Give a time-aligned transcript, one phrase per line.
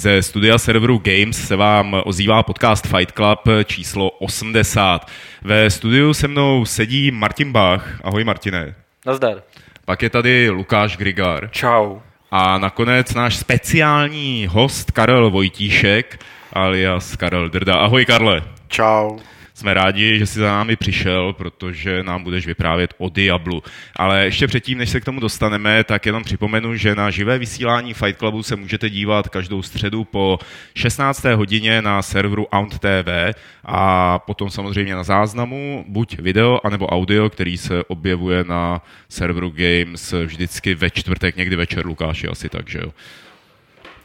[0.00, 5.10] Ze studia serveru Games se vám ozývá podcast Fight Club číslo 80.
[5.42, 8.00] Ve studiu se mnou sedí Martin Bach.
[8.04, 8.74] Ahoj Martine.
[9.06, 9.42] Nazdar.
[9.84, 11.48] Pak je tady Lukáš Grigar.
[11.50, 11.98] Čau.
[12.30, 17.74] A nakonec náš speciální host Karel Vojtíšek, alias Karel Drda.
[17.74, 18.42] Ahoj Karle.
[18.68, 19.18] Čau.
[19.60, 23.62] Jsme rádi, že jsi za námi přišel, protože nám budeš vyprávět o Diablu.
[23.96, 27.94] Ale ještě předtím, než se k tomu dostaneme, tak jenom připomenu, že na živé vysílání
[27.94, 30.38] Fight Clubu se můžete dívat každou středu po
[30.74, 31.24] 16.
[31.24, 33.34] hodině na serveru Aunt TV
[33.64, 40.12] a potom samozřejmě na záznamu buď video, anebo audio, který se objevuje na serveru Games
[40.12, 42.92] vždycky ve čtvrtek, někdy večer, Lukáši, asi tak, že jo.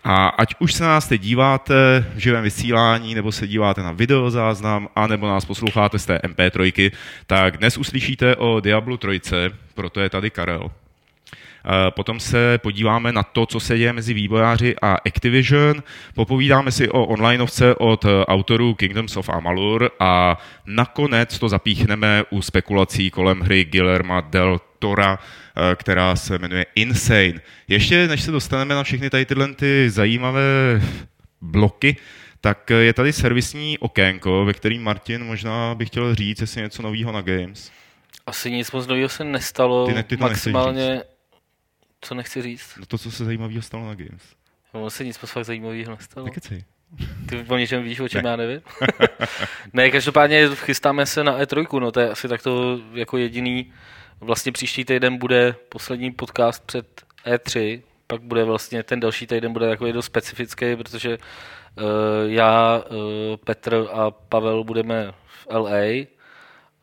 [0.07, 4.89] A ať už se nás teď díváte v živém vysílání, nebo se díváte na videozáznam,
[4.95, 6.91] anebo nás posloucháte z té MP3,
[7.27, 9.21] tak dnes uslyšíte o Diablu 3,
[9.73, 10.71] proto je tady Karel.
[11.89, 15.83] Potom se podíváme na to, co se děje mezi vývojáři a Activision.
[16.15, 23.11] Popovídáme si o onlineovce od autorů Kingdoms of Amalur a nakonec to zapíchneme u spekulací
[23.11, 25.44] kolem hry Guillerma del Tora, eh,
[25.75, 27.41] která se jmenuje Insane.
[27.67, 30.81] Ještě než se dostaneme na všechny tady tyhle ty zajímavé
[31.41, 31.97] bloky,
[32.41, 37.11] tak je tady servisní okénko, ve kterým Martin možná bych chtěl říct, jestli něco nového
[37.11, 37.71] na Games.
[38.25, 39.87] Asi nic moc nového se nestalo.
[39.87, 41.03] Ty, ne, ty to maximálně,
[42.01, 42.75] co nechci říct?
[42.79, 44.21] No to, co se zajímavého stalo na Games.
[44.73, 46.25] No, se nic moc fakt zajímavého nestalo.
[46.25, 46.63] Nekecej.
[47.29, 48.29] Ty o něčem víš, o čem ne.
[48.29, 48.61] já nevím?
[49.73, 53.73] ne, každopádně chystáme se na E3, no to je asi takto jako jediný.
[54.21, 59.69] Vlastně příští týden bude poslední podcast před E3, pak bude vlastně ten další týden bude
[59.69, 61.83] takový dost specifický, protože uh,
[62.25, 66.05] já, uh, Petr a Pavel budeme v LA,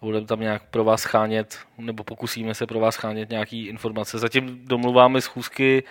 [0.01, 4.19] budeme tam nějak pro vás chánět, nebo pokusíme se pro vás chánět nějaký informace.
[4.19, 5.83] Zatím domluváme schůzky,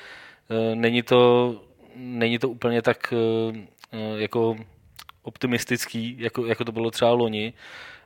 [0.49, 1.55] uh, není to,
[1.95, 3.57] není to úplně tak uh,
[4.19, 4.55] jako
[5.21, 7.53] optimistický, jako, jako to bylo třeba loni.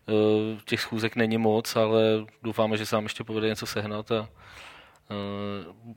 [0.08, 2.02] Uh, těch schůzek není moc, ale
[2.44, 4.28] doufáme, že se nám ještě povede něco sehnat a uh,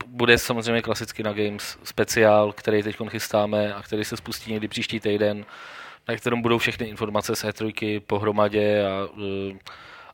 [0.07, 4.99] bude samozřejmě klasicky na Games speciál, který teď chystáme a který se spustí někdy příští
[4.99, 5.45] týden,
[6.07, 9.57] na kterém budou všechny informace z E3 pohromadě a uh,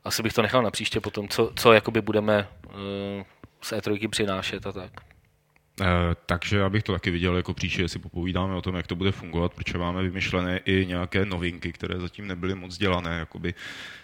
[0.04, 2.48] asi bych to nechal na příště potom, co, co jakoby budeme
[3.62, 5.15] z E3 přinášet a tak.
[5.80, 5.86] Eh,
[6.26, 9.12] takže já bych to taky viděl jako příště, si popovídáme o tom, jak to bude
[9.12, 13.54] fungovat, protože máme vymyšlené i nějaké novinky, které zatím nebyly moc dělané, jakoby,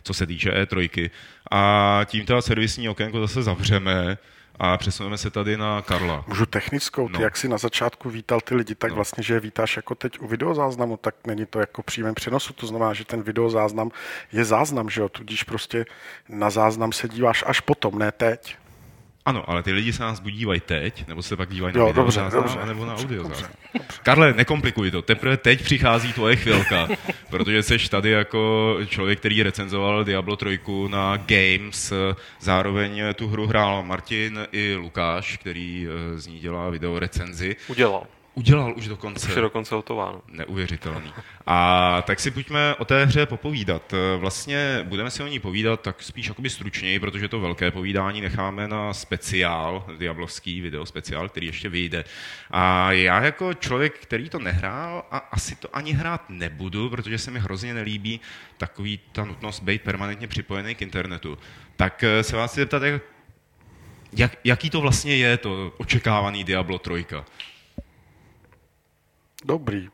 [0.03, 1.11] co se týče E3.
[1.51, 4.19] A tím teda servisní okénko zase zavřeme
[4.59, 6.25] a přesuneme se tady na Karla.
[6.29, 7.21] Můžu technickou, ty no.
[7.21, 8.95] jak si na začátku vítal ty lidi, tak no.
[8.97, 12.67] vlastně, že je vítáš jako teď u videozáznamu, tak není to jako přímém přenosu, to
[12.67, 13.91] znamená, že ten videozáznam
[14.33, 15.85] je záznam, že jo, tudíž prostě
[16.29, 18.62] na záznam se díváš až potom, ne teď.
[19.25, 21.87] Ano, ale ty lidi se nás buď dívají teď, nebo se pak dívají na jo,
[21.87, 23.53] video dobře, záznam, dobře, nebo na audio dobře, záznam.
[24.03, 25.03] Karle, nekomplikuj to.
[25.03, 26.89] Teprve teď přichází tvoje chvilka,
[27.31, 31.93] protože jsi tady jako člověk, který recenzoval Diablo 3 na Games,
[32.41, 37.57] zároveň tu hru hrál Martin i Lukáš, který eh, z ní dělá video recenzi.
[37.69, 38.07] Udělal.
[38.35, 39.29] Udělal už dokonce.
[39.29, 40.23] Už je dokonce hotováno.
[40.29, 41.13] Neuvěřitelný.
[41.47, 43.95] A tak si pojďme o té hře popovídat.
[44.19, 48.69] Vlastně budeme si o ní povídat tak spíš jakoby stručněji, protože to velké povídání necháme
[48.69, 52.05] na speciál, diablovský video speciál, který ještě vyjde.
[52.51, 57.31] A já jako člověk, který to nehrál a asi to ani hrát nebudu, protože se
[57.31, 58.21] mi hrozně nelíbí
[58.59, 61.39] takový ta nutnost být permanentně připojený k internetu,
[61.77, 63.03] tak se vás chci zeptat, jak,
[64.13, 67.07] jak, jaký to vlastně je, to očekávaný Diablo 3?
[69.45, 69.89] Dobrý.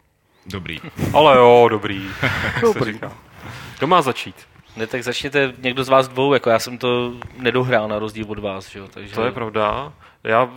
[0.46, 0.80] Dobrý.
[1.14, 2.08] Ale jo, dobrý.
[2.62, 3.00] dobrý.
[3.78, 4.36] Kdo má začít?
[4.76, 8.38] Ne, tak začněte někdo z vás dvou, jako já jsem to nedohrál na rozdíl od
[8.38, 9.14] vás, že jo, takže...
[9.14, 9.92] To je pravda.
[10.24, 10.50] Já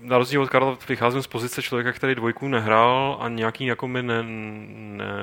[0.00, 4.02] na rozdíl od Karla vycházím z pozice člověka, který dvojku nehrál a nějaký jako mi
[4.02, 5.14] ne, ne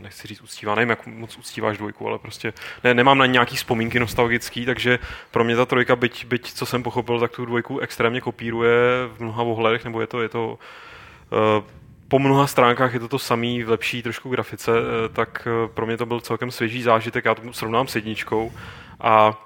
[0.00, 2.52] nechci říct uctívá, nevím, jak moc uctíváš dvojku, ale prostě
[2.84, 4.98] ne, nemám na nějaký vzpomínky nostalgický, takže
[5.30, 8.78] pro mě ta trojka, byť, byť co jsem pochopil, tak tu dvojku extrémně kopíruje
[9.16, 10.58] v mnoha ohledech, nebo je to, je to
[11.58, 11.64] uh,
[12.14, 15.86] po mnoha stránkách je to to samý v lepší trošku grafice, eh, tak eh, pro
[15.86, 18.52] mě to byl celkem svěží zážitek, já to srovnám s jedničkou
[19.00, 19.44] a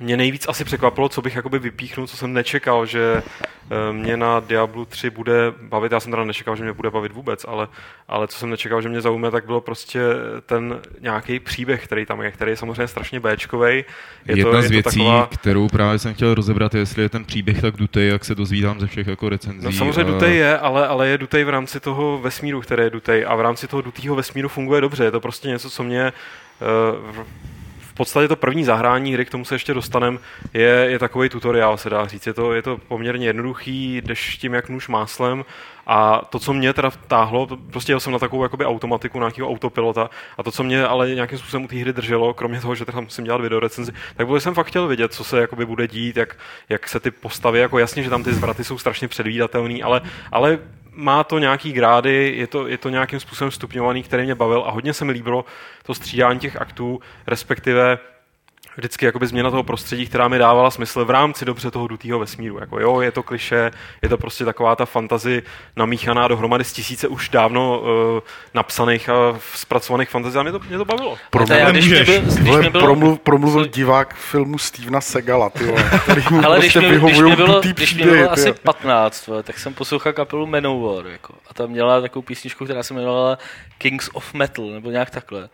[0.00, 3.22] mě nejvíc asi překvapilo, co bych jakoby vypíchnul, co jsem nečekal, že
[3.70, 5.92] eh, mě na Diablo 3 bude bavit.
[5.92, 7.68] Já jsem teda nečekal, že mě bude bavit vůbec, ale,
[8.08, 10.00] ale co jsem nečekal, že mě zaujme, tak bylo prostě
[10.46, 13.84] ten nějaký příběh, který tam je, který je samozřejmě strašně Bčkovej.
[14.26, 15.26] Je Jedna to, z je věcí, taková...
[15.26, 18.80] kterou právě jsem chtěl rozebrat, je, jestli je ten příběh tak dutej, jak se dozvídám
[18.80, 19.64] ze všech jako recenzí.
[19.64, 20.04] No samozřejmě a...
[20.04, 23.40] dutej je, ale, ale je dutej v rámci toho vesmíru, který je dutej a v
[23.40, 25.04] rámci toho dutýho vesmíru funguje dobře.
[25.04, 26.12] Je to prostě něco, co mě
[27.12, 27.24] uh,
[27.96, 30.18] podstatě to první zahrání hry, k tomu se ještě dostanem,
[30.54, 32.26] je, je takový tutoriál, se dá říct.
[32.26, 35.44] Je to, je to poměrně jednoduchý, jdeš tím jak nůž máslem
[35.86, 40.10] a to, co mě teda táhlo, prostě jel jsem na takovou jakoby automatiku nějakého autopilota
[40.38, 43.04] a to, co mě ale nějakým způsobem u té hry drželo, kromě toho, že tam
[43.04, 46.16] musím dělat video recenzi, tak bylo, jsem fakt chtěl vidět, co se jakoby bude dít,
[46.16, 46.36] jak,
[46.68, 50.00] jak se ty postavy, jako jasně, že tam ty zvraty jsou strašně předvídatelné, ale,
[50.32, 50.58] ale
[50.96, 54.70] má to nějaký grády, je to, je to nějakým způsobem stupňovaný, který mě bavil a
[54.70, 55.44] hodně se mi líbilo
[55.82, 57.98] to střídání těch aktů, respektive
[58.76, 62.58] vždycky jakoby změna toho prostředí, která mi dávala smysl v rámci dobře toho dutého vesmíru.
[62.60, 63.70] Jako jo, je to kliše,
[64.02, 65.42] je to prostě taková ta fantazi
[65.76, 67.86] namíchaná dohromady z tisíce už dávno uh,
[68.54, 69.14] napsaných a
[69.54, 71.18] zpracovaných fantazí a mě to, mě to bavilo.
[71.30, 75.90] Promluvil, když mě byl, když mě bylo, promluv, promluvil divák filmu Stevena Segala, ty vole,
[76.02, 79.42] který mu Ale prostě když mě, když mě bylo, když mě bylo asi 15, vole,
[79.42, 83.38] tak jsem poslouchal kapelu Manowar, jako, a tam měla takovou písničku, která se jmenovala
[83.78, 85.48] Kings of Metal, nebo nějak takhle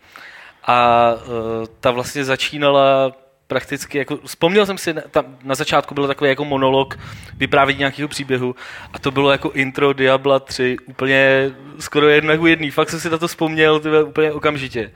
[0.65, 3.13] a uh, ta vlastně začínala
[3.47, 6.99] prakticky, jako, vzpomněl jsem si, tam na začátku byl takový jako monolog
[7.37, 8.55] vyprávění nějakého příběhu
[8.93, 13.11] a to bylo jako intro Diabla 3, úplně skoro jedno jako jedný, fakt jsem si
[13.11, 14.91] na to vzpomněl tyhle, úplně okamžitě.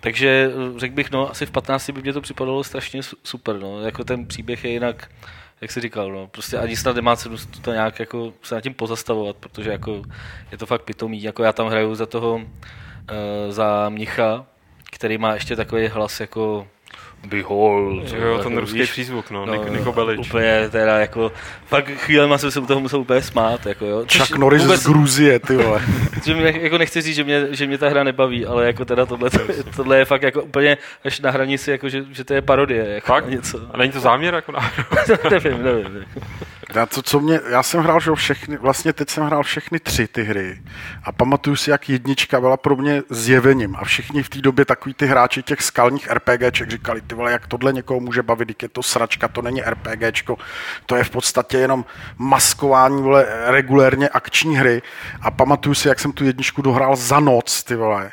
[0.00, 3.82] Takže eh, řekl bych, no, asi v 15 by mě to připadalo strašně super, no,
[3.82, 5.10] jako ten příběh je jinak,
[5.60, 8.74] jak jsi říkal, no, prostě ani snad nemá cenu to nějak jako se nad tím
[8.74, 10.02] pozastavovat, protože jako
[10.52, 12.42] je to fakt pitomý, jako já tam hraju za toho, uh,
[13.48, 14.46] za mnicha,
[14.96, 16.66] který má ještě takový hlas jako
[17.26, 18.12] Behold.
[18.12, 20.26] Jo, jako, ten ruský víš, přízvuk, no, no Niko Belič.
[20.26, 21.32] Úplně teda jako,
[21.66, 24.04] fakt chvílema jsem se u toho musel úplně smát, jako jo.
[24.16, 25.82] Chuck Norris vůbec, z Gruzie, ty vole.
[26.24, 29.06] že mě, jako nechci říct, že mě, že mě ta hra nebaví, ale jako teda
[29.06, 29.30] tohle,
[29.76, 32.88] tohle je fakt jako úplně až na hranici, jako že, že to je parodie.
[32.88, 33.28] Jako fakt?
[33.28, 33.60] Něco.
[33.72, 34.72] A není to záměr jako na
[35.30, 36.04] nevím, nevím.
[36.74, 40.08] Já, to, co mě, já jsem hrál že všechny, vlastně teď jsem hrál všechny tři
[40.08, 40.62] ty hry
[41.04, 44.94] a pamatuju si, jak jednička byla pro mě zjevením a všichni v té době takový
[44.94, 48.82] ty hráči těch skalních RPGček říkali, ty vole, jak tohle někoho může bavit, je to
[48.82, 50.38] sračka, to není RPGčko,
[50.86, 51.84] to je v podstatě jenom
[52.18, 54.82] maskování, vole, regulérně akční hry.
[55.20, 58.10] A pamatuju si, jak jsem tu jedničku dohrál za noc, ty vole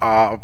[0.00, 0.38] a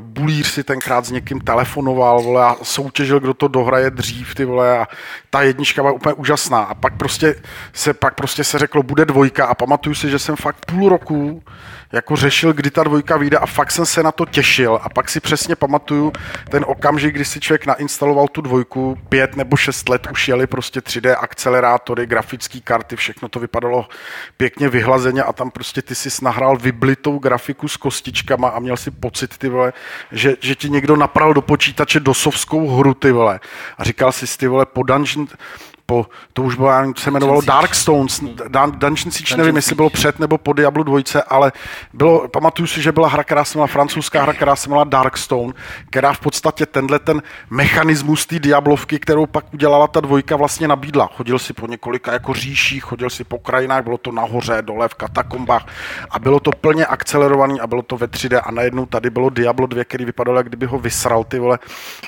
[0.00, 4.78] bulíř si tenkrát s někým telefonoval, vole, a soutěžil, kdo to dohraje dřív, ty vole,
[4.78, 4.88] a
[5.30, 6.62] ta jednička byla úplně úžasná.
[6.62, 7.34] A pak prostě
[7.72, 11.42] se, pak prostě se řeklo, bude dvojka a pamatuju si, že jsem fakt půl roku
[11.92, 15.08] jako řešil, kdy ta dvojka vyjde a fakt jsem se na to těšil a pak
[15.08, 16.12] si přesně pamatuju
[16.50, 20.80] ten okamžik, kdy si člověk nainstaloval tu dvojku, pět nebo šest let už jeli prostě
[20.80, 23.88] 3D akcelerátory, grafické karty, všechno to vypadalo
[24.36, 28.90] pěkně vyhlazeně a tam prostě ty si nahrál vyblitou grafiku s kostičkama a měl si
[28.90, 29.72] pocit, ty vole,
[30.12, 33.40] že, že ti někdo napral do počítače dosovskou hru, ty vole.
[33.78, 35.26] A říkal si, ty vole, po Dungeon,
[35.90, 38.20] po, to už bylo, se jmenovalo Dark Stones,
[38.68, 41.52] Dungeon Siege, nevím, jestli bylo před nebo po Diablo 2, ale
[41.92, 45.16] bylo, pamatuju si, že byla hra, která se měla francouzská hra, která se jmenovala Dark
[45.16, 45.52] Stone,
[45.90, 51.10] která v podstatě tenhle ten mechanismus té Diablovky, kterou pak udělala ta dvojka, vlastně nabídla.
[51.16, 54.94] Chodil si po několika jako říších, chodil si po krajinách, bylo to nahoře, dole, v
[54.94, 55.66] katakombách
[56.10, 59.66] a bylo to plně akcelerovaný a bylo to ve 3D a najednou tady bylo Diablo
[59.66, 61.58] 2, který vypadal, jak kdyby ho vysral, ty vole,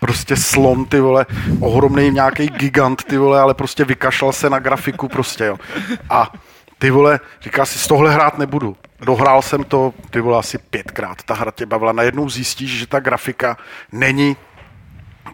[0.00, 1.26] prostě slon, ty vole,
[1.60, 5.58] ohromný nějaký gigant, ty vole, ale prostě prostě vykašlal se na grafiku prostě, jo.
[6.10, 6.32] A
[6.78, 8.76] ty vole, říká si, z tohle hrát nebudu.
[9.00, 11.22] Dohrál jsem to, ty vole, asi pětkrát.
[11.22, 11.92] Ta hra tě bavila.
[11.92, 13.56] Najednou zjistíš, že ta grafika
[13.92, 14.36] není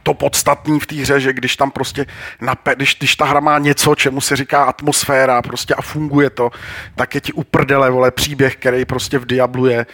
[0.07, 2.07] to podstatný v té hře, že když tam prostě,
[2.41, 6.51] nape, když, když ta hra má něco, čemu se říká atmosféra prostě a funguje to,
[6.95, 9.87] tak je ti uprdele, vole, příběh, který prostě v Diablu je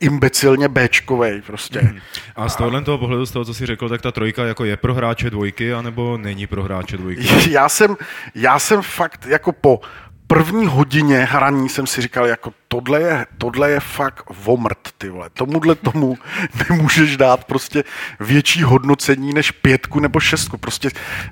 [0.00, 1.80] imbecilně Bčkovej prostě.
[1.80, 2.00] Hmm.
[2.36, 4.76] A z tohohle toho pohledu, z toho, co jsi řekl, tak ta trojka jako je
[4.76, 7.28] pro hráče dvojky, anebo není pro hráče dvojky?
[7.50, 7.96] Já jsem,
[8.34, 9.80] já jsem fakt jako po
[10.28, 15.30] první hodině hraní jsem si říkal, jako tohle je, tohle je fakt vomrt, ty vole.
[15.34, 16.18] Tomuhle tomu
[16.68, 17.84] nemůžeš dát prostě
[18.20, 20.58] větší hodnocení než pětku nebo šestku.
[20.58, 20.90] Prostě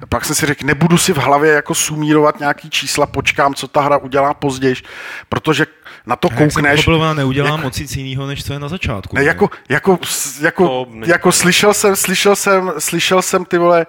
[0.09, 3.81] pak jsem si řekl, nebudu si v hlavě jako sumírovat nějaký čísla, počkám, co ta
[3.81, 4.77] hra udělá později,
[5.29, 5.67] protože
[6.07, 6.87] na to koukneš.
[6.87, 9.17] Já neudělám jako, moc nic jiného, než co je na začátku.
[9.17, 9.99] Ne, jako, jako,
[10.41, 13.87] jako, jako slyšel jsem, slyšel jsem, slyšel jsem ty vole,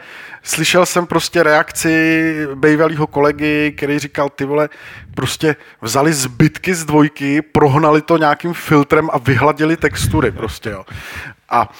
[0.48, 4.70] slyšel jsem prostě reakci bývalého kolegy, který říkal, ty vole,
[5.16, 10.86] prostě vzali zbytky z dvojky, prohnali to nějakým filtrem a vyhladili textury prostě, jo.
[11.50, 11.72] A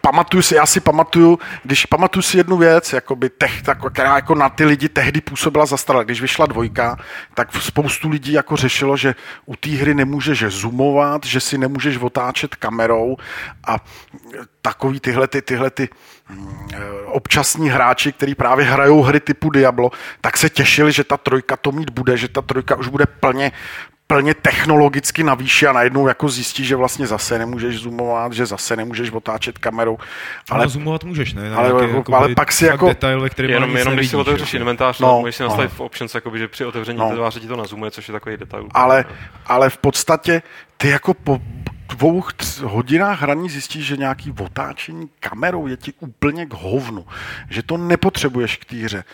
[0.00, 4.34] pamatuju si, já si pamatuju, když pamatuju si jednu věc, jakoby tech, tak, která jako
[4.34, 6.04] na ty lidi tehdy působila zastarala.
[6.04, 6.96] Když vyšla dvojka,
[7.34, 9.14] tak spoustu lidí jako řešilo, že
[9.46, 13.16] u té hry nemůžeš zoomovat, že si nemůžeš otáčet kamerou
[13.66, 13.76] a
[14.62, 15.88] takový tyhle ty, tyhle ty
[17.06, 21.72] občasní hráči, kteří právě hrajou hry typu Diablo, tak se těšili, že ta trojka to
[21.72, 23.52] mít bude, že ta trojka už bude plně
[24.06, 29.10] plně technologicky navýší a najednou jako zjistí, že vlastně zase nemůžeš zoomovat, že zase nemůžeš
[29.10, 29.98] otáčet kamerou.
[30.50, 31.50] Ale, ale zoomovat můžeš, ne?
[31.50, 32.86] Na ale, nějaký, ale, pak si jako...
[32.86, 34.60] Detail, ve kterém Jenom, jenom když si otevřeš jako.
[34.62, 35.76] inventář, No, no, můžeš si nastavit no.
[35.76, 37.10] v options, jakoby, že při otevření No.
[37.10, 37.16] no.
[37.16, 38.66] tváře ti to nazumuje, což je takový detail.
[38.74, 39.04] ale,
[39.46, 40.42] ale v podstatě
[40.76, 41.40] ty jako po
[41.94, 42.22] dvou
[42.64, 47.06] hodinách hraní zjistíš, že nějaký otáčení kamerou je ti úplně k hovnu.
[47.50, 49.04] Že to nepotřebuješ k té hře.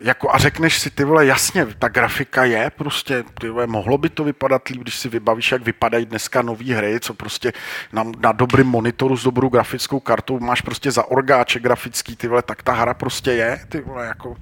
[0.00, 4.08] Jako a řekneš si, ty vole, jasně, ta grafika je prostě, ty vole, mohlo by
[4.08, 7.52] to vypadat líp, když si vybavíš, jak vypadají dneska nové hry, co prostě
[7.92, 12.42] na, na dobrým monitoru s dobrou grafickou kartou máš prostě za orgáče grafický, ty vole,
[12.42, 14.36] tak ta hra prostě je, ty vole, jako,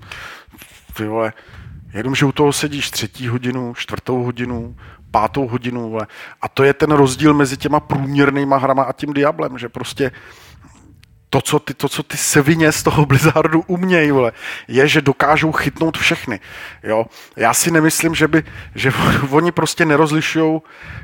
[0.96, 1.32] ty vole,
[1.94, 4.76] Jenomže u toho sedíš třetí hodinu, čtvrtou hodinu,
[5.14, 5.98] pátou hodinu,
[6.42, 10.10] a to je ten rozdíl mezi těma průměrnýma hrama a tím Diablem, že prostě
[11.34, 14.32] to, co ty, to, co ty sevině z toho Blizzardu umějí, vole,
[14.68, 16.40] je, že dokážou chytnout všechny.
[16.82, 17.06] Jo?
[17.36, 18.42] Já si nemyslím, že, by,
[18.74, 18.92] že
[19.30, 20.60] oni prostě nerozlišují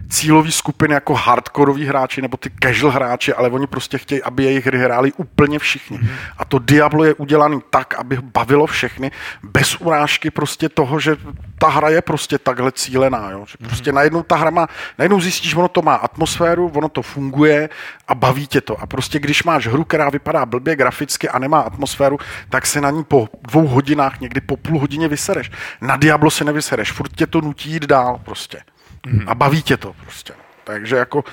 [0.09, 4.67] cílový skupiny jako hardkorový hráči nebo ty casual hráči, ale oni prostě chtějí, aby jejich
[4.67, 5.99] hry hráli úplně všichni.
[5.99, 6.11] Mm-hmm.
[6.39, 9.11] A to Diablo je udělaný tak, aby bavilo všechny,
[9.43, 11.17] bez urážky prostě toho, že
[11.59, 13.31] ta hra je prostě takhle cílená.
[13.31, 13.45] Jo?
[13.47, 14.67] Že prostě najednou ta hra má,
[14.99, 17.69] najednou zjistíš, ono to má atmosféru, ono to funguje
[18.09, 18.81] a baví tě to.
[18.81, 22.91] A prostě když máš hru, která vypadá blbě graficky a nemá atmosféru, tak se na
[22.91, 25.51] ní po dvou hodinách, někdy po půl hodině vysereš.
[25.81, 28.63] Na Diablo se nevysereš, furt tě to nutí jít dál prostě.
[29.07, 29.25] Mm-hmm.
[29.27, 30.33] A baví tě to prostě.
[30.65, 31.25] Takže jako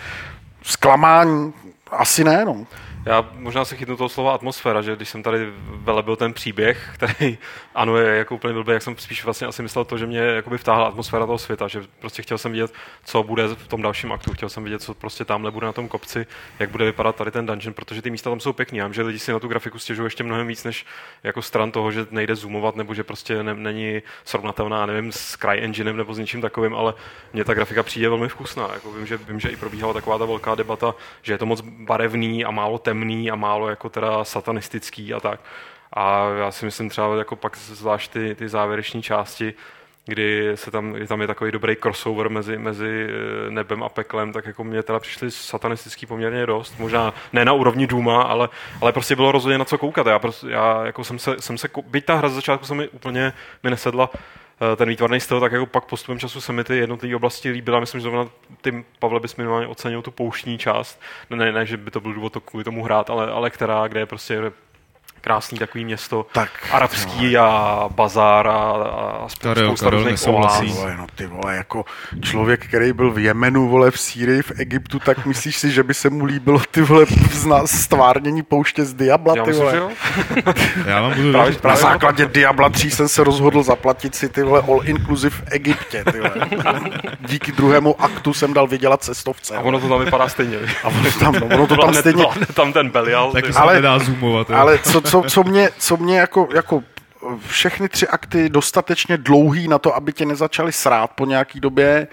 [0.62, 1.54] zklamání
[1.92, 2.66] asi ne, no.
[3.08, 7.38] Já možná se chytnu toho slova atmosféra, že když jsem tady velebil ten příběh, který
[7.76, 10.58] ano je jako úplně blbý, jak jsem spíš vlastně asi myslel to, že mě jakoby
[10.58, 12.74] vtáhla atmosféra toho světa, že prostě chtěl jsem vidět,
[13.06, 15.88] co bude v tom dalším aktu, chtěl jsem vidět, co prostě tamhle bude na tom
[15.88, 16.28] kopci,
[16.60, 18.78] jak bude vypadat tady ten dungeon, protože ty místa tam jsou pěkný.
[18.78, 20.86] Já vím, že lidi si na tu grafiku stěžují ještě mnohem víc než
[21.24, 25.98] jako stran toho, že nejde zoomovat nebo že prostě ne, není srovnatelná, nevím, s CryEnginem
[25.98, 26.94] nebo s něčím takovým, ale
[27.34, 28.70] mně ta grafika přijde velmi vkusná.
[28.74, 31.62] Jako vím, že, vím, že i probíhala taková ta velká debata, že je to moc
[31.62, 32.97] barevný a málo temný
[33.32, 35.40] a málo jako teda satanistický a tak.
[35.94, 39.54] A já si myslím třeba jako pak zvlášť ty, ty závěreční části,
[40.06, 44.46] kdy se tam, tam je takový dobrý crossover mezi, mezi eh, nebem a peklem, tak
[44.46, 46.80] jako mě teda přišly satanistický poměrně dost.
[46.80, 48.50] Možná ne na úrovni Duma, ale,
[48.82, 50.08] ale prostě bylo rozhodně na co koukat.
[50.08, 52.88] Já, prostě, já jako jsem se, jsem se, byť ta hra z začátku se mi
[52.88, 54.10] úplně mi nesedla,
[54.76, 57.80] ten výtvarný styl, tak jako pak postupem času se mi ty jednotlivé oblasti líbila.
[57.80, 61.02] Myslím, že zrovna ty, Pavle, bys minimálně ocenil tu pouštní část.
[61.30, 63.88] Ne, ne, ne, že by to byl důvod to kvůli tomu hrát, ale, ale která,
[63.88, 64.52] kde je prostě
[65.28, 70.66] krásný takový město, Tak, arabský a bazár a, a Karel, spousta Karel různých nesouhlasí.
[70.72, 71.86] Vole, no ty vole, jako
[72.22, 75.94] člověk, který byl v Jemenu, vole, v Sýrii, v Egyptu, tak myslíš si, že by
[75.94, 79.72] se mu líbilo ty vole zna- stvárnění pouště z Diabla, Já ty myslím, vole.
[79.76, 79.90] že jo.
[80.86, 81.56] Já vám budu Právě- věřit.
[81.58, 85.44] Na právě- základě Diabla 3 jsem se rozhodl zaplatit si ty vole all inclusive v
[85.52, 86.32] Egyptě, ty vole.
[87.20, 89.56] Díky druhému aktu jsem dal vydělat cestovce.
[89.56, 90.58] A ono to tam vypadá stejně.
[90.84, 93.32] A ono tam, no, ono to tam stejně, tam ten Belial.
[93.32, 94.50] Se Ale- ale, nedá zoomovat.
[94.50, 94.56] jo.
[94.58, 96.84] ale co, co, co mě, co mě jako, jako
[97.48, 102.08] všechny tři akty dostatečně dlouhý na to, aby tě nezačali srát po nějaký době,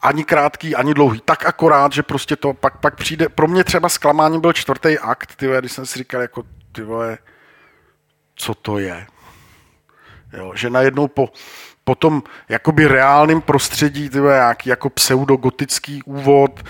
[0.00, 1.20] ani krátký, ani dlouhý.
[1.24, 3.28] Tak akorát, že prostě to pak, pak přijde.
[3.28, 6.42] Pro mě třeba zklamáním byl čtvrtý akt, ty vole, když jsem si říkal, jako
[6.72, 7.18] ty vole,
[8.36, 9.06] co to je.
[10.32, 11.28] Jo, že najednou po,
[11.84, 16.60] po tom jakoby reálném prostředí, ty vole, nějaký jako pseudogotický úvod,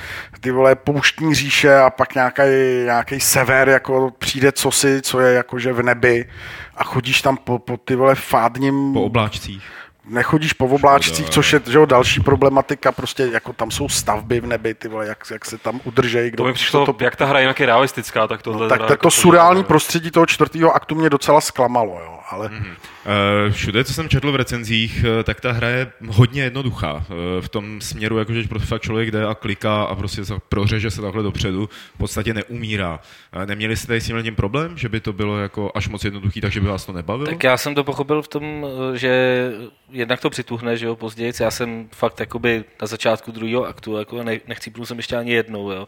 [0.40, 2.42] ty vole pouštní říše a pak nějaký,
[2.84, 6.28] nějaký sever, jako přijde cosi, co je jakože v nebi
[6.76, 9.62] a chodíš tam po, po ty vole fádním Po obláčcích.
[10.04, 14.46] nechodíš po obláčcích, což je že jo, další problematika, prostě jako tam jsou stavby v
[14.46, 16.30] nebi, ty vole, jak, jak se tam udržejí.
[16.30, 18.68] Kdo, To mi přišlo, to, to, jak ta hra jinak je realistická, tak tohle...
[18.68, 22.18] tak teda to, jako to surreální pořád- prostředí toho čtvrtého aktu mě docela zklamalo, jo,
[22.30, 22.74] ale mm-hmm.
[23.06, 27.04] Eh, Všude, co jsem četl v recenzích, eh, tak ta hra je hodně jednoduchá.
[27.10, 31.02] Eh, V tom směru, jakože fakt člověk jde a kliká a prostě se prořeže se
[31.02, 33.00] takhle dopředu, v podstatě neumírá.
[33.44, 36.60] Neměli jste tady s tím problém, že by to bylo jako až moc jednoduchý, takže
[36.60, 37.30] by vás to nebavilo?
[37.30, 39.50] Tak já jsem to pochopil v tom, že
[39.90, 41.32] jednak to přituhne, že jo, později.
[41.40, 45.70] Já jsem fakt jakoby na začátku druhého aktu, jako ne, nechcípnul jsem ještě ani jednou,
[45.70, 45.86] jo.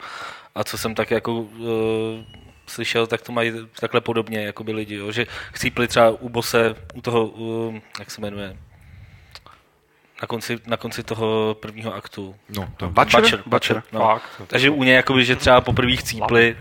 [0.54, 1.46] A co jsem tak jako
[2.66, 5.12] slyšel, tak to mají takhle podobně, jako by lidi, jo.
[5.12, 8.56] že chcípli třeba u bose, u toho, uh, jak se jmenuje,
[10.22, 12.34] na konci, na konci toho prvního aktu.
[12.56, 12.90] No, to.
[12.90, 13.20] Butcher?
[13.20, 13.82] Butcher, Butcher.
[13.92, 14.00] no.
[14.00, 14.42] Fakt.
[14.46, 16.56] Takže u něj, jakoby, že třeba poprvé chcípli,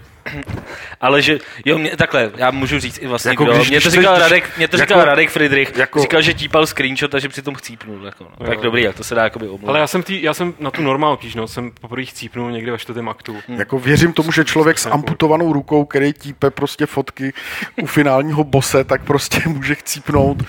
[1.02, 3.54] Ale že, jo, mě, takhle, já můžu říct i vlastně Jako kdo.
[3.54, 6.22] když- mě to když říkal chceš- Radek, mě to jako- říkal Radek Friedrich, jako- říkal,
[6.22, 8.06] že típal screenshot a že přitom chcípnul.
[8.06, 8.46] Jako, no.
[8.48, 9.68] Tak dobrý, jak to se dá jakoby omluvit.
[9.70, 12.72] Ale já jsem, tý, já jsem na tu normál píš, no, jsem poprvé chcípnul někdy
[12.72, 13.38] ve čtvrtém aktu.
[13.48, 17.34] Jako věřím tomu, že člověk s amputovanou rukou, který típe prostě fotky
[17.82, 20.44] u finálního bose, tak prostě může chcípnout,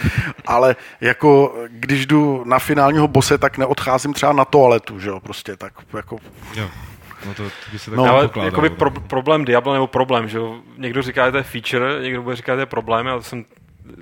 [0.47, 5.57] ale jako když jdu na finálního bose, tak neodcházím třeba na toaletu, že jo, prostě
[5.57, 6.19] tak jako
[6.57, 6.69] Jo.
[7.27, 10.39] No to, to by se tak No, Ale jakoby pro, problém Diablo nebo problém, že
[10.39, 10.61] jo?
[10.79, 13.45] Někdo říká, že to je feature, někdo bude říkat, že to je problém, já jsem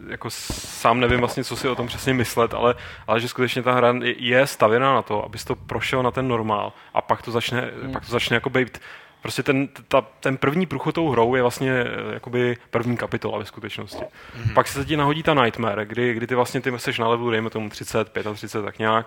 [0.09, 2.75] jako sám nevím vlastně, co si o tom přesně myslet, ale,
[3.07, 6.29] ale že skutečně ta hra je- je stavěná na to, abys to prošel na ten
[6.29, 7.93] normál a pak to začne, hmm.
[7.93, 8.79] pak to začne jako být
[9.23, 13.45] Prostě ten, ta, ten první průchod tou hrou je vlastně eh, jakoby první kapitola ve
[13.45, 14.03] skutečnosti.
[14.03, 14.55] Mm-hmm.
[14.55, 17.51] Pak se ti nahodí ta Nightmare, kdy, kdy ty vlastně ty seš na levelu, dejme
[17.51, 19.07] tomu 30, 35, tak nějak.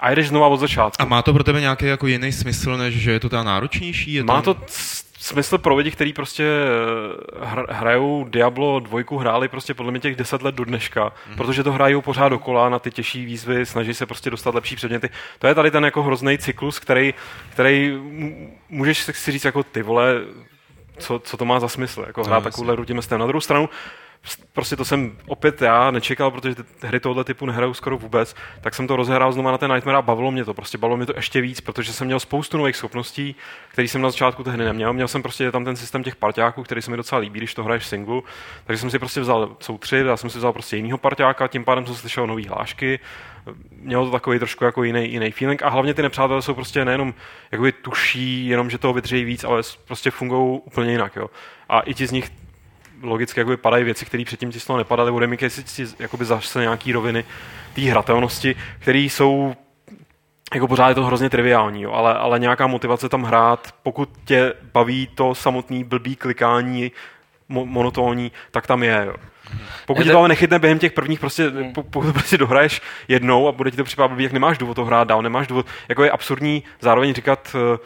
[0.00, 1.02] A jdeš znova od začátku.
[1.02, 4.12] A má to pro tebe nějaký jako jiný smysl, než že je to ta náročnější?
[4.12, 6.44] Je Má to c- smysl pro lidi, kteří prostě
[7.42, 11.36] eh, hr- hrajou Diablo dvojku, hráli prostě podle mě těch 10 let do dneška, mm-hmm.
[11.36, 15.10] protože to hrajou pořád dokola na ty těžší výzvy, snaží se prostě dostat lepší předměty.
[15.38, 17.14] To je tady ten jako hrozný cyklus, který,
[17.50, 17.98] který
[18.68, 20.14] můžeš si říct jako ty vole,
[20.98, 22.50] co, co to má za smysl, jako hrát jasně.
[22.50, 23.20] takovouhle rutimestem.
[23.20, 23.68] Na druhou stranu,
[24.52, 28.74] prostě to jsem opět já nečekal, protože ty hry tohoto typu nehraju skoro vůbec, tak
[28.74, 30.54] jsem to rozhrál znovu na ten Nightmare a bavilo mě to.
[30.54, 33.36] Prostě bavilo mě to ještě víc, protože jsem měl spoustu nových schopností,
[33.72, 34.92] které jsem na začátku té hry neměl.
[34.92, 37.64] Měl jsem prostě tam ten systém těch parťáků, který se mi docela líbí, když to
[37.64, 38.24] hraješ singlu.
[38.64, 41.64] Takže jsem si prostě vzal, jsou tři, já jsem si vzal prostě jinýho parťáka, tím
[41.64, 43.00] pádem jsem slyšel nový hlášky.
[43.80, 47.14] Mělo to takový trošku jako jiný, jiný feeling a hlavně ty nepřátelé jsou prostě nejenom
[47.52, 51.16] jakoby tuší, jenom že toho vydrží víc, ale prostě fungují úplně jinak.
[51.16, 51.30] Jo.
[51.68, 52.30] A i ti z nich
[53.02, 56.92] logicky jakoby padají věci, které předtím ti toho nepadaly, bude mít si jakoby zase nějaký
[56.92, 57.24] roviny
[57.74, 59.54] té hratelnosti, které jsou
[60.54, 64.54] jako pořád je to hrozně triviální, jo, ale, ale nějaká motivace tam hrát, pokud tě
[64.72, 66.92] baví to samotný blbý klikání
[67.50, 69.02] mo- monotónní, tak tam je.
[69.06, 69.14] Jo.
[69.86, 73.52] Pokud tě to- ale nechytne během těch prvních, prostě, po- pokud prostě dohraješ jednou a
[73.52, 76.10] bude ti to připadat blbý, jak nemáš důvod to hrát dál, nemáš důvod, jako je
[76.10, 77.78] absurdní zároveň říkat, eh,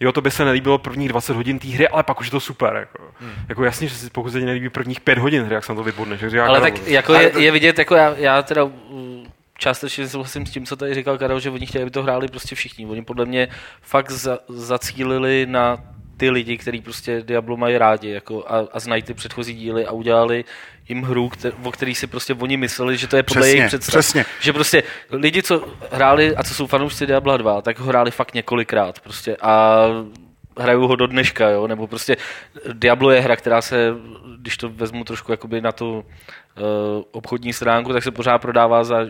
[0.00, 2.40] jo, to by se nelíbilo prvních 20 hodin té hry, ale pak už je to
[2.40, 2.76] super.
[2.76, 3.32] Jako, hmm.
[3.48, 5.82] jako jasně, že si, pokud se ti nelíbí prvních 5 hodin hry, jak jsem to
[5.82, 6.78] vybudne, že říká Ale Karol.
[6.78, 9.26] tak jako je, je vidět, jako já, já teda uh,
[9.58, 12.54] částečně souhlasím s tím, co tady říkal Karel, že oni chtěli, aby to hráli prostě
[12.54, 12.86] všichni.
[12.86, 13.48] Oni podle mě
[13.82, 15.76] fakt za, zacílili na
[16.16, 19.92] ty lidi, kteří prostě Diablo mají rádi jako a, a znají ty předchozí díly a
[19.92, 20.44] udělali
[20.88, 23.66] jim hru, kter, o který si prostě oni mysleli, že to je podle Přesně, jejich
[23.66, 23.92] představ.
[23.92, 24.24] přesně.
[24.40, 28.34] Že prostě lidi, co hráli a co jsou fanoušci Diabla 2, tak ho hráli fakt
[28.34, 29.78] několikrát prostě a
[30.58, 32.16] hrajou ho do dneška, jo, nebo prostě
[32.72, 33.94] Diablo je hra, která se,
[34.38, 36.04] když to vezmu trošku jakoby na tu uh,
[37.12, 39.06] obchodní stránku, tak se pořád prodává za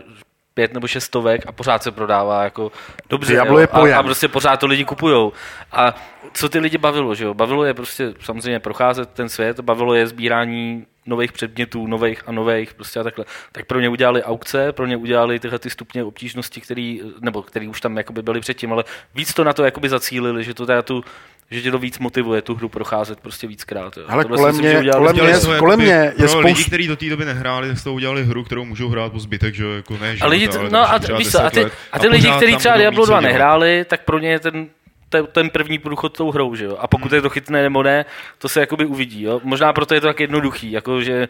[0.53, 2.71] pět nebo šest stovek a pořád se prodává jako
[3.09, 3.33] dobře.
[3.33, 3.97] Diablo je pojem.
[3.97, 5.33] A, a, prostě pořád to lidi kupujou.
[5.71, 5.95] A
[6.33, 7.33] co ty lidi bavilo, že jo?
[7.33, 12.73] Bavilo je prostě samozřejmě procházet ten svět, bavilo je sbírání nových předmětů, nových a nových,
[12.73, 13.25] prostě a takhle.
[13.51, 17.67] Tak pro ně udělali aukce, pro ně udělali tyhle ty stupně obtížnosti, který, nebo který
[17.67, 18.83] už tam jakoby byly předtím, ale
[19.15, 21.03] víc to na to jakoby zacílili, že to teda tu,
[21.51, 23.97] že tě to víc motivuje tu hru procházet prostě víckrát.
[23.97, 24.03] Jo.
[24.07, 26.27] Ale Tohle kolem si myslím, mě- že udělali kolem mě- to kolem mě je pro
[26.27, 29.11] spoustu- lidi, kteří do té doby nehráli, tak z toho udělali hru, kterou můžou hrát
[29.11, 31.49] po zbytek, že jo, jako ne, A lidi, ale no a, víš co, 10 a
[31.49, 33.31] ty, a ty lidi, kteří třeba Diablo mít co 2 dělat.
[33.31, 34.67] nehráli, tak pro ně je ten
[35.11, 36.77] te- ten první průchod tou hrou, že jo?
[36.79, 38.05] A pokud je to chytné nebo ne,
[38.37, 39.41] to se jakoby uvidí, jo?
[39.43, 41.27] Možná proto je to tak jednoduchý, jako že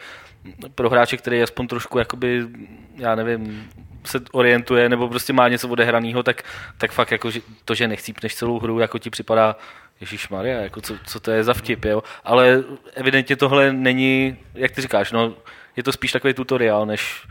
[0.75, 2.47] pro hráče, který aspoň trošku jakoby,
[2.95, 3.69] já nevím,
[4.05, 6.43] se orientuje nebo prostě má něco odehraného, tak,
[6.77, 9.55] tak fakt jako, že to, že nechcípneš celou hru, jako ti připadá
[10.01, 12.03] Ježíš Maria, jako co, co, to je za vtip, jo?
[12.23, 12.63] Ale
[12.93, 15.33] evidentně tohle není, jak ty říkáš, no,
[15.75, 17.27] je to spíš takový tutoriál, než,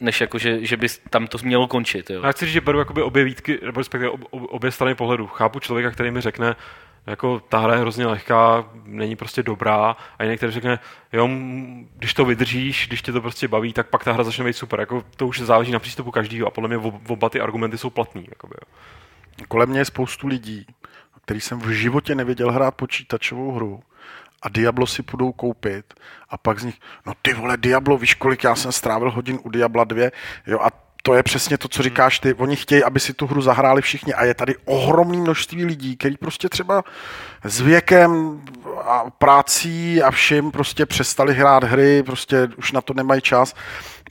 [0.00, 2.22] než jako, že, že by tam to mělo končit, jo?
[2.24, 5.26] Já chci říct, že beru jakoby obě výtky, nebo respektive ob, ob, obě strany pohledu.
[5.26, 6.56] Chápu člověka, který mi řekne,
[7.06, 10.78] jako ta hra je hrozně lehká, není prostě dobrá a jiný, který řekne,
[11.12, 11.28] jo,
[11.96, 14.80] když to vydržíš, když tě to prostě baví, tak pak ta hra začne být super.
[14.80, 17.90] Jako, to už záleží na přístupu každého a podle mě ob- oba ty argumenty jsou
[17.90, 18.26] platný.
[18.28, 18.74] Jakoby, jo.
[19.48, 20.66] Kolem mě je spoustu lidí,
[21.24, 23.82] který jsem v životě nevěděl hrát počítačovou hru
[24.42, 25.94] a Diablo si půjdou koupit
[26.30, 29.50] a pak z nich, no ty vole, Diablo, víš, kolik já jsem strávil hodin u
[29.50, 30.10] Diabla 2,
[30.46, 32.34] jo, a to je přesně to, co říkáš ty.
[32.34, 36.16] Oni chtějí, aby si tu hru zahráli všichni a je tady ohromné množství lidí, který
[36.16, 36.84] prostě třeba
[37.44, 38.40] s věkem
[38.84, 43.54] a prací a vším prostě přestali hrát hry, prostě už na to nemají čas.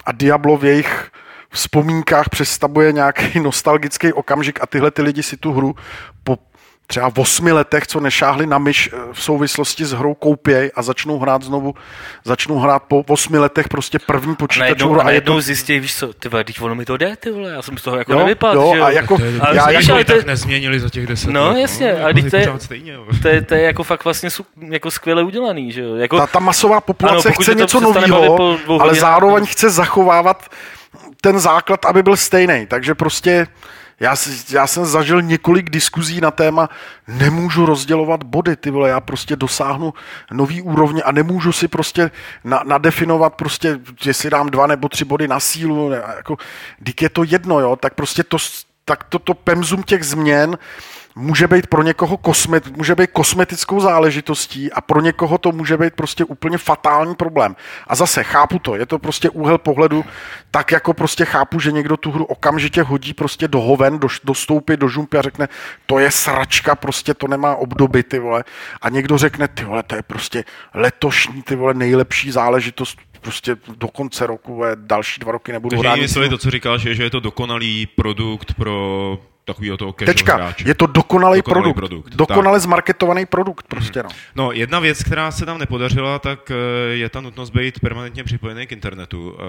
[0.05, 1.11] A Diablo v jejich
[1.49, 5.75] vzpomínkách představuje nějaký nostalgický okamžik a tyhle ty lidi si tu hru
[6.23, 6.37] po
[6.87, 10.81] třeba v osmi letech, co nešáhli na myš eh, v souvislosti s hrou koupěj a
[10.81, 11.75] začnou hrát znovu,
[12.25, 15.01] začnou hrát po osmi letech prostě první počítačovou hru.
[15.01, 15.41] A je to...
[15.41, 17.81] zjistí, víš co, ty vole, teď ono mi to jde, ty vole, já jsem z
[17.81, 20.89] toho jako jo, nevypadl, jo, že a jako, a já, já, jako tak nezměnili za
[20.89, 23.61] těch deset No let, jasně, no, a jako to je, stejně, to, je, to je
[23.61, 24.29] jako fakt vlastně
[24.69, 25.95] jako skvěle udělaný, že jo.
[25.95, 30.49] Jako, ta, ta masová populace ano, chce něco nového, ale zároveň chce zachovávat
[31.21, 32.65] ten základ, aby byl stejný.
[32.67, 33.47] Takže prostě
[33.99, 34.15] já,
[34.49, 36.69] já jsem zažil několik diskuzí na téma,
[37.07, 39.93] nemůžu rozdělovat body, ty vole, já prostě dosáhnu
[40.31, 42.11] nový úrovně a nemůžu si prostě
[42.43, 46.37] na, nadefinovat prostě, jestli dám dva nebo tři body na sílu, ne, jako,
[46.79, 48.37] když je to jedno, jo, tak prostě to,
[48.85, 50.57] tak to, to pemzum těch změn
[51.15, 55.93] může být pro někoho kosmet, může být kosmetickou záležitostí a pro někoho to může být
[55.93, 57.55] prostě úplně fatální problém.
[57.87, 60.05] A zase chápu to, je to prostě úhel pohledu,
[60.51, 64.77] tak jako prostě chápu, že někdo tu hru okamžitě hodí prostě do hoven, do, dostoupí
[64.77, 65.47] do žumpy a řekne,
[65.85, 68.43] to je sračka, prostě to nemá obdoby, ty vole.
[68.81, 73.87] A někdo řekne, ty vole, to je prostě letošní, ty vole, nejlepší záležitost prostě do
[73.87, 76.29] konce roku, další dva roky nebudu Takže hrát.
[76.29, 80.35] to, co říkáš, je, že je to dokonalý produkt pro takového toho Tečka.
[80.35, 80.67] hráče.
[80.67, 81.75] Je to dokonalý, dokonalý produkt.
[81.75, 82.15] produkt.
[82.15, 82.61] Dokonale tak.
[82.61, 84.09] zmarketovaný produkt prostě, no.
[84.35, 86.55] No, jedna věc, která se nám nepodařila, tak eh,
[86.93, 89.37] je ta nutnost být permanentně připojený k internetu.
[89.39, 89.41] Eh,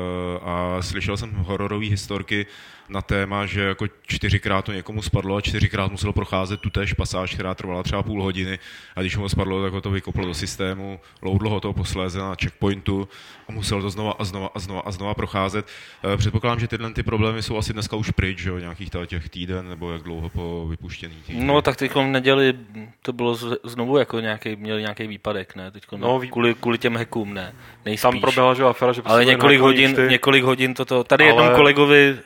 [0.43, 2.47] a slyšel jsem hororové historky
[2.89, 7.35] na téma, že jako čtyřikrát to někomu spadlo a čtyřikrát muselo procházet tu též pasáž,
[7.35, 8.59] která trvala třeba půl hodiny
[8.97, 12.35] a když mu spadlo, tak ho to vykoplo do systému, loudlo ho to posléze na
[12.43, 13.09] checkpointu
[13.49, 15.67] a musel to znova a znova a znova a znova procházet.
[16.15, 19.29] Eh, předpokládám, že tyhle ty problémy jsou asi dneska už pryč, že jo, nějakých těch
[19.29, 21.15] týden nebo jak dlouho po vypuštění.
[21.27, 21.47] Týden.
[21.47, 22.55] No tak teď neděli,
[23.03, 25.71] to bylo znovu jako nějaký, měl nějaký výpadek, ne?
[25.71, 27.55] Teď no, kvůli, kvůli těm hackům, ne?
[27.85, 28.03] Nejspíš.
[28.03, 31.05] Tam proběhla, že afera, že Ale několik hodin, několik hodin toto.
[31.05, 31.31] Tady ale...
[31.33, 32.17] jednom kolegovi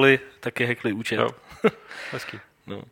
[0.00, 1.16] stiskali, taky hekli účet.
[1.16, 1.30] Jo.
[2.12, 2.40] Hezký.
[2.66, 2.82] No.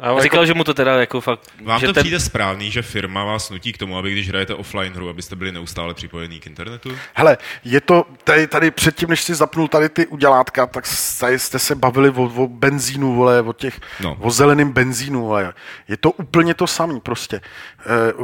[0.00, 0.20] A jako...
[0.20, 1.40] říkal, že mu to teda jako fakt...
[1.62, 2.02] Vám že to ten...
[2.02, 5.52] přijde správný, že firma vás nutí k tomu, aby když hrajete offline hru, abyste byli
[5.52, 6.90] neustále připojení k internetu?
[7.14, 10.84] Hele, je to tady, tady předtím, než si zapnul tady ty udělátka, tak
[11.20, 14.16] tady jste se bavili o, o benzínu, vole, o těch, no.
[14.20, 15.52] o zeleným benzínu, vole.
[15.88, 17.36] Je to úplně to samé prostě.
[17.36, 17.42] E,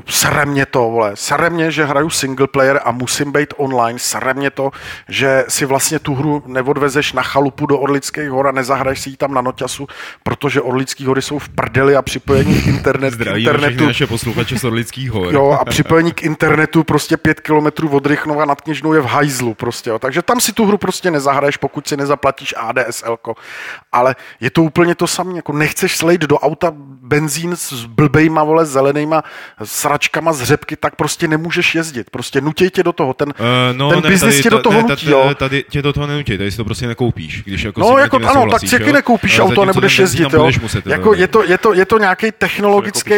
[0.07, 1.11] sere mě to, vole.
[1.15, 3.99] Sere mě, že hraju single player a musím být online.
[3.99, 4.71] Sere mě to,
[5.09, 9.17] že si vlastně tu hru neodvezeš na chalupu do Orlických hor a nezahraješ si ji
[9.17, 9.87] tam na noťasu,
[10.23, 10.61] protože
[10.95, 13.87] Orlické hory jsou v prdeli a připojení k internet, Zdraví internetu.
[13.87, 15.35] naše posluchače z Orlických hor.
[15.35, 19.55] Jo, a připojení k internetu prostě pět kilometrů od Rychnova nad Kněžnou je v hajzlu
[19.55, 19.91] prostě.
[19.91, 19.99] Jo.
[19.99, 23.17] Takže tam si tu hru prostě nezahraješ, pokud si nezaplatíš ADSL.
[23.93, 25.37] Ale je to úplně to samé.
[25.37, 29.23] Jako nechceš slejt do auta benzín s blbejma, vole, zelenýma
[29.65, 32.11] sračkama z řepky, tak prostě nemůžeš jezdit.
[32.11, 33.15] Prostě nutěj tě do toho.
[33.15, 35.35] Ten, uh, no, ten ne, biznis tě do toho ne, nutí, jo.
[35.35, 37.43] Tady tě do toho nenutí, tady si to prostě nekoupíš.
[37.43, 40.33] Když jako no, jako, ano, tak si nekoupíš auto a nebudeš jezdit.
[40.33, 40.51] Jo.
[40.63, 43.15] Muset, jako, je, to, je, to, je to nějaký technologický,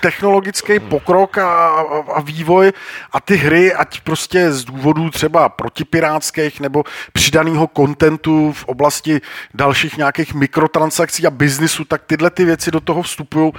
[0.00, 0.88] technologický hmm.
[0.88, 1.82] pokrok a, a,
[2.14, 2.72] a vývoj
[3.12, 9.20] a ty hry, ať prostě z důvodů třeba protipirátských nebo přidaného kontentu v oblasti
[9.54, 13.52] dalších nějakých mikrotransakcí a biznisu, tak tyhle ty věci do toho vstupují.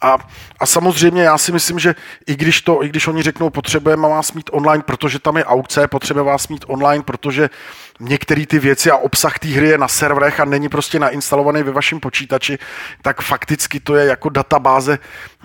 [0.00, 0.18] A,
[0.60, 1.94] a samozřejmě já si myslím, že
[2.26, 5.88] i když, to, i když oni řeknou, potřebujeme vás mít online, protože tam je aukce,
[5.88, 7.50] potřebujeme vás mít online, protože
[8.00, 11.72] některé ty věci a obsah té hry je na serverech a není prostě nainstalovaný ve
[11.72, 12.58] vašem počítači,
[13.02, 14.98] tak fakticky to je jako databáze,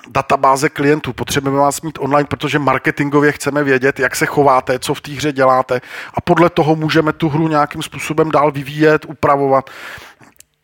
[0.09, 1.13] databáze klientů.
[1.13, 5.31] Potřebujeme vás mít online, protože marketingově chceme vědět, jak se chováte, co v té hře
[5.31, 5.81] děláte
[6.13, 9.69] a podle toho můžeme tu hru nějakým způsobem dál vyvíjet, upravovat.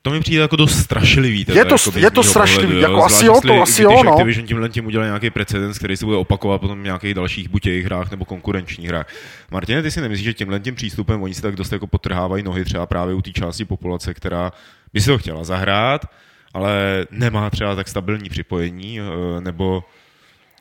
[0.07, 1.45] To mi přijde jako dost strašlivý.
[1.45, 4.11] Teda, je to, jako je to strašlivý, pohledu, jako asi jo, to asi jo, no.
[4.11, 7.65] Activision tímhle tím udělá nějaký precedens, který se bude opakovat potom v nějakých dalších buď
[7.65, 9.07] jejich hrách nebo konkurenčních hrách.
[9.51, 12.65] Martine, ty si nemyslíš, že tímhle tím přístupem oni si tak dost jako potrhávají nohy
[12.65, 14.51] třeba právě u té části populace, která
[14.93, 16.05] by si to chtěla zahrát,
[16.53, 19.03] ale nemá třeba tak stabilní připojení, eh,
[19.41, 19.83] nebo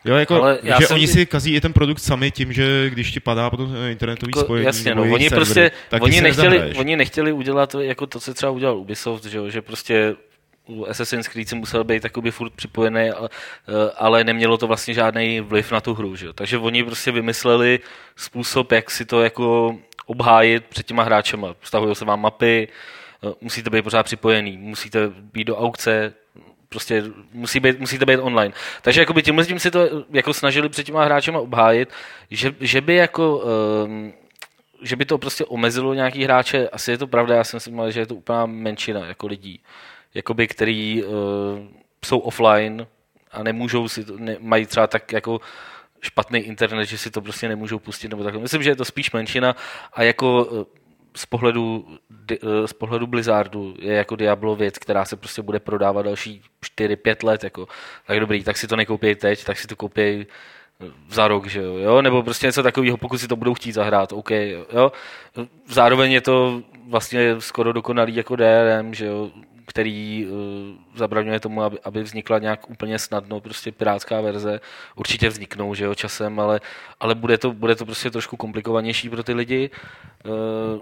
[0.06, 0.96] Jo, jako, ale já že jsem...
[0.96, 4.40] oni si kazí i ten produkt sami tím, že když ti padá potom internetový jako,
[4.40, 4.66] spojení.
[4.66, 8.76] Jasně, no, oni servery, prostě, oni nechtěli, oni nechtěli udělat jako to, co třeba udělal
[8.78, 10.14] Ubisoft, že, že prostě
[10.66, 13.10] u Assassin's Creed musel být takoby furt připojený,
[13.96, 16.16] ale nemělo to vlastně žádný vliv na tu hru.
[16.16, 16.32] Že?
[16.32, 17.80] Takže oni prostě vymysleli
[18.16, 21.54] způsob, jak si to jako obhájit před těma hráčema.
[21.62, 22.68] Stahují se vám mapy,
[23.40, 26.12] musíte být pořád připojený, musíte být do aukce,
[26.68, 28.54] prostě musí být, musíte být online.
[28.82, 31.88] Takže jakoby tímhle tím si to jako snažili před těma hráčema obhájit,
[32.30, 33.38] že, že by jako
[33.84, 34.12] um,
[34.82, 37.90] že by to prostě omezilo nějaký hráče, asi je to pravda, já jsem si myslel,
[37.90, 39.60] že je to úplná menšina jako lidí,
[40.14, 41.12] jakoby, který uh,
[42.04, 42.86] jsou offline
[43.32, 45.40] a nemůžou si to, ne, mají třeba tak jako
[46.00, 48.42] špatný internet, že si to prostě nemůžou pustit nebo takhle.
[48.42, 49.56] Myslím, že je to spíš menšina
[49.92, 50.64] a jako uh,
[51.16, 51.86] z pohledu,
[52.32, 57.22] eh, z pohledu Blizzardu je jako Diablo věc, která se prostě bude prodávat další 4-5
[57.22, 57.68] let, jako,
[58.06, 60.26] tak dobrý, tak si to nekoupěj teď, tak si to koupěj
[61.10, 62.02] za rok, že jo, jo?
[62.02, 64.30] nebo prostě něco takového, pokud si to budou chtít zahrát, OK,
[64.72, 64.92] jo.
[65.68, 69.30] Zároveň je to vlastně skoro dokonalý jako DRM, že jo,
[69.66, 70.38] který uh,
[70.94, 74.60] zabraňuje tomu, aby, aby vznikla nějak úplně snadno prostě pirátská verze.
[74.94, 76.60] Určitě vzniknou, že jo, časem, ale,
[77.00, 79.70] ale bude, to, bude to prostě trošku komplikovanější pro ty lidi.
[80.24, 80.80] Uh,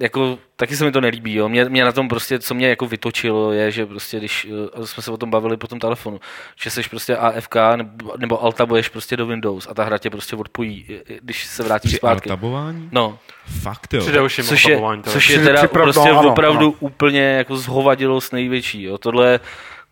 [0.00, 1.48] jako, taky se mi to nelíbí, jo.
[1.48, 5.02] Mě, mě, na tom prostě, co mě jako vytočilo, je, že prostě, když uh, jsme
[5.02, 6.20] se o tom bavili po tom telefonu,
[6.62, 10.36] že jsi prostě AFK nebo, nebo altabuješ prostě do Windows a ta hra tě prostě
[10.36, 12.30] odpojí, když se vrátíš Při zpátky.
[12.30, 12.88] altabování?
[12.92, 13.18] No,
[13.62, 14.00] Fakt jo.
[14.00, 16.74] Při dalším což je, to je- což je teda připrav- prostě no, ano, opravdu ano.
[16.80, 18.82] úplně jako zhovadilost největší.
[18.82, 18.98] Jo.
[18.98, 19.40] Tohle,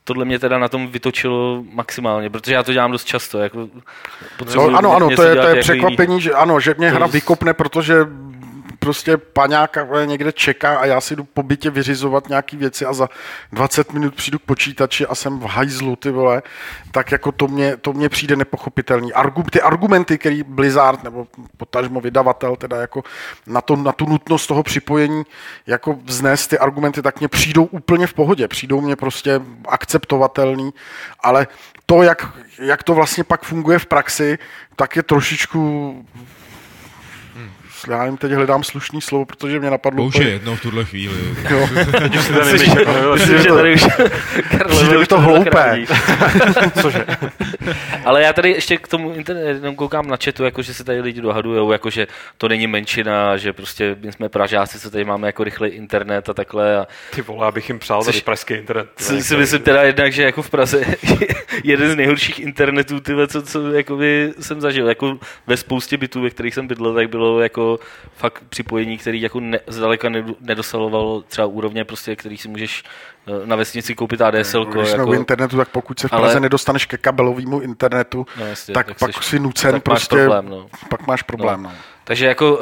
[0.04, 3.38] tohle mě teda na tom vytočilo maximálně, protože já to dělám dost často.
[3.38, 3.68] Jako,
[4.54, 5.60] No, ano, ano, to je, to dělat je jako jiný.
[5.62, 7.94] překvapení, že ano, že mě hra vykopne, protože
[8.80, 12.92] prostě paňák vole, někde čeká a já si jdu po bytě vyřizovat nějaký věci a
[12.92, 13.08] za
[13.52, 16.42] 20 minut přijdu k počítači a jsem v hajzlu, ty vole,
[16.90, 19.12] tak jako to mě, to mě přijde nepochopitelný.
[19.12, 23.02] Argu, ty argumenty, který Blizzard nebo potažmo vydavatel teda jako
[23.46, 25.22] na, to, na tu nutnost toho připojení
[25.66, 30.70] jako vznést ty argumenty, tak mě přijdou úplně v pohodě, přijdou mě prostě akceptovatelný,
[31.20, 31.46] ale
[31.86, 34.38] to, jak, jak to vlastně pak funguje v praxi,
[34.76, 35.60] tak je trošičku
[37.90, 40.04] já jim teď hledám slušný slovo, protože mě napadlo...
[40.04, 41.14] To už je jedno v tuhle chvíli.
[41.50, 41.60] Jo.
[41.60, 41.68] Jako.
[43.14, 43.84] Myslím, že tady už
[44.50, 45.50] Karlo Přijde mi už to hloupé.
[45.50, 45.86] zachrání.
[48.04, 51.00] Ale já tady ještě k tomu internetu jenom koukám na chatu, jako že se tady
[51.00, 52.06] lidi dohadujou, jako že
[52.38, 56.34] to není menšina, že prostě my jsme Pražáci, co tady máme jako rychlý internet a
[56.34, 56.76] takhle.
[56.78, 58.88] A Ty vole, abych jim přál tady pražský internet.
[58.98, 60.84] si, si myslím teda jednak, že jako v Praze
[61.64, 64.88] jeden z nejhorších internetů, tyhle, co, co jakoby jsem zažil.
[64.88, 67.69] Jako ve spoustě bytů, ve kterých jsem bydlel, tak bylo jako
[68.16, 72.84] fakt připojení, který jako ne, zdaleka nedo- nedosahovalo třeba úrovně, prostě, který si můžeš
[73.26, 74.64] eh, na vesnici koupit ADSL.
[74.64, 78.26] Když jsme jako, u internetu, tak pokud se v Ale- Praze nedostaneš ke kabelovému internetu,
[78.40, 80.16] No, jasně, tak tak pak si nucen tak máš prostě...
[80.16, 80.66] problém, no.
[80.88, 81.72] Pak máš problém, no.
[82.04, 82.60] Takže jako uh,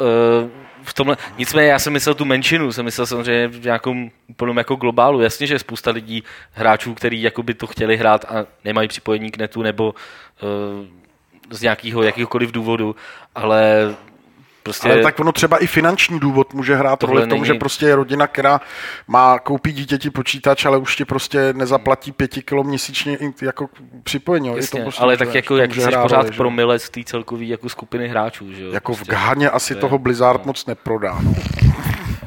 [0.83, 4.75] v tomhle, nicméně já jsem myslel tu menšinu, jsem myslel samozřejmě v nějakém úplném jako
[4.75, 5.21] globálu.
[5.21, 9.31] Jasně, že je spousta lidí, hráčů, kteří jako by to chtěli hrát a nemají připojení
[9.31, 9.93] k netu nebo
[10.41, 10.85] uh,
[11.49, 12.95] z nějakého jakýhokoliv důvodu,
[13.35, 13.73] ale
[14.69, 14.91] prostě...
[14.91, 17.85] Ale tak ono třeba i finanční důvod může hrát roli v tom, není- že prostě
[17.85, 18.61] je rodina, která
[19.07, 23.69] má koupí dítěti počítač, ale už ti prostě nezaplatí pěti kilo měsíčně jako
[24.03, 24.47] připojení.
[24.49, 27.03] I to Jasně, prostě ale může- tak jako jak jsi pořád roli, promile z té
[27.03, 28.71] celkové jako skupiny hráčů, že jo?
[28.73, 29.11] Jako v prostě.
[29.11, 31.19] Ghaně asi To je- toho Blizzard moc neprodá.
[31.23, 31.33] No.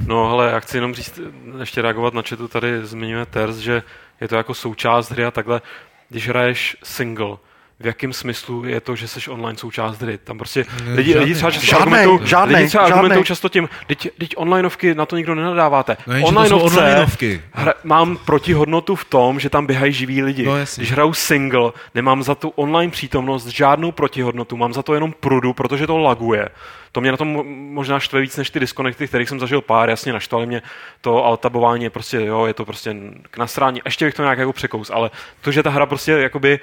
[0.07, 1.21] No hele, já chci jenom říct,
[1.61, 3.83] ještě reagovat na chatu, tady zmiňuje Ters, že
[4.21, 5.61] je to jako součást hry a takhle,
[6.09, 7.37] když hraješ single,
[7.83, 10.19] v jakém smyslu je to, že jsi online součást hry.
[10.25, 10.65] Tam prostě
[10.95, 11.25] lidi, žádný.
[11.25, 12.99] lidi třeba často Žádnej, argumentují, žádnej, lidi třeba žádnej.
[12.99, 15.97] argumentují často tím, teď, teď onlineovky na to nikdo nenadáváte.
[16.07, 17.43] No jsou onlineovky.
[17.53, 20.45] hra, mám protihodnotu v tom, že tam běhají živí lidi.
[20.47, 20.53] No.
[20.77, 25.53] Když hraju single, nemám za tu online přítomnost žádnou protihodnotu, mám za to jenom prudu,
[25.53, 26.49] protože to laguje.
[26.93, 29.91] To mě na tom mo- možná štve víc než ty disconnecty, kterých jsem zažil pár,
[29.91, 30.63] jasně naštvali mě
[31.01, 32.97] to altabování je prostě, jo, je to prostě
[33.31, 33.81] k nasrání.
[33.85, 36.61] Ještě bych to nějak jako překous, ale to, že ta hra prostě jakoby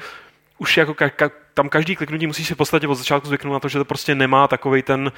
[0.59, 3.59] už jako ka- ka- tam každý kliknutí musíš se v podstatě od začátku zvyknout na
[3.59, 5.11] to, že to prostě nemá takový ten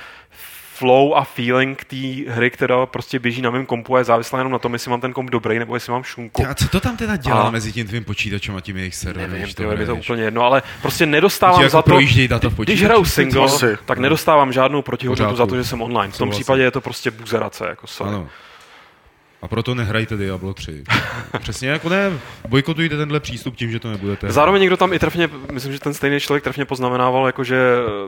[0.73, 1.95] flow a feeling té
[2.27, 5.01] hry, která prostě běží na mém kompu a je závislá jenom na tom, jestli mám
[5.01, 6.47] ten komp dobrý nebo jestli mám šunku.
[6.47, 9.31] A co to tam teda dělá A- mezi tím tvým počítačem a tím jejich serverem?
[9.31, 12.83] Nevím, tyjo, je to úplně jedno, ale prostě nedostávám jako za to, data v když
[12.83, 13.47] hraju single,
[13.85, 16.13] tak nedostávám žádnou protihodnotu za to, že jsem online.
[16.13, 17.65] V tom případě je to prostě buzerace.
[17.69, 18.09] Jako sorry.
[18.13, 18.29] Ano.
[19.41, 20.83] A proto nehrajte Diablo 3.
[21.39, 22.11] Přesně jako ne,
[22.47, 24.31] bojkotujte tenhle přístup tím, že to nebudete.
[24.31, 27.57] Zároveň někdo tam i trefně, myslím, že ten stejný člověk trefně poznamenával, jako že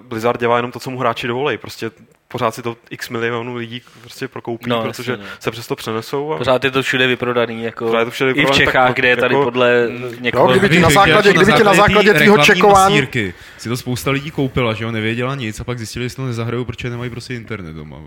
[0.07, 1.57] Blizzard dělá jenom to, co mu hráči dovolej.
[1.57, 1.91] Prostě
[2.27, 5.23] pořád si to x milionů lidí prostě prokoupí, No, no, jasně, protože no.
[5.39, 6.33] se přesto přenesou.
[6.33, 6.37] A...
[6.37, 8.95] Pořád je to všude vyprodaný, jako Pořád je to všude i v vyprodaný, Čechách, tak
[8.95, 10.47] kde je tady jako- podle někoho...
[10.47, 14.11] kdyby ti na základě- jako kdyby ti na základě tvýho čekování- masírky si to spousta
[14.11, 17.33] lidí koupila, že jo, nevěděla nic a pak zjistili, že to nezahrajou, protože nemají prostě
[17.33, 17.97] internet doma.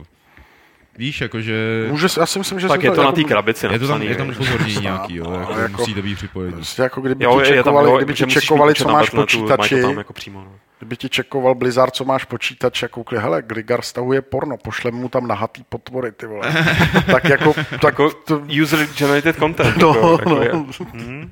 [0.98, 1.86] Víš, jakože...
[1.90, 4.02] Může, já si myslím, že tak je to na jako- té krabici Je to tam,
[4.02, 6.52] je tam že- upozornění nějaký, jo, jako, jako- musíte být připojení.
[6.54, 9.88] Prostě jako kdyby Jo, ti čekovali, jo, kdyby že ti čekovali, co máš počítači, to
[9.88, 10.40] tam jako přímo.
[10.44, 10.52] No.
[10.78, 15.08] kdyby ti čekoval Blizzard, co máš počítač a koukli, hele, Gligar stahuje porno, pošlem mu
[15.08, 16.52] tam nahatý potvory, ty vole.
[17.06, 19.76] tak jako, tak Jako to, user generated content.
[19.76, 20.86] No, jako, jako no.
[20.92, 21.30] Hmm.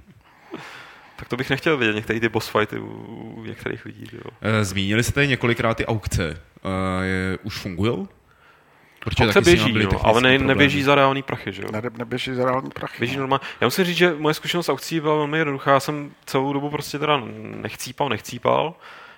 [1.17, 4.07] Tak to bych nechtěl vidět, některé ty boss fighty u některých lidí.
[4.13, 4.31] Jo.
[4.43, 6.37] Eh, Zmínili jste tady několikrát ty aukce.
[7.03, 8.09] Je, už fungují?
[9.05, 10.47] Protože taky běží, byly no, ale ne, problémy.
[10.47, 11.69] neběží za reální prachy, že jo?
[11.73, 12.99] ne, neběží za reální prachy.
[12.99, 13.21] Běží no.
[13.21, 13.45] normálně.
[13.61, 15.73] Já musím říct, že moje zkušenost s aukcí byla velmi jednoduchá.
[15.73, 18.75] Já jsem celou dobu prostě teda nechcípal, nechcípal.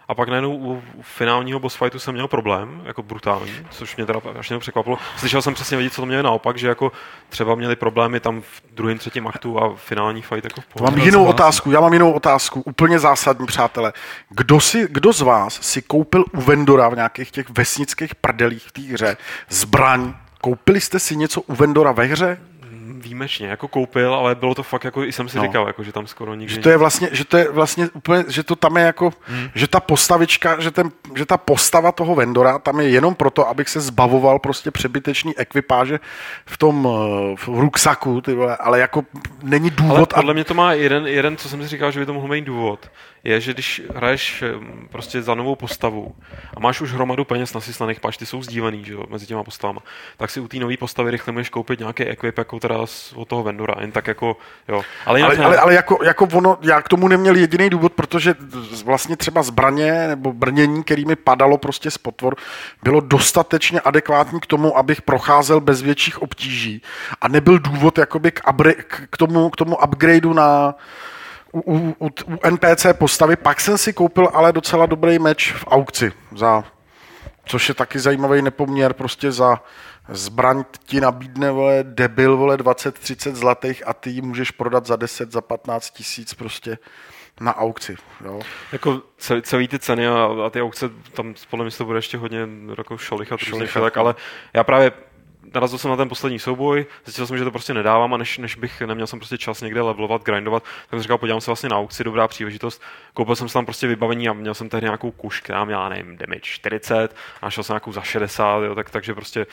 [0.08, 4.20] A pak najednou u finálního boss fightu jsem měl problém, jako brutální, což mě teda
[4.38, 4.98] až překvapilo.
[5.16, 6.92] Slyšel jsem přesně vidět, co to měli naopak, že jako
[7.28, 10.96] třeba měli problémy tam v druhém, třetím aktu a finální fight jako v pohodě.
[10.96, 13.92] Mám jinou otázku, já mám jinou otázku, úplně zásadní, přátelé.
[14.30, 18.72] Kdo, si, kdo z vás si koupil u vendora v nějakých těch vesnických prdelích v
[18.72, 19.16] té hře
[19.48, 20.14] zbraň?
[20.40, 22.40] Koupili jste si něco u vendora ve hře?
[22.88, 25.42] Výjimečně jako koupil, ale bylo to fakt jako, i jsem si no.
[25.42, 26.54] říkal, jako, že tam skoro nikdy...
[26.54, 29.48] Že to je vlastně, že to je vlastně úplně, že to tam je jako, hmm.
[29.54, 33.68] že ta postavička, že, ten, že ta postava toho vendora tam je jenom proto, abych
[33.68, 36.00] se zbavoval prostě přebytečný ekvipáže
[36.46, 39.04] v tom eh, v ruksaku, ty vole, ale jako
[39.42, 39.96] není důvod...
[39.96, 40.34] Ale podle a...
[40.34, 42.90] mě to má jeden, jeden, co jsem si říkal, že by to mohl mít důvod,
[43.26, 44.52] je, že když hraješ eh,
[44.90, 46.14] prostě za novou postavu
[46.56, 49.80] a máš už hromadu peněz nasyslaných, páč, ty jsou sdílený, že jo, mezi těma postavama,
[50.16, 52.78] tak si u té nové postavy rychle můžeš koupit nějaký ekvip, jako teda
[53.14, 54.36] od toho vendora, jen tak jako,
[54.68, 54.82] jo.
[55.06, 58.34] Ale, ale, ale, ale jako, jako ono, já k tomu neměl jediný důvod, protože
[58.84, 62.36] vlastně třeba zbraně nebo brnění, který mi padalo prostě z potvor,
[62.82, 66.82] bylo dostatečně adekvátní k tomu, abych procházel bez větších obtíží
[67.20, 70.74] a nebyl důvod jakoby k, upgra- k, tomu, k tomu upgradeu na,
[71.60, 73.36] u, u, u, NPC postavy.
[73.36, 76.64] Pak jsem si koupil ale docela dobrý meč v aukci, za,
[77.44, 79.60] což je taky zajímavý nepoměr prostě za
[80.08, 85.32] zbraň ti nabídne, vole, debil, vole, 20-30 zlatých a ty ji můžeš prodat za 10,
[85.32, 86.78] za 15 tisíc prostě
[87.40, 87.96] na aukci.
[88.24, 88.40] Jo.
[88.72, 92.18] Jako celý, celý ty ceny a, a ty aukce, tam podle mě to bude ještě
[92.18, 94.14] hodně jako šolichat, šolichat tak, ale
[94.54, 94.92] já právě
[95.54, 98.54] narazil jsem na ten poslední souboj, zjistil jsem, že to prostě nedávám a než, než
[98.54, 101.78] bych neměl jsem prostě čas někde levelovat, grindovat, tak jsem říkal, podívám se vlastně na
[101.78, 102.82] aukci, dobrá příležitost.
[103.14, 106.16] Koupil jsem si tam prostě vybavení a měl jsem tehdy nějakou kuš, která měla, nevím,
[106.16, 109.46] damage 40 a šel jsem nějakou za 60, jo, tak, takže prostě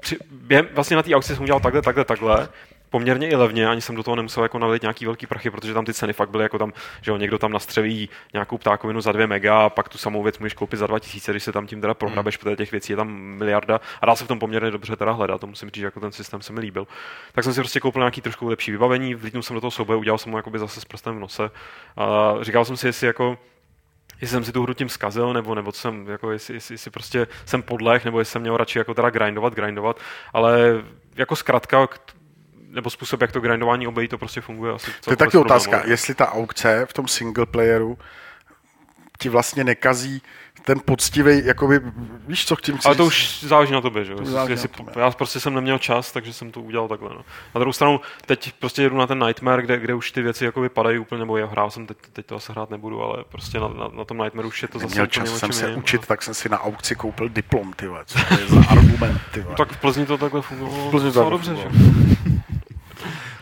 [0.00, 2.48] při, během, vlastně na té aukci jsem udělal takhle, takhle, takhle
[2.90, 5.84] poměrně i levně, ani jsem do toho nemusel jako nalít nějaký velký prachy, protože tam
[5.84, 6.72] ty ceny fakt byly jako tam,
[7.02, 10.38] že jo, někdo tam nastřelí nějakou ptákovinu za 2 mega a pak tu samou věc
[10.38, 12.40] můžeš koupit za 2000, když se tam tím teda prohrabeš, hmm.
[12.40, 15.40] protože těch věcí je tam miliarda a dá se v tom poměrně dobře teda hledat,
[15.40, 16.86] to musím říct, že jako ten systém se mi líbil.
[17.32, 20.18] Tak jsem si prostě koupil nějaký trošku lepší vybavení, vlítnul jsem do toho souboje, udělal
[20.18, 21.50] jsem mu jakoby zase s prstem v nose
[21.96, 23.38] a říkal jsem si, jestli jako
[24.20, 26.90] jestli jsem si tu hru tím zkazil, nebo, nebo co jsem, jako jestli, jestli, jestli,
[26.90, 30.00] prostě jsem podleh, nebo jestli jsem měl radši jako teda grindovat, grindovat,
[30.32, 30.58] ale
[31.16, 31.88] jako zkrátka
[32.70, 34.90] nebo způsob, jak to grindování obejít, to prostě funguje asi.
[35.04, 37.98] To je taky otázka, jestli ta aukce v tom single playeru
[39.18, 40.22] ti vlastně nekazí
[40.64, 41.80] ten poctivý, jakoby,
[42.28, 44.18] víš, co chci Ale to už záleží na tobě, že jo?
[44.98, 47.10] Já prostě jsem neměl čas, takže jsem to udělal takhle.
[47.10, 47.24] No.
[47.54, 50.68] Na druhou stranu, teď prostě jedu na ten Nightmare, kde, kde už ty věci jakoby
[50.68, 53.68] padají úplně, nebo já hrál jsem, teď, teď to asi hrát nebudu, ale prostě na,
[53.68, 56.48] na, na tom Nightmare už je to zase čas jsem se učit, tak jsem si
[56.48, 60.06] na aukci koupil diplom, ty co to je za argument, ty no, Tak v Plzni
[60.06, 60.88] to takhle fungovalo.
[60.88, 61.68] V Plzni to dobře, že?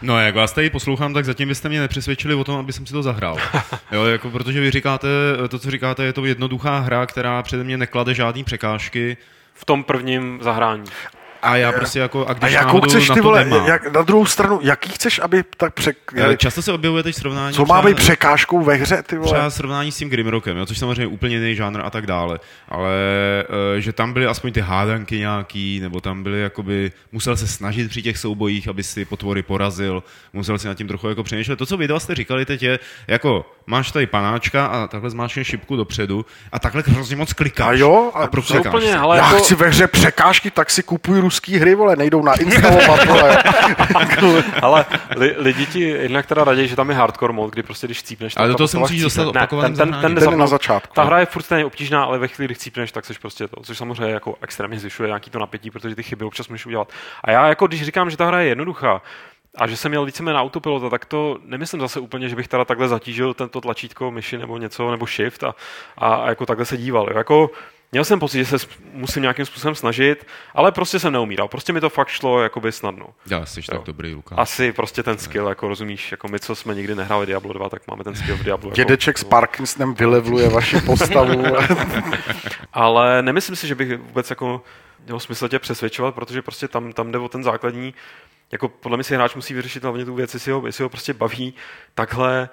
[0.02, 2.92] No, jak vás tady poslouchám, tak zatím byste mě nepřesvědčili o tom, aby jsem si
[2.92, 3.37] to zahrál.
[3.92, 5.08] Jo, jako, protože vy říkáte,
[5.48, 9.16] to, co říkáte, je to jednoduchá hra, která přede mě neklade žádný překážky.
[9.54, 10.84] V tom prvním zahrání.
[11.42, 14.61] A já prostě jako, a když a jakou chceš ty vole, jak, na druhou stranu,
[14.62, 15.96] jaký chceš, aby tak přek...
[16.16, 17.55] Eh, často se objevuje teď srovnání.
[17.57, 19.29] Co má být překážkou ve hře, ty vole?
[19.29, 22.40] Třeba srovnání s tím Grimrockem, jo, což samozřejmě úplně jiný žánr a tak dále.
[22.68, 22.90] Ale
[23.74, 27.90] uh, že tam byly aspoň ty hádanky nějaký, nebo tam byly jakoby, musel se snažit
[27.90, 31.57] při těch soubojích, aby si potvory porazil, musel si nad tím trochu jako přemýšlet.
[31.57, 35.46] To, co vy dva jste říkali teď je, jako máš tady panáčka a takhle zmáčkneš
[35.46, 37.68] šipku dopředu a takhle hrozně moc klikáš.
[37.68, 38.28] A jo, a, a
[38.68, 39.38] úplně, ale Já jako...
[39.38, 43.42] chci ve hře překážky, tak si kupuj ruský hry, vole, nejdou na instalovat, vole.
[44.62, 44.85] ale
[45.16, 48.35] li, lidi ti jednak teda raději, že tam je hardcore mod, kdy prostě když cípneš,
[48.37, 50.94] ale do toho se musíš dostat ne, ten, ten, ten, ten, na začátku.
[50.94, 53.62] Ta hra je furt stejně obtížná, ale ve chvíli, kdy cípneš, tak seš prostě to,
[53.62, 56.92] což samozřejmě jako extrémně zvyšuje nějaký to napětí, protože ty chyby občas můžeš udělat.
[57.24, 59.02] A já jako když říkám, že ta hra je jednoduchá,
[59.58, 62.64] a že jsem měl víceméně na autopilota, tak to nemyslím zase úplně, že bych teda
[62.64, 65.54] takhle zatížil tento tlačítko myši nebo něco, nebo shift a,
[65.98, 67.06] a, a jako takhle se díval.
[67.10, 67.18] Jo.
[67.18, 67.50] Jako,
[67.92, 71.48] měl jsem pocit, že se musím nějakým způsobem snažit, ale prostě jsem neumíral.
[71.48, 73.06] Prostě mi to fakt šlo jakoby snadno.
[73.30, 74.38] Já jsi tak dobrý, Lukáš.
[74.38, 75.50] Asi prostě ten skill, ne.
[75.50, 78.42] jako rozumíš, jako my, co jsme nikdy nehráli Diablo 2, tak máme ten skill v
[78.42, 78.70] Diablo.
[78.70, 81.42] Dědeček jako, s Parkinsonem vylevluje vaši postavu.
[82.72, 84.62] ale nemyslím si, že bych vůbec jako
[85.04, 87.94] měl smysl tě přesvědčovat, protože prostě tam, tam jde o ten základní
[88.52, 91.14] jako podle mě si hráč musí vyřešit hlavně tu věc, jestli ho, jestli ho prostě
[91.14, 91.54] baví
[91.94, 92.48] takhle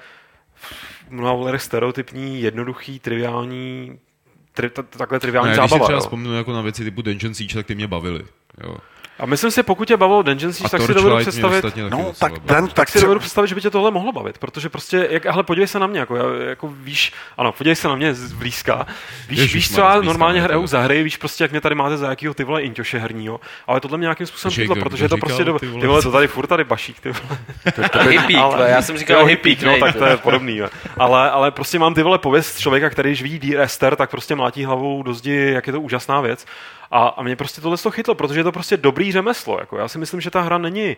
[0.56, 0.74] v
[1.10, 4.00] mnoha stereotypní, jednoduchý, triviální,
[4.54, 5.78] tri, takhle triviální no, zábava.
[5.78, 8.26] Když si třeba vzpomenu jako na věci typu Dungeon Siege, tak ty mě bavily.
[8.64, 8.78] Jo.
[9.20, 11.66] A myslím si, pokud tě bavilo Dungeon Siege, tak si dovedu představit...
[11.90, 15.08] No, tak, ten, tak si dovedu představit, že by tě tohle mohlo bavit, protože prostě,
[15.12, 18.34] jak, ale podívej se na mě, jako, jako víš, ano, podívej se na mě z
[18.34, 18.88] blízka,
[19.30, 21.98] víš, Ježiš, víš co já normálně hraju za hry, víš prostě, jak mě tady máte
[21.98, 25.18] za jakýho ty vole inťoše herního, ale tohle mě nějakým způsobem chytlo, protože je to
[25.18, 27.40] prostě, do, ty vole, to tady furt tady bašík, ty vole.
[28.10, 30.62] Hippík, já jsem říkal hippík, no, tak to je podobný,
[30.98, 34.36] ale, ale prostě mám ty vole pověst člověka, který když vidí Dear Esther, tak prostě
[34.36, 36.46] mlátí hlavou do zdi, jak je to úžasná věc.
[36.96, 39.60] A, a mě prostě tohle to chytlo, protože je to prostě dobrý řemeslo.
[39.60, 40.98] Jako já si myslím, že ta hra není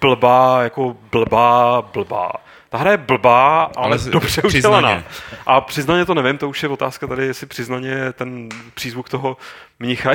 [0.00, 2.32] blbá, jako blbá, blbá.
[2.68, 5.02] Ta hra je blbá, ale, ale dobře udělaná.
[5.46, 9.36] A přiznaně to nevím, to už je otázka tady, jestli přiznaně ten přízvuk toho
[9.78, 10.12] mnicha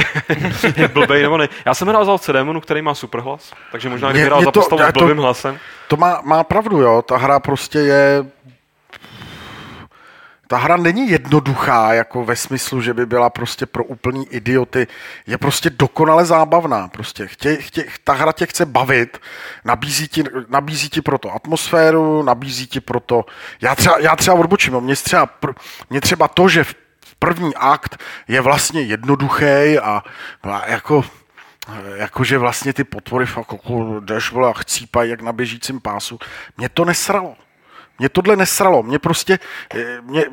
[0.77, 1.49] je blbej nebo ne.
[1.65, 4.81] Já jsem hrál za Cedemonu, který má super hlas, takže možná kdyby hrál za postavu
[4.81, 5.59] s blbým hlasem.
[5.87, 7.01] To má, má pravdu, jo.
[7.01, 8.25] Ta hra prostě je
[10.51, 14.87] ta hra není jednoduchá, jako ve smyslu, že by byla prostě pro úplný idioty.
[15.27, 16.87] Je prostě dokonale zábavná.
[16.87, 19.21] Prostě chtě, chtě, ta hra tě chce bavit,
[19.65, 23.25] nabízí ti, nabízí ti proto atmosféru, nabízí ti proto...
[23.61, 25.29] Já třeba, já třeba odbočím, mě třeba,
[25.89, 26.65] mě třeba to, že
[27.19, 30.03] první akt je vlastně jednoduchý a,
[30.43, 31.03] a jako
[31.95, 36.19] jakože vlastně ty potvory fakt jako jdeš a chcípají jak na běžícím pásu.
[36.57, 37.35] Mě to nesralo.
[38.01, 38.83] Mě tohle nesralo.
[38.83, 39.39] Mě prostě,
[39.75, 40.25] eh, mě,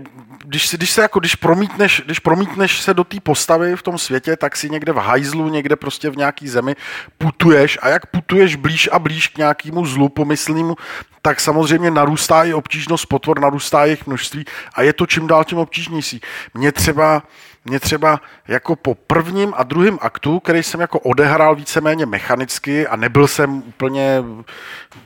[0.44, 4.36] když, když se jako, když promítneš, když promítneš se do té postavy v tom světě,
[4.36, 6.76] tak si někde v hajzlu, někde prostě v nějaký zemi
[7.18, 10.76] putuješ a jak putuješ blíž a blíž k nějakému zlu pomyslnému,
[11.22, 14.44] tak samozřejmě narůstá i obtížnost potvor, narůstá jejich množství
[14.74, 16.20] a je to čím dál tím obtížnější.
[16.54, 17.22] Mě třeba
[17.68, 22.96] mě třeba jako po prvním a druhém aktu, který jsem jako odehrál víceméně mechanicky a
[22.96, 24.24] nebyl jsem úplně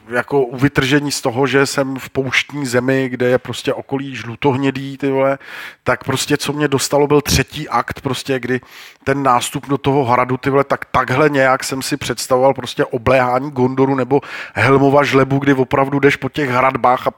[0.09, 4.99] jako u vytržení z toho, že jsem v pouštní zemi, kde je prostě okolí žlutohnědý,
[4.99, 5.39] ty vole,
[5.85, 8.61] tak prostě co mě dostalo byl třetí akt, prostě kdy
[9.05, 13.51] ten nástup do toho hradu, ty vole, tak takhle nějak jsem si představoval prostě obléhání
[13.51, 14.21] Gondoru nebo
[14.55, 17.11] Helmova žlebu, kdy opravdu jdeš po těch hradbách a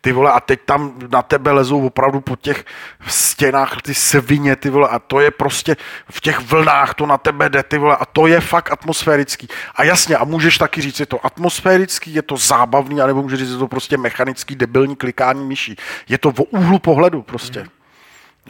[0.00, 2.64] ty vole, a teď tam na tebe lezou opravdu po těch
[3.06, 5.76] stěnách ty svině, ty vole, a to je prostě
[6.10, 9.48] v těch vlnách to na tebe jde, ty vole, a to je fakt atmosférický.
[9.74, 13.50] A jasně, a můžeš taky říct, je to atmosférický, je to zábavný, anebo můžeš říct,
[13.50, 15.76] je to prostě mechanický, debilní klikání myší.
[16.08, 17.60] Je to v úhlu pohledu prostě.
[17.60, 17.68] Mm.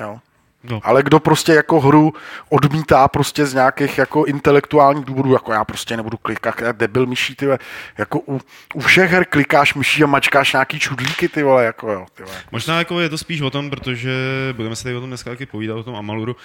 [0.00, 0.20] Jo.
[0.64, 0.80] No.
[0.82, 2.12] Ale kdo prostě jako hru
[2.48, 7.36] odmítá prostě z nějakých jako intelektuálních důvodů, jako já prostě nebudu klikat, já debil myší,
[7.36, 7.46] ty
[7.98, 8.40] jako u,
[8.74, 12.36] u, všech her klikáš myší a mačkáš nějaký čudlíky, ty vole, jako jo, ty vole.
[12.52, 14.12] Možná jako je to spíš o tom, protože
[14.52, 16.36] budeme se tady o tom dneska taky povídat, o tom Amaluru,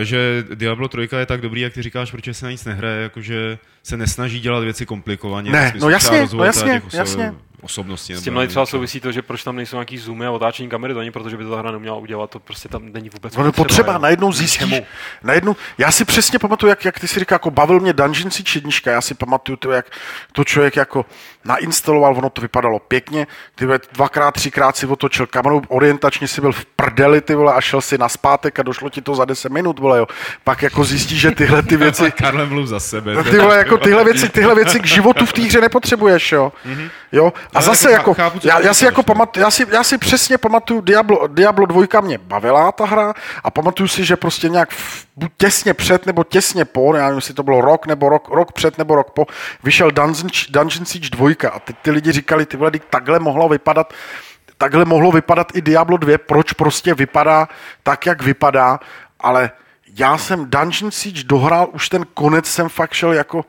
[0.00, 3.02] eh, že Diablo 3 je tak dobrý, jak ty říkáš, protože se na nic nehraje,
[3.02, 3.58] jakože
[3.88, 5.50] se nesnaží dělat věci komplikovaně.
[5.50, 8.14] Ne, no jasně, no jasně, jasně osobnosti.
[8.16, 10.98] S tím třeba souvisí to, že proč tam nejsou nějaký zoomy a otáčení kamery, to
[10.98, 13.44] není proto, že by to ta hra neměla udělat, to prostě tam není vůbec no,
[13.44, 13.64] potřeba.
[13.64, 14.82] potřeba najednou zjistíš,
[15.22, 18.50] najednou, já si přesně pamatuju, jak, jak ty si říká, jako bavil mě Dungeon Siege
[18.54, 19.90] jednička, já si pamatuju to, jak
[20.32, 21.06] to člověk jako
[21.44, 26.64] nainstaloval, ono to vypadalo pěkně, ty dvakrát, třikrát si otočil kameru, orientačně si byl v
[26.64, 29.78] prdeli, ty vole, a šel si na zpátek a došlo ti to za 10 minut,
[29.78, 30.06] vole, jo.
[30.44, 32.10] Pak jako zjistíš, že tyhle ty věci...
[32.10, 33.24] Karle mluv za sebe.
[33.24, 36.52] Ty vole, jako tyhle věci, tyhle věci k životu v té hře nepotřebuješ, jo.
[36.66, 36.90] Mm-hmm.
[37.12, 40.80] Jo, a zase jako, já, já, si jako pamatuju, já, si, já si přesně pamatuju,
[40.80, 43.14] Diablo, Diablo 2 mě bavila ta hra
[43.44, 47.16] a pamatuju si, že prostě nějak v, buď těsně před nebo těsně po, já nevím,
[47.16, 49.26] jestli to bylo rok nebo rok, rok před nebo rok po,
[49.62, 53.92] vyšel Dungeon, Dungeon Siege 2 a teď ty lidi říkali, ty vole, takhle mohlo vypadat
[54.58, 57.48] takhle mohlo vypadat i Diablo 2, proč prostě vypadá
[57.82, 58.80] tak, jak vypadá,
[59.20, 59.50] ale
[59.98, 63.44] já jsem Dungeon Siege dohrál, už ten konec jsem fakt šel jako,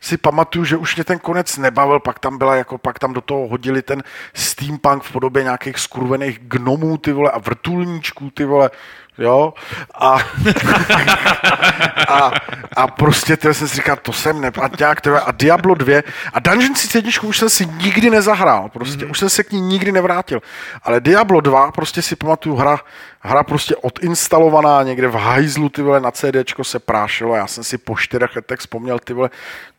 [0.00, 3.20] si pamatuju, že už mě ten konec nebavil, pak tam byla jako, pak tam do
[3.20, 4.02] toho hodili ten
[4.34, 8.70] steampunk v podobě nějakých skurvených gnomů, ty vole, a vrtulníčků, ty vole,
[9.18, 9.54] jo,
[9.94, 10.18] a,
[12.08, 12.30] a,
[12.76, 16.02] a prostě ty jsem si říkal, to jsem ne, a, nějak, tyhle, a Diablo 2,
[16.32, 19.10] a Dungeon Siege jedničku už jsem si nikdy nezahrál, prostě, mm-hmm.
[19.10, 20.40] už jsem se k ní nikdy nevrátil,
[20.82, 22.80] ale Diablo 2, prostě si pamatuju, hra,
[23.20, 27.78] hra prostě odinstalovaná někde v hajzlu, ty vole, na CDčko se prášilo, já jsem si
[27.78, 29.30] po čtyřech letech vzpomněl, ty vole,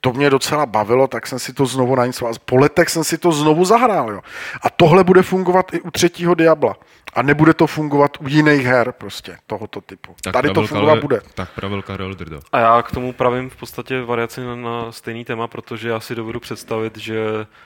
[0.02, 2.40] to mě docela bavilo, tak jsem si to znovu nainstaloval.
[2.46, 4.22] Po letech jsem si to znovu zahrál, jo.
[4.62, 6.76] A tohle bude fungovat i u třetího Diabla.
[7.14, 10.16] A nebude to fungovat u jiných her prostě tohoto typu.
[10.24, 11.22] Tak Tady to fungovat Karel, bude.
[11.36, 12.40] Tak pravil Karel Drda.
[12.52, 16.16] A já k tomu pravím v podstatě variaci na, na stejný téma, protože já si
[16.16, 17.18] dovedu představit, že...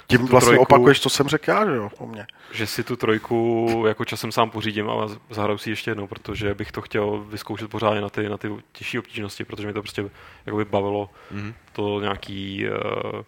[0.08, 2.26] Tím vlastně trojku, opakuješ, co jsem řekl já, že jo, o mě.
[2.52, 6.72] Že si tu trojku jako časem sám pořídím a zahraju si ještě jednou, protože bych
[6.72, 10.10] to chtěl vyzkoušet pořádně na ty, na ty těžší obtížnosti, protože mi to prostě
[10.46, 11.54] jakoby bavilo mm-hmm.
[11.74, 12.66] to nějaký...
[12.70, 13.22] Uh,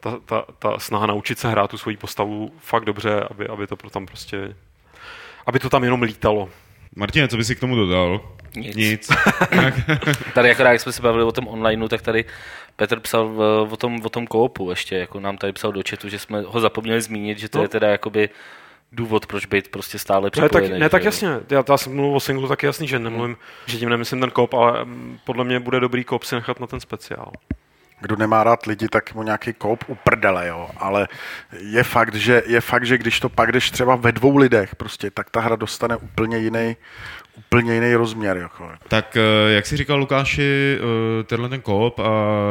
[0.00, 3.76] ta, ta, ta snaha naučit se hrát tu svoji postavu fakt dobře, aby, aby to
[3.76, 4.54] tam prostě
[5.46, 6.48] aby to tam jenom lítalo.
[6.96, 8.20] Martin, co by si k tomu dodal?
[8.56, 8.76] Nic.
[8.76, 9.10] Nic.
[10.34, 12.24] tady jako jak jsme se bavili o tom onlineu, tak tady
[12.76, 16.08] Petr psal v, o tom, o tom koopu ještě, jako nám tady psal do chatu,
[16.08, 17.64] že jsme ho zapomněli zmínit, že to No.
[17.64, 18.28] je teda jakoby
[18.92, 20.68] důvod, proč být prostě stále Ne, připojený.
[20.70, 21.08] tak, ne, tak že jo.
[21.08, 21.28] jasně.
[21.50, 23.36] Já, já jsem mluvil o singlu, tak jasný, že nemluvím,
[23.66, 26.66] že tím nemyslím ten kop, ale mm, podle mě bude dobrý kop si nechat na
[26.66, 27.32] ten speciál.
[28.00, 30.70] Kdo nemá rád lidi, tak mu nějaký koup uprdele, jo.
[30.76, 31.08] Ale
[31.60, 35.10] je fakt, že, je fakt, že když to pak jdeš třeba ve dvou lidech, prostě,
[35.10, 36.76] tak ta hra dostane úplně jiný,
[37.38, 38.36] úplně jiný rozměr.
[38.36, 38.70] Jako.
[38.88, 40.78] Tak eh, jak si říkal Lukáši,
[41.20, 42.10] eh, tenhle ten kop a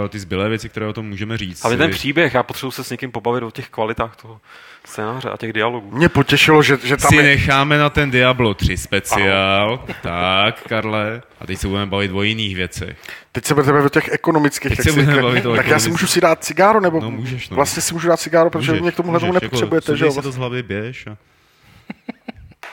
[0.10, 1.66] ty zbylé věci, které o tom můžeme říct.
[1.66, 4.40] Ale ten si- příběh, já potřebuji se s někým pobavit o těch kvalitách toho
[4.86, 5.92] scénáře a těch dialogů.
[5.98, 9.86] Mě potěšilo, že, že tam si je, necháme na ten Diablo 3 speciál.
[10.02, 11.22] Tak, Karle.
[11.40, 12.98] A teď se budeme bavit o jiných věcech.
[13.32, 14.76] teď se budeme bavit o těch ekonomických.
[14.78, 15.92] Teď se budeme bavit o tak já si ekonomických.
[15.92, 17.56] můžu si dát cigáro, nebo No, můžeš, no.
[17.56, 20.06] vlastně si můžu dát cigáro, protože Můžeš, mě k tomuhle tomu můžeš, nepotřebujete, jako, že
[20.06, 20.12] jo?
[20.12, 21.08] sundej si to z hlavy, běž.
[21.08, 21.18] A...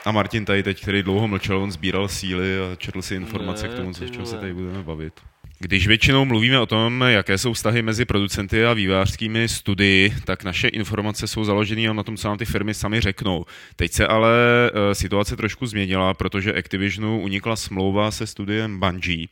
[0.05, 3.73] a Martin tady teď, který dlouho mlčel, on sbíral síly a četl si informace Ne,
[3.73, 5.13] k tomu, co, čem se tady budeme bavit.
[5.59, 10.67] Když většinou mluvíme o tom, jaké jsou vztahy mezi producenty a vývářskými studii, tak naše
[10.67, 13.45] informace jsou založené na tom, co nám ty firmy sami řeknou.
[13.75, 14.31] Teď se ale
[14.67, 19.27] eh, situace trošku změnila, protože Activisionu unikla smlouva se studiem Bungie,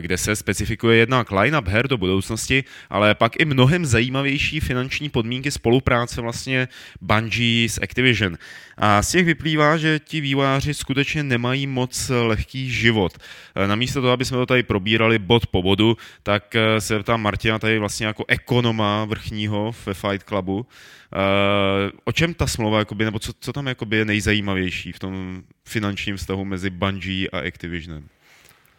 [0.00, 5.50] kde se specifikuje jednak line-up her do budoucnosti, ale pak i mnohem zajímavější finanční podmínky
[5.50, 6.68] spolupráce vlastně
[7.00, 8.38] Bungie s Activision.
[8.78, 13.18] A z těch vyplývá, že ti vývojáři skutečně nemají moc lehký život.
[13.54, 17.22] Eh, Namísto toho, aby jsme to tady probírali bod po bodu, tak eh, se ptám
[17.22, 20.66] Martina tady vlastně jako ekonoma vrchního ve Fight Clubu.
[21.14, 25.42] Eh, O čem ta smlouva, jakoby, nebo co, co tam jakoby je nejzajímavější v tom
[25.68, 28.08] finančním vztahu mezi Bungie a Activisionem?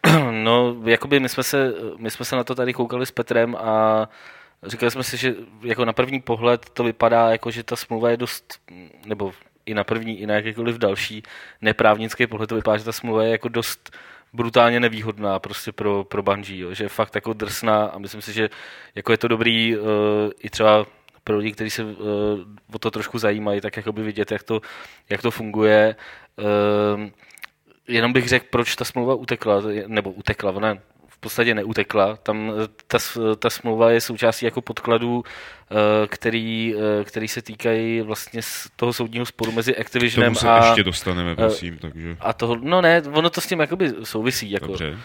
[0.32, 4.10] No, jakoby my jsme, se, my jsme se na to tady koukali s Petrem a
[4.64, 8.18] říkali jsme si, že jako na první pohled to vypadá jako, že ta smlouva je
[8.18, 8.60] dost,
[9.06, 9.34] nebo
[9.66, 11.24] i na první, i na jakýkoliv další
[11.62, 13.92] neprávnický pohled to vypadá, že ta smlouva je jako dost
[14.34, 18.34] brutálně nevýhodná prostě pro, pro Bungie, jo, že je fakt jako drsná a myslím si,
[18.34, 18.50] že
[18.96, 19.86] jako je to dobrý uh,
[20.40, 20.86] i třeba
[21.24, 21.90] pro lidi, kteří se uh,
[22.74, 24.62] o to trošku zajímají, tak jakoby vidět, jak to,
[25.10, 25.96] jak to funguje.
[26.38, 27.10] Uh,
[27.88, 30.76] jenom bych řekl, proč ta smlouva utekla, nebo utekla, ona
[31.10, 32.16] v podstatě neutekla.
[32.16, 35.24] Tam eh, ta, s- ta smlouva je součástí jako podkladů,
[35.72, 40.40] eh, který, eh, který se týkají vlastně z toho soudního sporu mezi K Activisionem tomu
[40.40, 43.94] se a, ještě dostaneme, prosím, takže a toho, no ne, ono to s tím jakoby
[44.04, 44.52] souvisí.
[44.52, 44.98] Jako, dobře.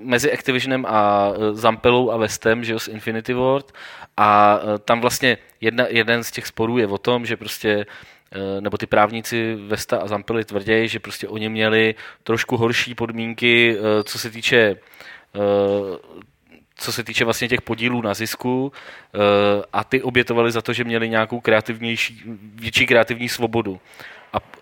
[0.00, 3.72] Mezi Activisionem a Zampelou a Westem, že jo, z Infinity Ward.
[4.16, 7.86] A tam vlastně jedna, jeden z těch sporů je o tom, že prostě
[8.60, 13.84] nebo ty právníci Vesta a Zampely tvrdí, že prostě oni měli trošku horší podmínky, uh,
[14.04, 14.76] co se týče
[15.34, 15.96] uh,
[16.80, 18.72] co se týče vlastně těch podílů na zisku
[19.72, 22.22] a ty obětovali za to, že měli nějakou kreativnější,
[22.54, 23.80] větší kreativní svobodu.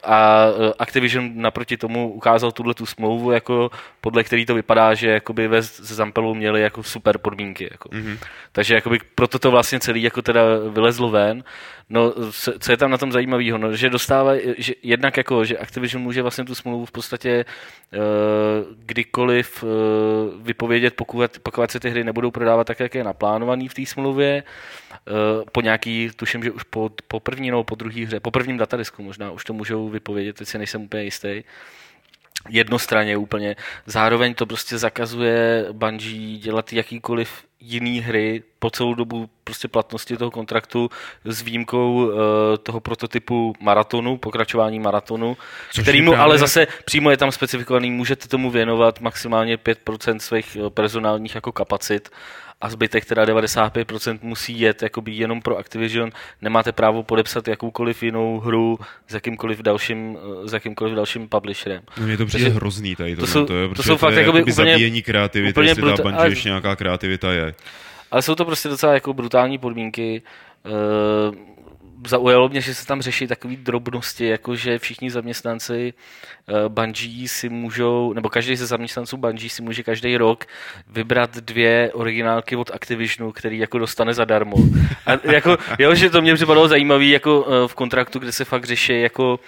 [0.06, 5.08] A, eh, Activision naproti tomu ukázal tuhle tu smlouvu, jako podle který to vypadá, že
[5.08, 7.68] jakoby ve se Zampelou měli jako super podmínky.
[7.70, 7.88] Jako.
[7.88, 8.18] Mm-hmm.
[8.52, 11.44] Takže jakoby proto to vlastně celý jako teda vylezlo ven.
[11.90, 15.58] No, co, co je tam na tom zajímavého, no, že dostává, že jednak jako, že
[15.58, 18.00] Activision může vlastně tu smlouvu v podstatě uh,
[18.78, 19.70] kdykoliv uh,
[20.42, 24.42] vypovědět, pokud, pokud se ty hry nebudou prodávat tak, jak je naplánovaný v té smlouvě,
[24.42, 24.48] uh,
[25.52, 29.02] po nějaký, tuším, že už po, po první nebo po druhé hře, po prvním datadisku
[29.02, 31.42] možná už to můžou vypovědět, teď si nejsem úplně jistý
[32.48, 33.56] jednostranně úplně.
[33.86, 40.30] Zároveň to prostě zakazuje Bungie dělat jakýkoliv jiný hry po celou dobu prostě platnosti toho
[40.30, 40.90] kontraktu
[41.24, 42.12] s výjimkou uh,
[42.62, 45.36] toho prototypu maratonu, pokračování maratonu,
[45.72, 50.56] Což kterýmu právě- ale zase přímo je tam specifikovaný, můžete tomu věnovat maximálně 5% svých
[50.66, 52.10] eh, personálních jako kapacit
[52.66, 56.10] a zbytek teda 95% musí jet jakoby jenom pro Activision.
[56.42, 61.82] Nemáte právo podepsat jakoukoliv jinou hru s jakýmkoliv dalším, eh, s jakýmkoliv dalším publisherem.
[62.00, 63.16] No mně to přijde Takže hrozný tady.
[63.16, 65.70] to To, jsou- to, je, to protože jsou fakt je jakoby úplně- zabíjení kreativity, úplně
[65.70, 67.54] jestli ta bruta- Bungie ale- ještě nějaká kreativita je.
[68.10, 70.22] Ale jsou to prostě docela jako brutální podmínky.
[70.64, 70.70] E,
[72.06, 75.94] zaujalo mě, že se tam řeší takové drobnosti, jako že všichni zaměstnanci
[76.48, 80.44] e, Bungie si můžou, nebo každý ze zaměstnanců Bungie si může každý rok
[80.88, 84.56] vybrat dvě originálky od Activisionu, který jako dostane zadarmo.
[85.06, 88.64] A jako, jo, že to mě připadalo zajímavý jako e, v kontraktu, kde se fakt
[88.64, 89.40] řeší jako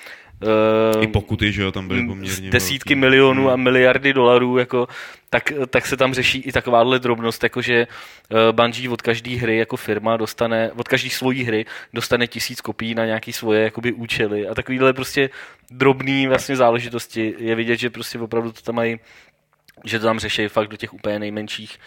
[0.43, 3.01] e, I pokuty, že jo, tam byly poměrně desítky velký.
[3.01, 4.89] milionů a miliardy dolarů, jako,
[5.31, 7.87] tak, tak se tam řeší i takováhle drobnost, jako že
[8.31, 12.95] uh, Bungie od každé hry jako firma dostane, od každé svojí hry dostane tisíc kopií
[12.95, 15.31] na nějaké svoje jakoby účely a takovýhle prostě
[15.71, 18.99] drobný vlastně záležitosti je vidět, že prostě opravdu to tam mají
[19.85, 21.79] že to tam řeší fakt do těch úplně nejmenších,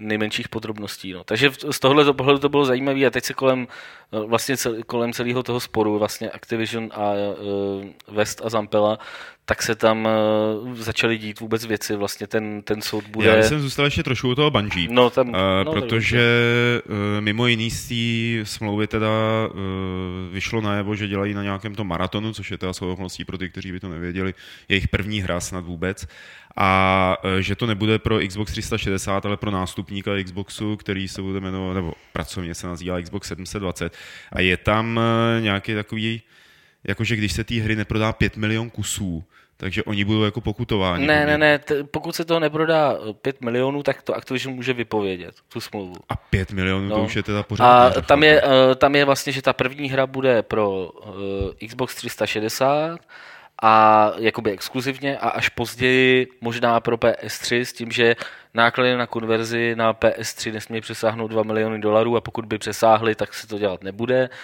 [0.00, 1.12] nejmenších podrobností.
[1.12, 1.24] No.
[1.24, 3.66] Takže z tohohle pohledu to bylo zajímavé a teď se kolem,
[4.12, 8.98] eh, vlastně cel, kolem celého toho sporu, vlastně Activision a uh, West a Zampela,
[9.50, 10.08] tak se tam
[10.62, 13.28] uh, začaly dít vůbec věci, vlastně ten, ten soud bude...
[13.28, 15.34] Já jsem zůstal ještě trošku u toho Bungie, no, tam, uh,
[15.64, 16.22] no, protože
[16.88, 19.08] uh, mimo jiný z té smlouvy teda
[19.48, 19.58] uh,
[20.32, 23.72] vyšlo najevo, že dělají na nějakém tom maratonu, což je teda okolností pro ty, kteří
[23.72, 24.34] by to nevěděli,
[24.68, 26.06] jejich první hra snad vůbec
[26.56, 31.74] a že to nebude pro Xbox 360, ale pro nástupníka Xboxu, který se bude jmenovat,
[31.74, 33.96] nebo pracovně se nazývá Xbox 720
[34.32, 35.00] a je tam
[35.40, 36.22] nějaký takový,
[36.84, 39.24] jakože když se té hry neprodá 5 milion kusů,
[39.56, 41.06] takže oni budou jako pokutováni.
[41.06, 45.34] Ne, ne, ne, t- pokud se toho neprodá 5 milionů, tak to Activision může vypovědět,
[45.52, 45.94] tu smlouvu.
[46.08, 46.96] A 5 milionů no.
[46.96, 47.96] to už je teda pořád.
[47.96, 48.42] A tam je,
[48.76, 53.00] tam je vlastně, že ta první hra bude pro uh, Xbox 360
[53.62, 58.16] a jakoby exkluzivně a až později možná pro PS3 s tím, že
[58.54, 63.34] náklady na konverzi na PS3 nesmí přesáhnout 2 miliony dolarů a pokud by přesáhly, tak
[63.34, 64.28] se to dělat nebude.
[64.28, 64.36] Uh,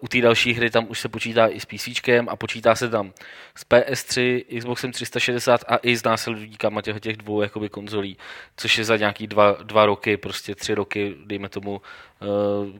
[0.00, 1.88] u té další hry tam už se počítá i s PC
[2.28, 3.12] a počítá se tam
[3.54, 8.16] s PS3, Xboxem 360 a i s následníkama těch, těch dvou jakoby konzolí,
[8.56, 11.72] což je za nějaký dva, dva roky, prostě tři roky, dejme tomu,
[12.20, 12.28] uh,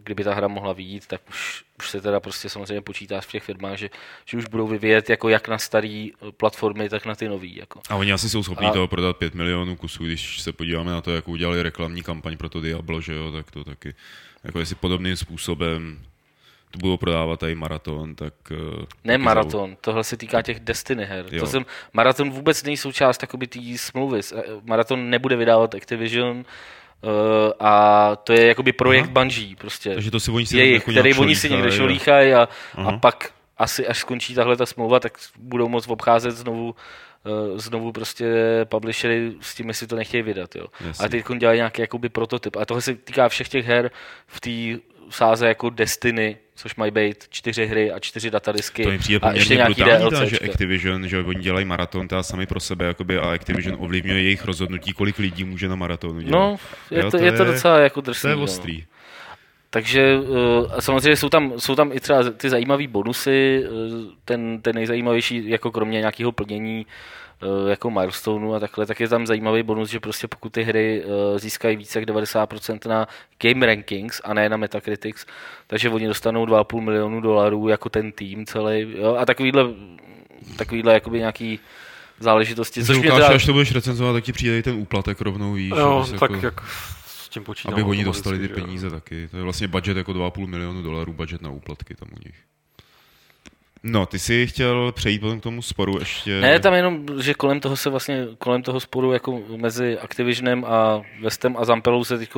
[0.03, 3.43] kdyby ta hra mohla vyjít, tak už, už se teda prostě samozřejmě počítá v těch
[3.43, 3.91] firmách, že,
[4.25, 7.57] že už budou vyvíjet jako jak na staré platformy, tak na ty nový.
[7.57, 7.81] Jako.
[7.89, 8.73] A oni asi jsou schopni a...
[8.73, 12.49] toho prodat 5 milionů kusů, když se podíváme na to, jak udělali reklamní kampaň pro
[12.49, 13.95] to Diablo, že jo, tak to taky,
[14.45, 15.99] jako jestli podobným způsobem
[16.77, 18.35] budou prodávat tady maraton, tak...
[18.51, 19.77] Uh, ne maraton, jsou...
[19.81, 21.25] tohle se týká těch Destiny her.
[21.41, 23.27] To jsem, maraton vůbec není součást té
[23.77, 24.21] smlouvy.
[24.37, 27.13] Eh, maraton nebude vydávat Activision, uh,
[27.61, 29.13] a to je jakoby projekt Aha.
[29.13, 29.95] Bungie prostě.
[29.95, 33.31] Takže to si oni si jejich, jako který oni si někde šolíchají a, a pak
[33.57, 36.75] asi až skončí tahle ta smlouva, tak budou moct obcházet znovu
[37.57, 38.27] znovu prostě
[38.65, 40.57] publishery s tím, jestli to nechtějí vydat.
[40.57, 40.67] Jo.
[41.01, 42.57] A teď dělají nějaký jakoby prototyp.
[42.57, 43.91] A tohle se týká všech těch her
[44.27, 48.83] v té sáze jako Destiny, což mají být čtyři hry a čtyři datadisky.
[48.83, 50.21] To mi přijde a ještě nějaký DLC.
[50.29, 54.45] že Activision, že oni dělají maraton teda sami pro sebe jakoby, a Activision ovlivňuje jejich
[54.45, 56.39] rozhodnutí, kolik lidí může na maratonu dělat.
[56.39, 56.57] No,
[56.91, 58.23] je, jo, to, to, je to docela jako drsný.
[58.23, 58.43] To je no.
[58.43, 58.77] ostrý.
[58.77, 58.85] No.
[59.71, 64.75] Takže uh, samozřejmě jsou tam, jsou tam i třeba ty zajímavé bonusy, uh, ten, ten
[64.75, 66.93] nejzajímavější, jako kromě nějakého plnění, uh,
[67.69, 71.39] jako milestoneu a takhle, tak je tam zajímavý bonus, že prostě pokud ty hry uh,
[71.39, 73.09] získají více jak 90% na
[73.43, 75.27] Game Rankings a ne na Metacritics,
[75.67, 79.65] takže oni dostanou 2,5 milionu dolarů jako ten tým celý, jo, a takovýhle,
[80.57, 81.59] takovýhle jakoby nějaký
[82.21, 82.85] záležitosti.
[82.85, 83.29] Což Lukáš, teda...
[83.29, 85.73] až to budeš recenzovat, tak ti přijde i ten úplatek rovnou, víš.
[85.77, 86.47] Jo, tak jako...
[86.47, 86.61] jak
[87.35, 87.75] tím počítám.
[87.75, 89.29] Aby oni dostali ty peníze taky.
[89.29, 92.37] To je vlastně budget jako 2,5 milionu dolarů, budget na úplatky tam u nich.
[93.87, 96.41] No, ty jsi chtěl přejít potom k tomu sporu ještě...
[96.41, 101.03] Ne, tam jenom, že kolem toho se vlastně, kolem toho sporu jako mezi Activisionem a
[101.21, 102.31] Westem a Zampelou se teď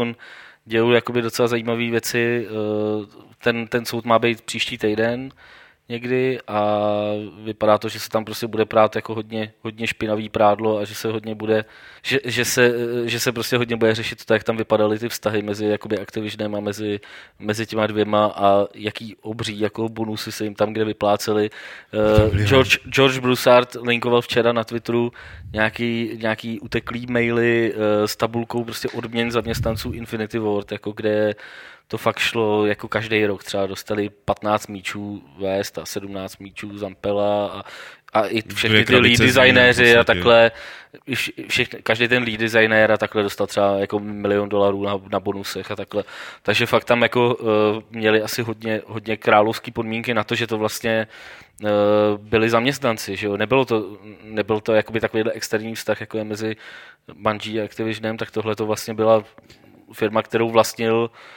[0.64, 2.46] dějou jakoby docela zajímavé věci.
[2.46, 3.06] Eh,
[3.38, 5.30] ten, ten soud má být příští týden
[5.88, 6.80] někdy a
[7.44, 10.94] vypadá to, že se tam prostě bude prát jako hodně, hodně špinavý prádlo a že
[10.94, 11.64] se hodně bude,
[12.02, 12.74] že, že, se,
[13.04, 16.54] že se prostě hodně bude řešit to, jak tam vypadaly ty vztahy mezi jakoby Activisionem
[16.54, 17.00] a mezi,
[17.38, 21.50] mezi těma dvěma a jaký obří jako bonusy se jim tam kde vypláceli.
[22.30, 25.12] Uh, George, George Broussard linkoval včera na Twitteru
[25.52, 31.34] nějaký, nějaký uteklý maily uh, s tabulkou prostě odměn zaměstnanců Infinity Ward, jako kde
[31.88, 33.44] to fakt šlo jako každý rok.
[33.44, 37.64] Třeba dostali 15 míčů West a 17 míčů Zampela a,
[38.12, 40.50] a i všechny ty lead designéři a takhle,
[41.48, 45.70] všechny, každý ten lead designér a takhle dostal třeba jako milion dolarů na, na bonusech
[45.70, 46.04] a takhle.
[46.42, 47.48] Takže fakt tam jako uh,
[47.90, 51.06] měli asi hodně, hodně královský podmínky na to, že to vlastně
[51.62, 51.68] uh,
[52.18, 53.36] byli zaměstnanci, že jo?
[53.36, 56.56] Nebylo to, nebyl to jakoby takovýhle externí vztah, jako je mezi
[57.14, 59.24] Bungie a Activisionem, tak tohle to vlastně byla
[59.92, 61.34] firma, kterou vlastnil Eh,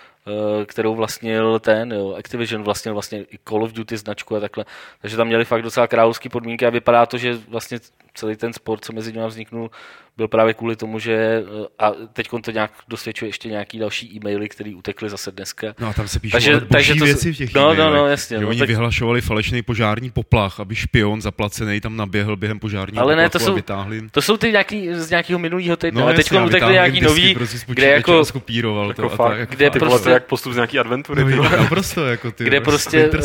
[0.65, 4.65] kterou vlastnil ten, jo, Activision vlastnil vlastně i Call of Duty značku a takhle.
[5.01, 7.79] Takže tam měli fakt docela královský podmínky a vypadá to, že vlastně
[8.13, 9.71] celý ten sport, co mezi nimi vzniknul,
[10.19, 14.49] byl právě kvůli tomu, že eh, a teď to nějak dosvědčuje ještě nějaký další e-maily,
[14.49, 15.67] které utekly zase dneska.
[15.79, 18.37] No a tam se píšou takže, takže to, věci v těch no, no, no, jasně.
[18.37, 18.67] Že no, oni tak...
[18.67, 23.53] vyhlašovali falešný požární poplach, aby špion zaplacený tam naběhl během požárního Ale ne, to jsou,
[23.53, 24.09] vytáhli.
[24.11, 27.35] to jsou ty nějaký, z nějakého minulého týdne, no, a teď utekli nějaký nový,
[27.67, 31.35] kde jako, skopíroval jako to, fakt, a tak, kde prostě, jak postup z nějaký adventury.
[31.35, 33.19] No, naprosto, jako ty, kde prostě uh,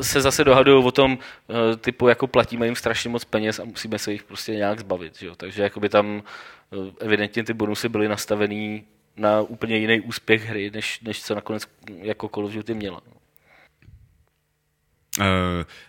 [0.00, 3.98] se zase dohadují o tom, uh, typu jako platíme jim strašně moc peněz a musíme
[3.98, 5.18] se jich prostě nějak zbavit.
[5.18, 5.34] Že jo?
[5.36, 6.22] Takže jakoby tam
[6.72, 8.84] Eh, evidentně ty bonusy byly nastavený
[9.16, 11.68] na úplně jiný úspěch hry, než, než co nakonec
[12.02, 13.00] jako Call of Duty měla.
[15.18, 15.24] Uh,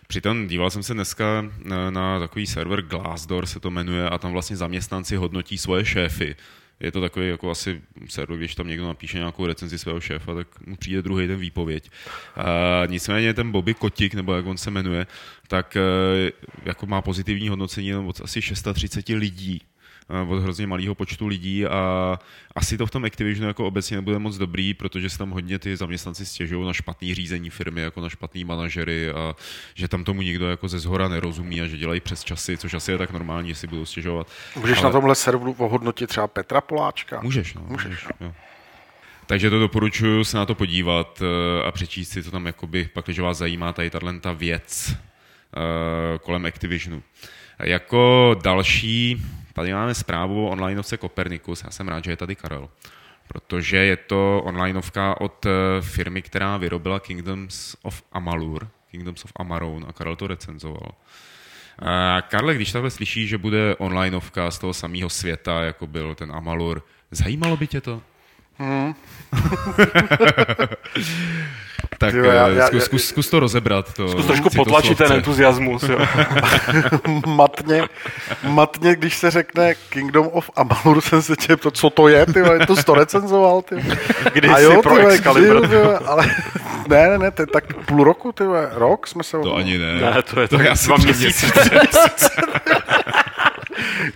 [0.06, 4.32] přitom díval jsem se dneska na, na takový server Glassdoor se to jmenuje a tam
[4.32, 6.36] vlastně zaměstnanci hodnotí svoje šéfy
[6.80, 10.66] je to takový jako asi server, když tam někdo napíše nějakou recenzi svého šéfa, tak
[10.66, 11.90] mu přijde druhý den výpověď.
[12.36, 15.06] Uh, nicméně ten Bobby Kotik, nebo jak on se jmenuje,
[15.48, 15.76] tak
[16.64, 19.77] jako má pozitivní hodnocení od asi 630 lidí Eh,
[20.28, 22.18] od hrozně malého počtu lidí a
[22.54, 25.76] asi to v tom Activisionu jako obecně nebude moc dobrý, protože se tam hodně ty
[25.76, 29.36] zaměstnanci stěžují na špatný řízení firmy, jako na špatný manažery a
[29.74, 32.92] že tam tomu nikdo jako ze zhora nerozumí a že dělají přes časy, což asi
[32.92, 34.26] je tak normální, že si budou stěžovat.
[34.56, 34.84] Můžeš Ale...
[34.84, 37.20] na tomhle serveru ohodnotit třeba Petra Poláčka?
[37.22, 37.62] Můžeš, no.
[37.68, 38.26] Můžeš, můžeš, no.
[38.26, 38.34] Jo.
[39.26, 43.04] Takže to doporučuji se na to podívat eh, a přečíst si to tam, jakoby, pak,
[43.04, 44.96] když vás zajímá tady tato věc
[45.56, 47.02] uh, kolem Activisionu.
[47.58, 49.22] Jako další
[49.58, 51.64] Tady máme zprávu o onlineovce Copernicus.
[51.64, 52.68] Já jsem rád, že je tady Karel,
[53.28, 55.50] protože je to onlineovka od eh,
[55.80, 60.92] firmy, která vyrobila Kingdoms of Amalur, Kingdoms of Amarone a Karel to recenzoval.
[61.78, 66.32] A Karle, když takhle slyšíš, že bude onlineovka z toho samého světa, jako byl ten
[66.32, 68.02] Amalur, zajímalo by tě to?
[68.58, 68.94] Hmm.
[71.98, 73.94] Tak Tyjo, já, eh, já, zkus, zkus, zkus to rozebrat.
[73.94, 75.82] To, zkus trošku potlačit ten entuziasmus.
[75.82, 75.98] Jo.
[77.26, 77.82] matně,
[78.42, 82.42] matně, když se řekne Kingdom of Amalur, jsem se tě to, co to je, ty
[82.66, 83.62] to jsi to recenzoval.
[83.62, 83.76] Ty.
[84.32, 85.66] Kdy A jo, pro ty, Excalibur.
[85.66, 86.26] Kdy, ale
[86.88, 89.38] ne, ne, ne, to je tak půl roku, ty rok jsme se...
[89.38, 89.94] To ani ne.
[89.94, 91.46] Ne, to je to, to já dva měsíce.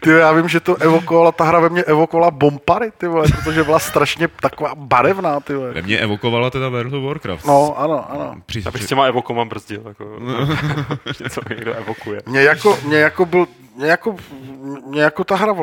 [0.01, 3.65] Ty, já vím, že to evokovala, ta hra ve mně evokovala Bompary, ty vole, protože
[3.65, 5.73] byla strašně taková barevná, ty vole.
[5.73, 7.47] Ve mně evokovala teda World of Warcraft.
[7.47, 8.35] No, ano, ano.
[8.47, 10.05] Při, Abych s těma evokoma brzdil, jako,
[11.23, 12.21] něco někdo evokuje.
[12.27, 13.47] Mě jako, mě jako byl,
[13.77, 14.17] mě jako,
[14.87, 15.55] mě jako ta hra,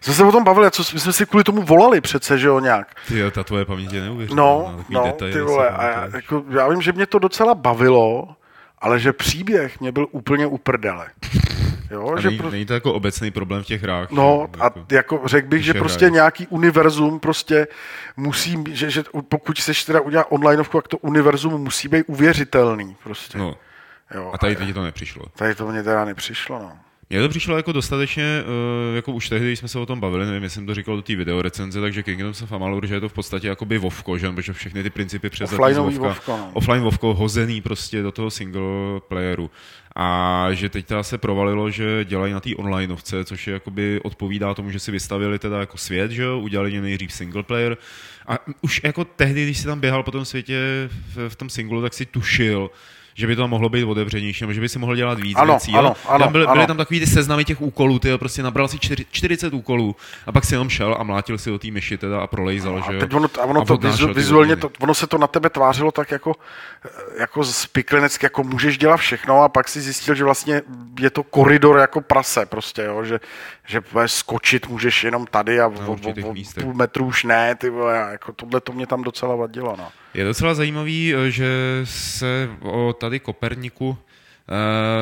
[0.00, 2.60] jsme se o tom bavili, co my jsme si kvůli tomu volali přece, že jo,
[2.60, 2.94] nějak.
[3.08, 4.42] Ty, ta tvoje paměť je neuvěřitelná.
[4.42, 8.28] No, no, ty vole, a já, jako, já vím, že mě to docela bavilo,
[8.78, 11.06] ale že příběh mě byl úplně uprdele.
[11.90, 12.50] Jo, a že není, pro...
[12.50, 14.10] není to jako obecný problém v těch hrách?
[14.10, 16.14] No a jako, jako řekl bych, že prostě hrají.
[16.14, 17.66] nějaký univerzum prostě
[18.16, 23.38] musí, že, že pokud seš teda udělat onlineovku, tak to univerzum musí být uvěřitelný prostě.
[23.38, 23.54] No.
[24.14, 25.24] Jo, a tady a, to nepřišlo.
[25.36, 26.72] Tady to mě teda nepřišlo, no.
[27.10, 28.24] Mně to přišlo jako dostatečně,
[28.90, 30.96] uh, jako už tehdy, když jsme se o tom bavili, nevím, jestli jsem to říkal
[30.96, 34.18] do té videorecenze, takže Kingdoms of Amalur, že je to v podstatě jako by Vovko,
[34.18, 36.50] že protože všechny ty principy přes offline Vovko, no.
[36.52, 38.62] offline Vovko hozený prostě do toho single
[39.08, 39.50] playeru.
[39.96, 44.54] A že teď teda se provalilo, že dělají na té onlineovce, což je jakoby odpovídá
[44.54, 47.76] tomu, že si vystavili teda jako svět, že jo, udělali nejdřív single player.
[48.26, 50.58] A už jako tehdy, když si tam běhal po tom světě
[51.14, 52.70] v, v tom singlu, tak si tušil,
[53.20, 55.72] že by to mohlo být otevřenější, nebo že by si mohl dělat víc ano, věcí.
[55.72, 56.54] Ano, ano, tam byly, ano.
[56.54, 58.78] byly tam takový ty seznamy těch úkolů, ty prostě nabral si
[59.10, 59.96] 40 úkolů
[60.26, 62.82] a pak si jenom šel a mlátil si do té myši teda a prolejzal, no,
[62.90, 63.02] že jo.
[63.16, 66.10] Ono, a ono, a to vizu, vizuálně, to, ono se to na tebe tvářilo tak
[66.10, 66.36] jako,
[67.18, 70.62] jako spiklenecky, jako můžeš dělat všechno a pak si zjistil, že vlastně
[71.00, 73.20] je to koridor jako prase prostě, jo, že,
[73.66, 78.08] že skočit můžeš jenom tady a o, o, o, půl metru už ne, ty vole,
[78.10, 79.88] jako tohle to mě tam docela vadilo, no.
[80.14, 83.98] Je docela zajímavý, eh, že se o tady Koperniku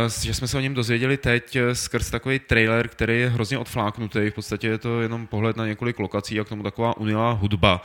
[0.05, 3.59] Uh, že jsme se o něm dozvěděli teď eh, skrz takový trailer, který je hrozně
[3.59, 4.31] odfláknutý.
[4.31, 7.83] V podstatě je to jenom pohled na několik lokací a k tomu taková unilá hudba,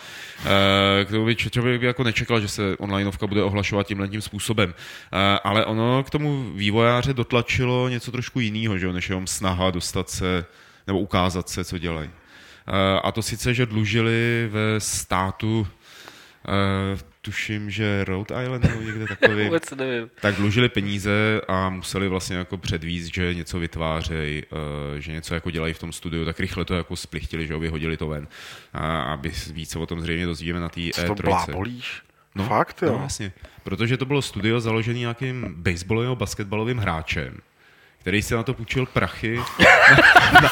[1.06, 4.74] kterou by člověk by jako nečekal, že se onlineovka bude ohlašovat tímhle tím způsobem.
[5.44, 10.46] Ale ono k tomu vývojáře dotlačilo něco trošku jiného, že než jenom snaha dostat se
[10.88, 12.10] nebo ukázat se, co dělají.
[13.04, 15.68] A to sice, že dlužili ve státu
[17.24, 19.44] tuším, že Rhode Island nebo někde takový.
[19.46, 20.10] Vůbec nevím.
[20.22, 25.52] Tak dlužili peníze a museli vlastně jako předvízt, že něco vytvářejí, uh, že něco jako
[25.52, 28.28] dělají v tom studiu, tak rychle to jako splichtili, že vyhodili to ven.
[28.74, 31.08] A aby více o tom zřejmě dozvíme na té E3.
[31.08, 32.02] to blábolíš?
[32.36, 32.92] No, Fakt, jo?
[32.92, 33.34] No, vlastně.
[33.64, 37.38] Protože to bylo studio založené nějakým baseballovým a basketbalovým hráčem
[38.04, 39.36] který si na to půjčil prachy.
[40.34, 40.50] na, na,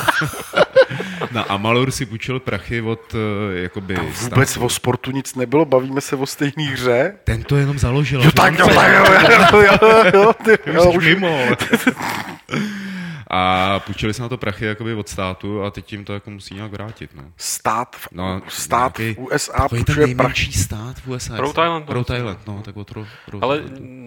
[1.33, 3.19] na Amalur si půjčil prachy od uh,
[3.53, 3.95] jakoby...
[3.95, 4.65] Tam vůbec státu.
[4.65, 7.15] o sportu nic nebylo, bavíme se o stejné hře.
[7.23, 8.23] Ten to jenom založil.
[8.23, 11.39] Jo, tak jo, tak jo, jo, jo, jo, ty, jo, už mimo.
[13.33, 16.55] A půjčili se na to prachy jakoby od státu a teď jim to jako musí
[16.55, 17.11] nějak vrátit.
[17.15, 17.23] No.
[17.37, 20.51] Stát, v, no, stát v USA půjčuje prachy.
[20.51, 21.37] stát v USA.
[21.37, 21.89] Rhode Island.
[21.89, 23.07] Rhode Island, no, tak od Rhode
[23.41, 23.63] Ale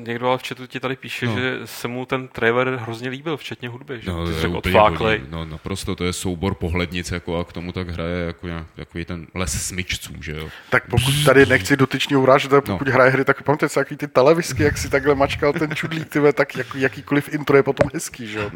[0.06, 1.38] někdo ale v chatu ti tady píše, no.
[1.38, 4.00] že se mu ten trailer hrozně líbil, včetně hudby.
[4.00, 4.10] Že?
[4.10, 8.26] No, Ty úplně no, naprosto, to je soubor pohlednic jako a k tomu tak hraje
[8.26, 10.48] jako takový ten les smyčců, že jo.
[10.70, 12.92] Tak pokud tady nechci dotyčně urážet, ale pokud no.
[12.92, 16.32] hraje hry, tak pamatujte se, jaký ty televisky, jak si takhle mačkal ten čudlík, tyve,
[16.32, 18.50] tak jak, jakýkoliv intro je potom hezký, že jo.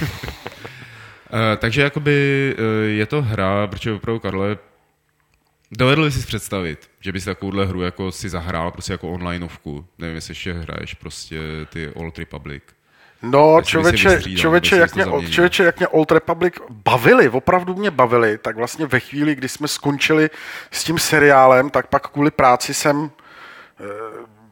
[1.56, 4.56] takže jakoby uh, je to hra, protože opravdu Karle,
[5.70, 9.86] dovedl jsi si představit, že bys takovouhle hru jako si zahrál prostě jako onlineovku.
[9.98, 11.38] Nevím, jestli ještě hraješ prostě
[11.72, 12.62] ty Old Republic.
[13.22, 18.38] No, člověče, vystřídal, člověče, jak mě, člověče, jak mě Old Republic bavili, opravdu mě bavili,
[18.38, 20.30] tak vlastně ve chvíli, kdy jsme skončili
[20.70, 23.10] s tím seriálem, tak pak kvůli práci jsem
[23.80, 23.84] eh,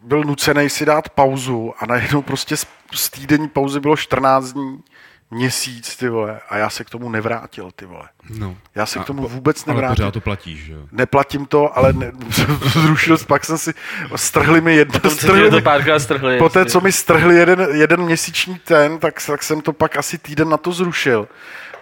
[0.03, 4.83] byl nucený si dát pauzu a najednou prostě z, z týdenní pauzy bylo 14 dní,
[5.31, 8.09] měsíc, ty vole, a já se k tomu nevrátil, ty vole.
[8.31, 8.57] No.
[8.75, 9.97] Já se A k tomu vůbec Ale nevrátil.
[9.97, 10.81] pořád to platíš, že jo?
[10.93, 12.13] Neplatím to, ale ne,
[12.73, 13.75] zrušil, pak jsem si,
[14.17, 16.39] strhli mi jedno, Tom, co strhli to párkrát strhli.
[16.39, 20.49] Poté, co mi strhli jeden, jeden měsíční ten, tak, tak jsem to pak asi týden
[20.49, 21.29] na to zrušil.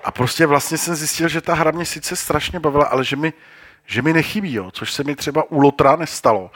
[0.05, 3.33] A prostě vlastně jsem zjistil, že ta hra mě sice strašně bavila, ale že mi,
[3.87, 6.51] že mi nechybí, jo, což se mi třeba u Lotra nestalo.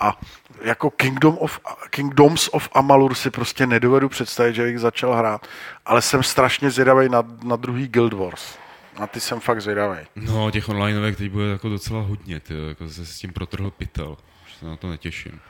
[0.00, 0.20] A
[0.64, 1.60] jako Kingdom of,
[1.90, 5.46] Kingdoms of Amalur si prostě nedovedu představit, že bych začal hrát,
[5.86, 8.58] ale jsem strašně zvědavý na, na druhý Guild Wars.
[9.00, 9.98] Na ty jsem fakt zvědavý.
[10.16, 14.16] No, těch onlineovek teď bude jako docela hodně, ty, jako se s tím protrhl pytel.
[14.46, 15.40] Už se na to netěším.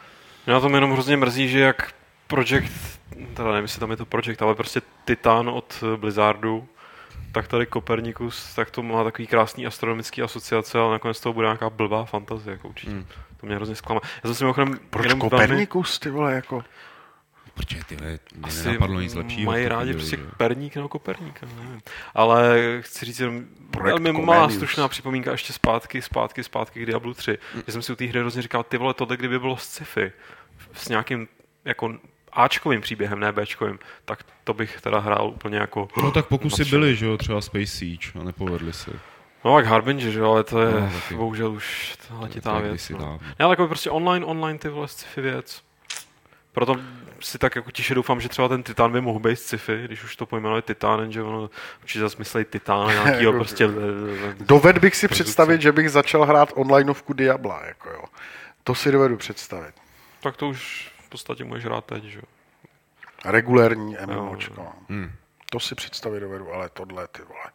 [0.47, 1.93] Mě na tom jenom hrozně mrzí, že jak
[2.27, 3.01] Project,
[3.35, 6.69] teda nevím, jestli tam je to Project, ale prostě Titan od Blizzardu,
[7.35, 11.71] tak tady Kopernikus, tak to má takový krásný astronomický asociace, ale nakonec toho bude nějaká
[11.71, 12.93] blbá fantazie, jako určitě.
[12.93, 13.07] Hmm.
[13.41, 14.01] To mě hrozně zklamá.
[14.05, 16.65] Já jsem si mimochodem Proč jenom velmi- Kopernikus, ty vole, jako...
[17.55, 19.51] Protože ty mě asi nenapadlo nic lepšího.
[19.51, 20.37] mají rádi chvíli, prostě.
[20.37, 21.81] Perník nebo Koperníka, nevím.
[22.15, 27.15] Ale chci říct jenom Projekt velmi malá stručná připomínka ještě zpátky, zpátky, zpátky k Diablu
[27.15, 27.39] 3.
[27.67, 30.13] Že jsem si u té hry hrozně říkal, ty vole, tohle kdyby bylo sci-fi,
[30.73, 31.29] s nějakým
[31.65, 31.95] jako
[32.35, 35.89] Ačkovým příběhem, ne Bčkovým, tak to bych teda hrál úplně jako...
[36.03, 36.71] No tak pokusy nadšený.
[36.71, 38.91] byly, že jo, třeba Space Siege a nepovedly se.
[39.45, 41.15] No tak Harbinger, že jo, ale to je No, no, taky.
[41.15, 42.89] bohužel už letitá To je věc.
[42.91, 43.21] No.
[43.39, 45.63] Ne, ale jako prostě online, online ty vole sci-fi věc.
[46.53, 46.77] Proto
[47.21, 50.17] si tak jako tiše doufám, že třeba ten Titan by mohl být sci-fi, když už
[50.17, 51.51] to pojmenuje Titan, že ono
[51.83, 53.69] určitě zase myslí Titan nějakýho Jako- prostě...
[54.41, 58.05] Doved bych si představit, že bych začal hrát onlineovku Diabla, jako jo.
[58.65, 59.75] To si dovedu představit.
[60.21, 62.25] Tak to už podstatě můžeš hrát teď, že jo.
[63.25, 64.73] Regulérní MMOčko.
[64.89, 65.13] Hmm.
[65.51, 67.51] To si představit dovedu, ale tohle, ty vole.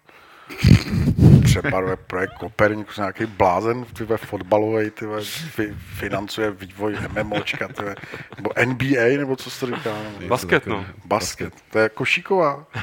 [1.43, 7.81] Přebarve projekt Kopernikus, nějaký blázen, ty vole, fotbalový, ty vole, fi, financuje vývoj MMOčka, ty
[7.81, 7.95] vole,
[8.37, 9.93] nebo NBA, nebo co se to říká?
[10.19, 10.85] Nebo Basket, no.
[11.05, 12.65] Basket, to je košíková.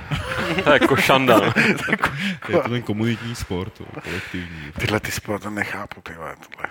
[0.65, 1.41] To je jako šanda.
[1.41, 1.53] no.
[2.49, 4.73] Je to ten komunitní sport, to, kolektivní.
[4.79, 6.69] Tyhle ty sporty nechápu, ty vole, tohle.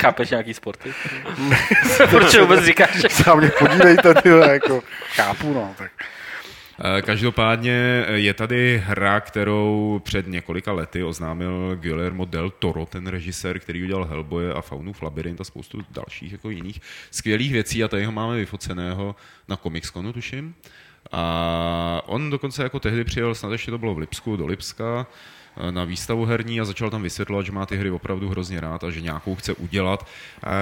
[0.00, 0.92] Chápeš nějaký sporty?
[2.10, 3.02] Proč vůbec říkáš?
[3.10, 4.82] Se na mě podívejte, ty jako
[5.14, 5.90] chápu, no, tak.
[6.98, 13.06] Eh, Každopádně eh, je tady hra, kterou před několika lety oznámil Guillermo del Toro, ten
[13.06, 16.80] režisér, který udělal Hellboye a Faunův labirint a spoustu dalších jako jiných
[17.10, 19.16] skvělých věcí a tady ho máme vyfoceného
[19.48, 20.54] na Comic-Conu, tuším.
[21.12, 25.06] A on dokonce jako tehdy přijel, snad ještě to bylo v Lipsku, do Lipska,
[25.70, 28.90] na výstavu herní a začal tam vysvětlovat, že má ty hry opravdu hrozně rád a
[28.90, 30.06] že nějakou chce udělat.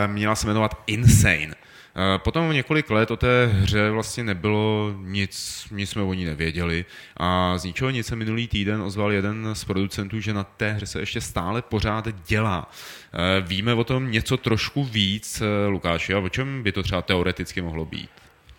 [0.05, 1.55] Eh, Měla se jmenovat Insane.
[1.97, 6.85] Eh, Potom několik let o té hře vlastně nebylo nic, nic jsme o ní nevěděli
[7.17, 10.87] a z ničeho nic se minulý týden ozval jeden z producentů, že na té hře
[10.87, 12.71] se ještě stále pořád dělá.
[13.13, 17.03] Eh, Víme o tom něco trošku víc, eh, Lukáši, a o čem by to třeba
[17.03, 18.11] teoreticky mohlo být?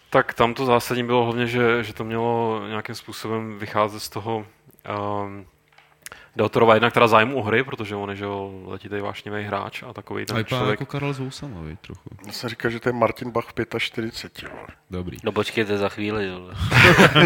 [0.09, 4.37] Tak tam to zásadní bylo hlavně, že, že to mělo nějakým způsobem vycházet z toho
[4.37, 5.45] um,
[6.35, 9.93] Deltorova jednak teda zájmu o hry, protože on je že jo, letitý vášnivý hráč a
[9.93, 10.79] takový A ten vypadá člověk.
[10.79, 12.01] jako Karel Zousama, trochu.
[12.25, 14.67] Já jsem říkal, že to je Martin Bach v 45, vole.
[14.89, 15.17] Dobrý.
[15.23, 16.53] No počkejte za chvíli, vole.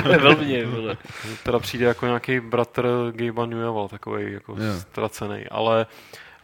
[0.22, 0.98] Velmi, vole.
[1.44, 4.80] Teda přijde jako nějaký bratr Gabe'a Newell, takový jako Jo.
[4.80, 5.88] ztracený, ale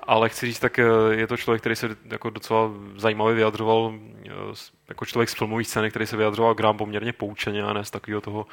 [0.08, 3.94] ale chci říct, tak eh, je to člověk, který se jako docela zajímavě vyjadřoval,
[4.26, 4.32] eh,
[4.90, 7.92] jako člověk z filmové scény, který se vyjadřoval k hrám poměrně poučeně a ne z
[7.92, 8.46] takového toho uh,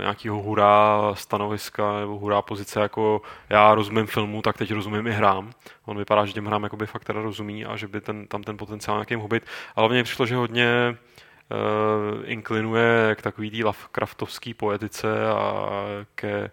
[0.00, 5.50] nějakého hurá stanoviska nebo hurá pozice, jako já rozumím filmu, tak teď rozumím i hrám.
[5.84, 8.56] On vypadá, že těm hrám jakoby fakt teda rozumí a že by ten, tam ten
[8.56, 9.42] potenciál nějaký mohl být.
[9.76, 15.68] Ale mně přišlo, že hodně uh, inklinuje k takový té Lovecraftovské poetice a
[16.14, 16.50] ke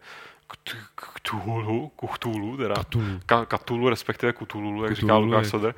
[0.96, 2.76] k Cthulhu, k Cthulhu, teda.
[2.76, 3.20] Cthulhu.
[3.26, 5.76] Ka, Cthulhu, respektive Cthulhu, jak říká Lukáš Soder.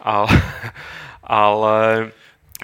[0.00, 0.28] Ale,
[1.22, 2.10] ale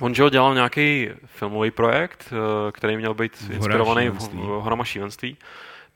[0.00, 5.36] on, že ho dělal nějaký filmový projekt, eh, který měl být inspirovaný v, Horama šílenství.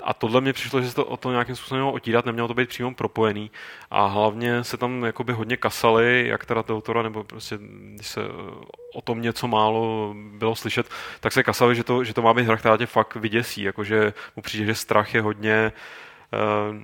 [0.04, 2.54] A tohle mě přišlo, že se to o to nějakým způsobem mělo otírat, nemělo to
[2.54, 3.50] být přímo propojený.
[3.90, 7.58] A hlavně se tam jakoby hodně kasali, jak teda autora, nebo prostě,
[7.94, 10.86] když se eh, o tom něco málo bylo slyšet,
[11.20, 13.62] tak se kasali, že to, že to má být hra, která tě fakt vyděsí.
[13.62, 16.07] Jakože mu přijde, že strach je hodně uh,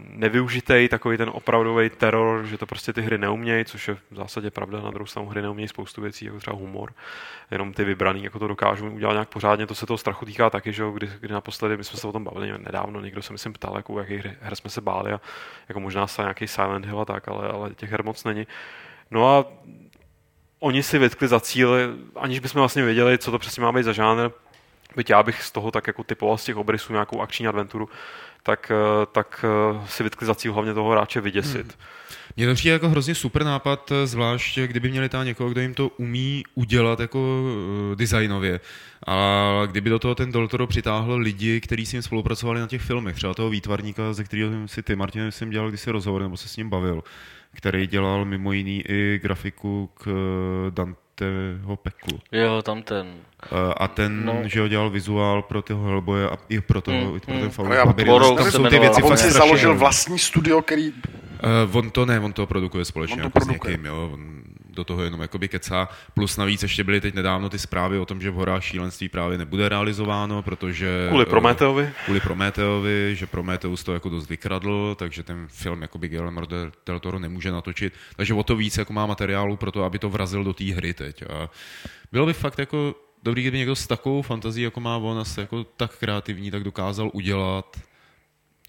[0.09, 4.51] nevyužitej, takový ten opravdový teror, že to prostě ty hry neumějí, což je v zásadě
[4.51, 6.93] pravda, na druhou stranu hry neumějí spoustu věcí, jako třeba humor,
[7.51, 10.73] jenom ty vybraný, jako to dokážou udělat nějak pořádně, to se toho strachu týká taky,
[10.73, 13.77] že kdy, kdy naposledy, my jsme se o tom bavili nedávno, někdo se myslím ptal,
[13.77, 15.21] jako, jaký hry, her jsme se báli a
[15.69, 18.47] jako možná se nějaký Silent Hill a tak, ale, ale těch her moc není.
[19.11, 19.45] No a
[20.61, 21.77] oni si vytkli za cíl,
[22.17, 24.31] aniž bychom vlastně věděli, co to přesně má být za žánr,
[24.97, 27.89] byť já bych z toho tak jako typoval z těch obrysů nějakou akční adventuru,
[28.45, 31.67] tak, eh, tak eh, si vytkli za cíl hlavně toho hráče vyděsit.
[31.67, 31.77] Hmm.
[32.37, 35.75] Mně to přijde jako hrozně super nápad, eh, zvlášť kdyby měli tam někoho, kdo jim
[35.75, 37.45] to umí udělat jako
[37.95, 38.61] designově.
[39.07, 43.17] A kdyby do toho ten Doltoro přitáhl lidi, kteří s ním spolupracovali na těch filmech,
[43.17, 46.57] třeba toho výtvarníka, ze kterého si ty, Martin, jsem dělal kdysi rozhovor, nebo se s
[46.57, 47.05] ním bavil,
[47.53, 50.05] který dělal mimo jiný i grafiku k
[51.21, 52.19] Danteho peklu.
[52.33, 53.07] Jo, tam ten.
[53.77, 54.43] A ten, no.
[54.45, 57.51] že ho dělal vizuál pro toho Hellboye a i pro, toho, mm, pro ten mm.
[57.51, 57.71] Faust
[58.07, 60.93] no, Tam jsou ty věci on si založil vlastní studio, který
[61.67, 63.75] Uh, on to ne, on to produkuje společně on to jako produkuje.
[63.75, 64.11] s někým, jo.
[64.12, 64.34] On
[64.75, 65.89] do toho jenom jakoby kecá.
[66.14, 69.39] Plus navíc ještě byly teď nedávno ty zprávy o tom, že v horách šílenství právě
[69.39, 71.07] nebude realizováno, protože...
[71.09, 71.91] Kvůli Prometeovi?
[72.05, 76.41] Kvůli Prometeovi, že Prometeus to jako dost vykradl, takže ten film jakoby Guillermo
[76.87, 77.93] del Toro nemůže natočit.
[78.16, 80.95] Takže o to víc jako má materiálu pro to, aby to vrazil do té hry
[80.95, 81.22] teď.
[81.22, 81.51] A
[82.12, 85.99] bylo by fakt jako dobrý, kdyby někdo s takovou fantazí, jako má on, jako tak
[85.99, 87.77] kreativní, tak dokázal udělat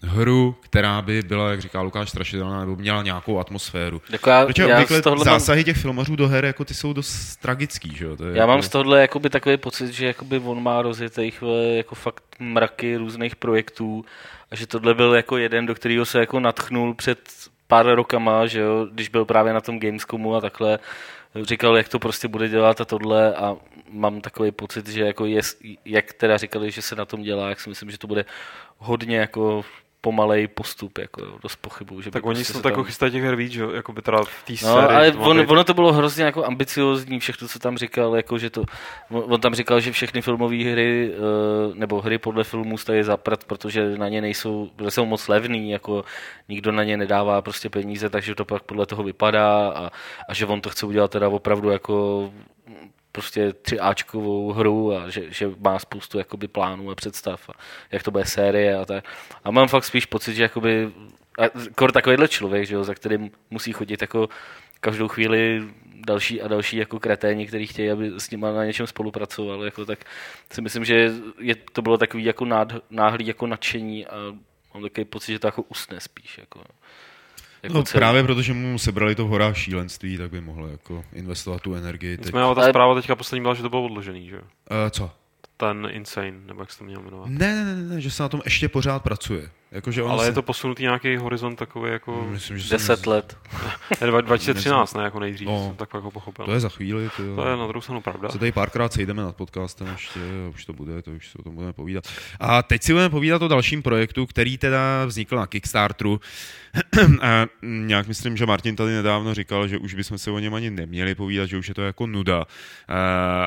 [0.06, 4.02] hru, která by byla, jak říká Lukáš, strašidelná, nebo měla nějakou atmosféru.
[4.10, 5.64] Jako já, Protože já obvykle zásahy mám...
[5.64, 7.96] těch filmařů do her jako ty jsou dost tragický.
[7.96, 8.16] Že jo?
[8.16, 8.48] To je já jako...
[8.48, 11.42] mám z tohohle jakoby, takový pocit, že jakoby on má rozjetých
[11.76, 14.04] jako fakt mraky různých projektů
[14.50, 17.18] a že tohle byl jako jeden, do kterého se jako natchnul před
[17.66, 20.78] pár rokama, že jo, když byl právě na tom Gamescomu a takhle,
[21.42, 23.56] říkal, jak to prostě bude dělat a tohle a
[23.90, 25.40] mám takový pocit, že jako je,
[25.84, 28.24] jak teda říkali, že se na tom dělá, jak si myslím, že to bude
[28.78, 29.64] hodně jako
[30.06, 32.00] pomalej postup, jako dost pochybu.
[32.00, 33.64] Že tak oni prostě se to jako chystají těch her víc, že?
[33.74, 34.96] Jako by teda v té no, sérii.
[34.96, 38.64] ale on, ono to bylo hrozně jako ambiciozní, všechno, co tam říkal, jako že to,
[39.10, 43.98] on tam říkal, že všechny filmové hry, eh, nebo hry podle filmů stojí zaprat, protože
[43.98, 46.04] na ně nejsou, protože jsou moc levný, jako
[46.48, 49.90] nikdo na ně nedává prostě peníze, takže to pak podle toho vypadá a,
[50.28, 52.30] a že on to chce udělat teda opravdu jako
[53.16, 57.52] prostě tři Ačkovou hru a že, že má spoustu jakoby plánů a představ a
[57.92, 59.04] jak to bude série a tak.
[59.44, 60.92] A mám fakt spíš pocit, že jakoby
[61.74, 64.28] kor takovýhle člověk, že jo, za kterým musí chodit jako
[64.80, 65.64] každou chvíli
[66.06, 69.98] další a další jako kreténi, kteří chtějí, aby s nimi na něčem spolupracoval, jako tak
[70.52, 74.16] si myslím, že je, to bylo takový jako nád, náhlý jako nadšení a
[74.74, 76.38] mám takový pocit, že to jako usne spíš.
[76.38, 76.60] Jako.
[77.66, 77.98] Jako no celý.
[78.00, 82.18] právě protože mu sebrali to v horách šílenství, tak by mohl jako investovat tu energii.
[82.20, 84.36] Nicméně ale ta zpráva teďka poslední byla, že to bylo odložený, že?
[84.36, 84.42] Uh,
[84.90, 85.10] co?
[85.56, 87.28] Ten Insane, nebo jak se to měl jmenovat.
[87.28, 89.50] Ne, ne, ne, ne, že se na tom ještě pořád pracuje.
[89.70, 90.28] Jako, že Ale se...
[90.28, 92.26] je to posunutý nějaký horizont takový jako...
[92.30, 93.12] Myslím, že 10 jsem...
[93.12, 93.38] let.
[94.00, 96.44] ne, 2013, ne, jako nejdřív, no, jsem tak jako pochopil.
[96.44, 97.10] To je za chvíli.
[97.16, 98.28] To, to je na druhou stranu pravda.
[98.28, 100.20] Se tady párkrát sejdeme nad podcastem ještě,
[100.54, 102.04] už to bude, to už se o tom budeme povídat.
[102.40, 106.20] A teď si budeme povídat o dalším projektu, který teda vznikl na Kickstarteru.
[107.22, 110.70] A nějak myslím, že Martin tady nedávno říkal, že už bychom se o něm ani
[110.70, 112.44] neměli povídat, že už je to jako nuda.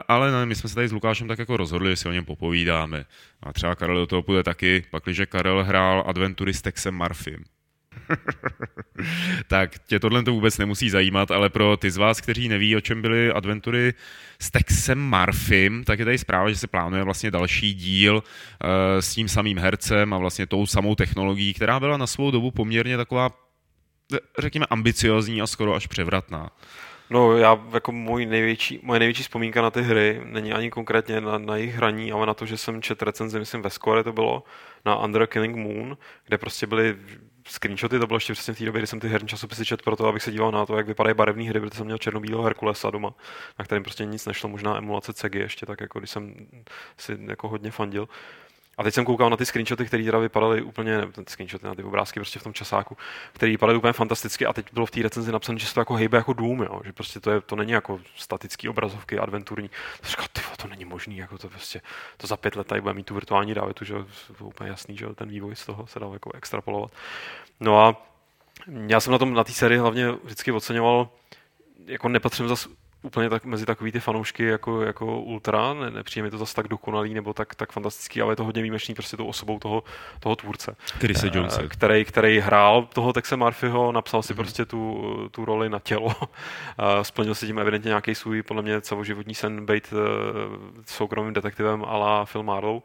[0.07, 3.05] Ale my jsme se tady s Lukášem tak jako rozhodli, že si o něm popovídáme.
[3.43, 7.43] A třeba Karel do toho půjde taky, pakliže Karel hrál adventury s Texem Marfim.
[9.47, 12.81] tak tě tohle to vůbec nemusí zajímat, ale pro ty z vás, kteří neví, o
[12.81, 13.93] čem byly adventury
[14.41, 18.69] s Texem Marfim, tak je tady zpráva, že se plánuje vlastně další díl uh,
[18.99, 22.97] s tím samým hercem a vlastně tou samou technologií, která byla na svou dobu poměrně
[22.97, 23.29] taková,
[24.39, 26.49] řekněme, ambiciozní a skoro až převratná.
[27.09, 31.37] No, já jako můj největší, moje největší vzpomínka na ty hry není ani konkrétně na,
[31.37, 34.43] na jejich hraní, ale na to, že jsem četl recenzi, myslím ve Score to bylo,
[34.85, 36.97] na Under Killing Moon, kde prostě byly
[37.47, 39.95] screenshoty, to bylo ještě přesně v té době, kdy jsem ty herní časopisy četl pro
[39.95, 42.89] to, abych se díval na to, jak vypadají barevné hry, protože jsem měl černobílého Herkulesa
[42.89, 43.13] doma,
[43.59, 46.35] na kterém prostě nic nešlo, možná emulace CEGI ještě, tak jako když jsem
[46.97, 48.09] si jako hodně fandil.
[48.79, 51.83] A teď jsem koukal na ty screenshoty, které teda vypadaly úplně, ty screenshoty na ty
[51.83, 52.97] obrázky prostě v tom časáku,
[53.33, 55.93] které vypadaly úplně fantasticky a teď bylo v té recenzi napsané, že se to jako
[55.93, 56.81] hejbe jako dům, jo?
[56.85, 59.69] že prostě to, je, to není jako statický obrazovky, adventurní.
[60.01, 61.81] To říkal, ty to není možný, jako to prostě,
[62.17, 63.93] to za pět let tady bude mít tu virtuální realitu, že
[64.37, 66.91] to úplně jasný, že ten vývoj z toho se dal jako extrapolovat.
[67.59, 68.07] No a
[68.87, 71.09] já jsem na tom, na té sérii hlavně vždycky oceňoval,
[71.85, 72.69] jako nepatřím zase
[73.01, 76.67] úplně tak mezi takový ty fanoušky jako, jako ultra, ne, nepřijde mi to zase tak
[76.67, 79.83] dokonalý nebo tak, tak fantastický, ale je to hodně výjimečný prostě tou osobou toho,
[80.19, 80.75] toho tvůrce.
[80.99, 81.67] Chrise uh, Jonese.
[81.67, 84.37] Který, který hrál toho Texe Murphyho, napsal si mm-hmm.
[84.37, 86.05] prostě tu, tu roli na tělo.
[86.05, 86.23] Uh,
[87.01, 89.99] splnil si tím evidentně nějaký svůj, podle mě celoživotní sen být uh,
[90.85, 92.81] soukromým detektivem a la Phil Marlowe.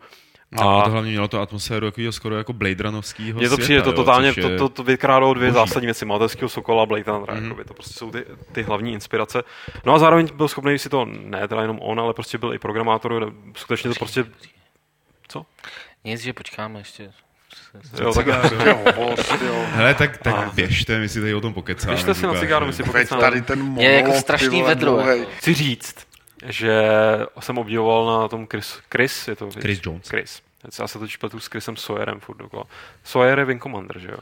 [0.62, 3.92] A to hlavně mělo to atmosféru jako skoro jako Blade Runnovskýho Mně to přijde to
[3.92, 4.42] totálně, je...
[4.42, 5.54] to, to, to vykrádalo dvě boží.
[5.54, 7.42] zásadní věci, Malteského Sokola a Blade Runnera, mm.
[7.42, 9.42] jakoby, to prostě jsou ty, ty hlavní inspirace.
[9.84, 12.58] No a zároveň byl schopný si to, ne teda jenom on, ale prostě byl i
[12.58, 14.24] programátor, skutečně to prostě...
[15.28, 15.46] Co?
[16.04, 17.10] Nic, že počkáme ještě.
[18.00, 18.26] Jo, tak,
[19.72, 21.92] Hele, tak, tak běžte, my si tady o tom pokecáme.
[21.92, 23.20] běžte si na cigáru, my si pokecáme.
[23.20, 25.30] tady ten monolog, Je jako strašný vedro, jako.
[25.36, 25.96] Chci říct,
[26.46, 26.82] že
[27.40, 30.08] jsem obdivoval na tom Chris, Chris je to Chris Jones.
[30.08, 30.42] Chris.
[30.80, 32.64] Já se totiž pletu s Chrisem Sawyerem furt dokola.
[33.04, 34.18] Sawyer je Wing Commander, že jo?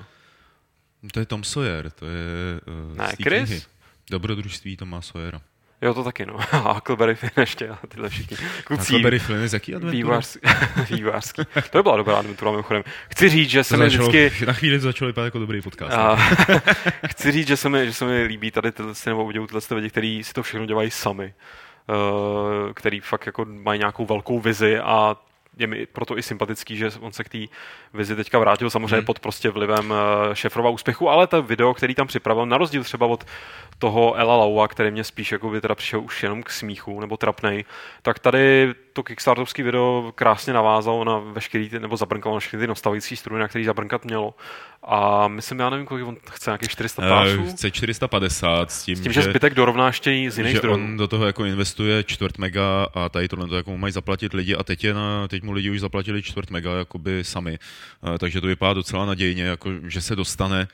[1.13, 3.49] To je Tom Sawyer, to je uh, Ne, té Chris?
[3.49, 3.63] knihy.
[4.11, 5.41] Dobrodružství Toma Sawyera.
[5.83, 6.37] Jo, to taky, no.
[6.53, 8.37] A Huckleberry Finn ještě a tyhle všichni.
[8.65, 9.97] Kucí, Huckleberry Flynn je z jaký adventury?
[10.03, 10.41] vývářský.
[10.91, 11.43] vývářský.
[11.71, 12.83] To by byla dobrá adventura, mimochodem.
[13.11, 14.33] Chci říct, že se mi vždycky...
[14.47, 15.93] Na chvíli to začalo vypadat jako dobrý podcast.
[15.93, 16.17] A,
[17.07, 19.61] chci říct, že se mi, že se mi líbí tady tyhle si nebo obdivuju tyhle
[19.61, 21.35] ty lidi, kteří si to všechno dělají sami.
[21.89, 25.17] Uh, který fakt jako mají nějakou velkou vizi a
[25.59, 27.39] je mi proto i sympatický, že on se k té
[27.95, 29.05] vizi teďka vrátil samozřejmě Hmm.
[29.05, 29.95] pod prostě vlivem
[30.31, 33.25] eh, šéfrova úspěchu, ale to video, který tam připravil, na rozdíl třeba od
[33.79, 37.17] toho Ela Laua, který mě spíš jako by teda přišel už jenom k smíchu nebo
[37.17, 37.65] trapnej,
[38.03, 42.67] tak tady to kickstartovský video krásně navázalo na veškerý ty, nebo zabrnkalo na všechny ty
[42.67, 44.35] nastavující struny, na který zabrnkat mělo.
[44.85, 47.51] A myslím, já nevím, kolik on chce, nějakých 400 Eh, pásů.
[47.51, 50.75] Chce 450 s tím, S tím, že zbytek dorovná ještě z jiných že zdrojů.
[50.75, 54.57] on do toho jako investuje čtvrt mega a tady tohle to jako mají zaplatit lidi
[54.57, 57.59] a teď, je na, teď mu lidi už zaplatili čtvrt mega jakoby sami.
[58.15, 60.69] Eh, Takže to vypadá docela nadějně, jako, že se dostane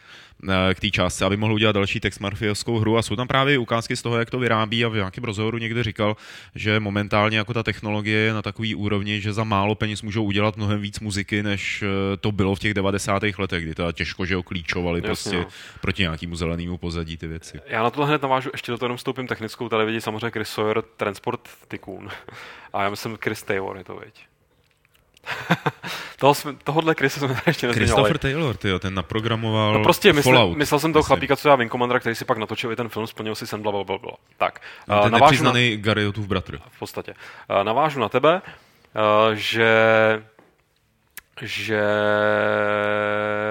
[0.49, 3.59] eh, k té částce, aby mohl udělat další text mafiaskou hru a jsou tam právě
[3.59, 6.17] ukázky z toho, jak to vyrábí a v nějakém rozhovoru někde říkal,
[6.55, 10.57] že momentálně jako ta technologie je na takový úrovni, že za málo peněz můžou udělat
[10.57, 13.23] mnohem víc muziky, než eh, to bylo v těch 90.
[13.39, 15.47] letech, kdy to těžko, že ho klíčovali Jasně, prostě no.
[15.81, 17.61] proti nějakému zelenému pozadí ty věci.
[17.67, 20.49] Já na tohle hned navážu, ještě do toho jenom vstoupím technickou, tady vidí samozřejmě Chris
[20.49, 22.09] Sawyer, Transport Tycoon.
[22.73, 24.25] A já myslím Chris Taylor je to, viď.
[26.19, 28.05] Toho jsme, tohohle Chrise jsme tady ještě nezmiňovali.
[28.05, 30.57] Christopher Taylor, tyjo, ten naprogramoval No prostě myslel, Fallout.
[30.59, 31.07] myslel jsem toho Myslím.
[31.17, 33.63] chlapíka, co dělá Wing Commandera, který si pak natočil i ten film, splnil si sen,
[33.63, 34.13] bla, bla, bla.
[34.37, 36.59] Tak, No, eh, ten navážu na, Garriotův bratr.
[36.71, 37.15] v podstatě.
[37.61, 39.73] Eh, Navážu na tebe, eh, že
[41.43, 41.81] že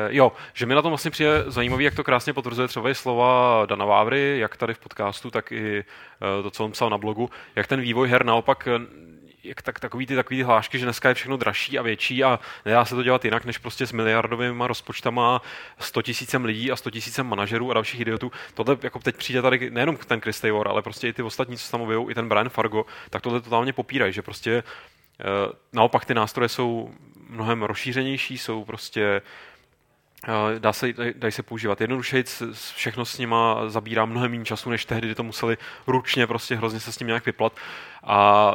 [0.09, 3.65] jo, že mi na tom vlastně přijde zajímavý, jak to krásně potvrzuje třeba i slova
[3.65, 7.29] Dana Vávry, jak tady v podcastu, tak i eh, to, co on psal na blogu,
[7.55, 8.79] jak ten vývoj her naopak eh,
[9.47, 12.39] jak tak, takový ty takový ty hlášky, že dneska je všechno dražší a větší a
[12.65, 15.41] nedá se to dělat jinak, než prostě s miliardovými rozpočtama
[15.79, 18.31] 100 tisícem lidí a 100 tisícem manažerů a dalších idiotů.
[18.53, 21.71] Tohle jako teď přijde tady nejenom ten Chris Taylor, ale prostě i ty ostatní, co
[21.71, 24.63] tam objevou, i ten Brian Fargo, tak tohle totálně popírají, že prostě
[25.19, 25.23] eh,
[25.73, 26.93] naopak ty nástroje jsou
[27.29, 29.21] mnohem rozšířenější, jsou prostě
[30.27, 32.23] eh, dá se, dají se používat jednodušeji,
[32.75, 36.79] všechno s nima zabírá mnohem méně času, než tehdy, kdy to museli ručně prostě hrozně
[36.79, 37.53] se s tím nějak vyplat.
[38.03, 38.53] A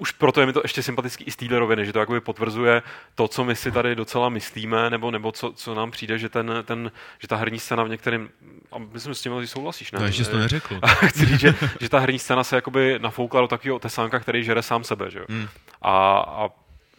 [0.00, 2.82] už proto je mi to ještě sympatický i z téhle roviny, že to jakoby potvrzuje
[3.14, 6.52] to, co my si tady docela myslíme, nebo, nebo co, co nám přijde, že, ten,
[6.64, 8.28] ten, že ta herní scéna v některém,
[8.72, 10.00] a myslím, s tím že souhlasíš, ne?
[10.00, 10.78] No, ještě jsi to neřekl.
[10.82, 14.44] A chci říct, že, že ta herní scéna se jakoby nafoukla do takového tesánka, který
[14.44, 15.24] žere sám sebe, že jo?
[15.28, 15.48] Hmm.
[15.82, 16.48] A, a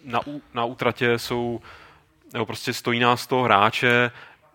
[0.03, 0.19] na,
[0.53, 1.61] na útratě jsou,
[2.33, 4.11] nebo prostě stojí nás toho hráče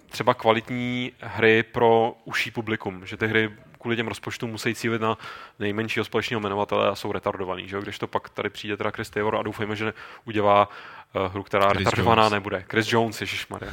[0.09, 5.19] třeba kvalitní hry pro užší publikum, že ty hry kvůli těm rozpočtům musí cílit na
[5.59, 7.81] nejmenšího společného jmenovatele a jsou retardovaný, že?
[7.81, 9.93] Když to pak tady přijde teda Chris Taylor a doufejme, že
[10.25, 12.33] udělá uh, hru, která Chris retardovaná Jones.
[12.33, 12.65] nebude.
[12.71, 13.73] Chris Jones, ježišmarja.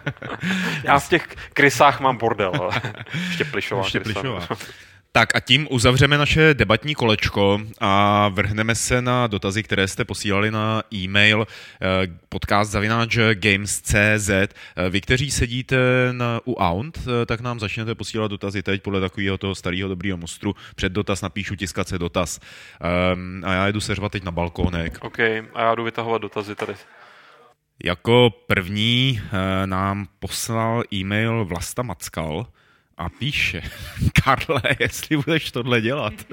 [0.84, 2.70] Já v těch Chrisách mám bordel,
[3.28, 3.44] ještě
[5.14, 10.50] Tak a tím uzavřeme naše debatní kolečko a vrhneme se na dotazy, které jste posílali
[10.50, 11.86] na e-mail eh,
[12.28, 14.30] podcast zavináč games.cz.
[14.30, 14.48] Eh,
[14.90, 15.76] Vy, kteří sedíte
[16.12, 20.16] na, u Aunt, eh, tak nám začnete posílat dotazy teď podle takového toho starého dobrýho
[20.16, 20.54] mostru.
[20.74, 22.40] Před dotaz napíšu tiskace dotaz.
[23.14, 24.98] Um, a já jdu seřvat teď na balkónek.
[25.00, 25.18] OK,
[25.54, 26.74] a já jdu vytahovat dotazy tady.
[27.84, 29.20] Jako první
[29.66, 32.46] nám poslal e-mail Vlasta Mackal
[33.02, 33.62] a píše,
[34.24, 36.14] Karle, jestli budeš tohle dělat.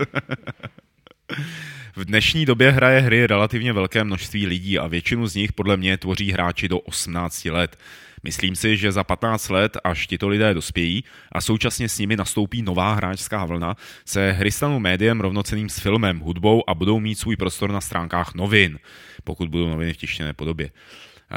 [1.95, 5.97] V dnešní době hraje hry relativně velké množství lidí a většinu z nich podle mě
[5.97, 7.77] tvoří hráči do 18 let.
[8.23, 12.61] Myslím si, že za 15 let, až tito lidé dospějí a současně s nimi nastoupí
[12.61, 17.35] nová hráčská vlna, se hry stanou médiem rovnoceným s filmem, hudbou a budou mít svůj
[17.35, 18.79] prostor na stránkách novin,
[19.23, 20.69] pokud budou noviny v tištěné podobě.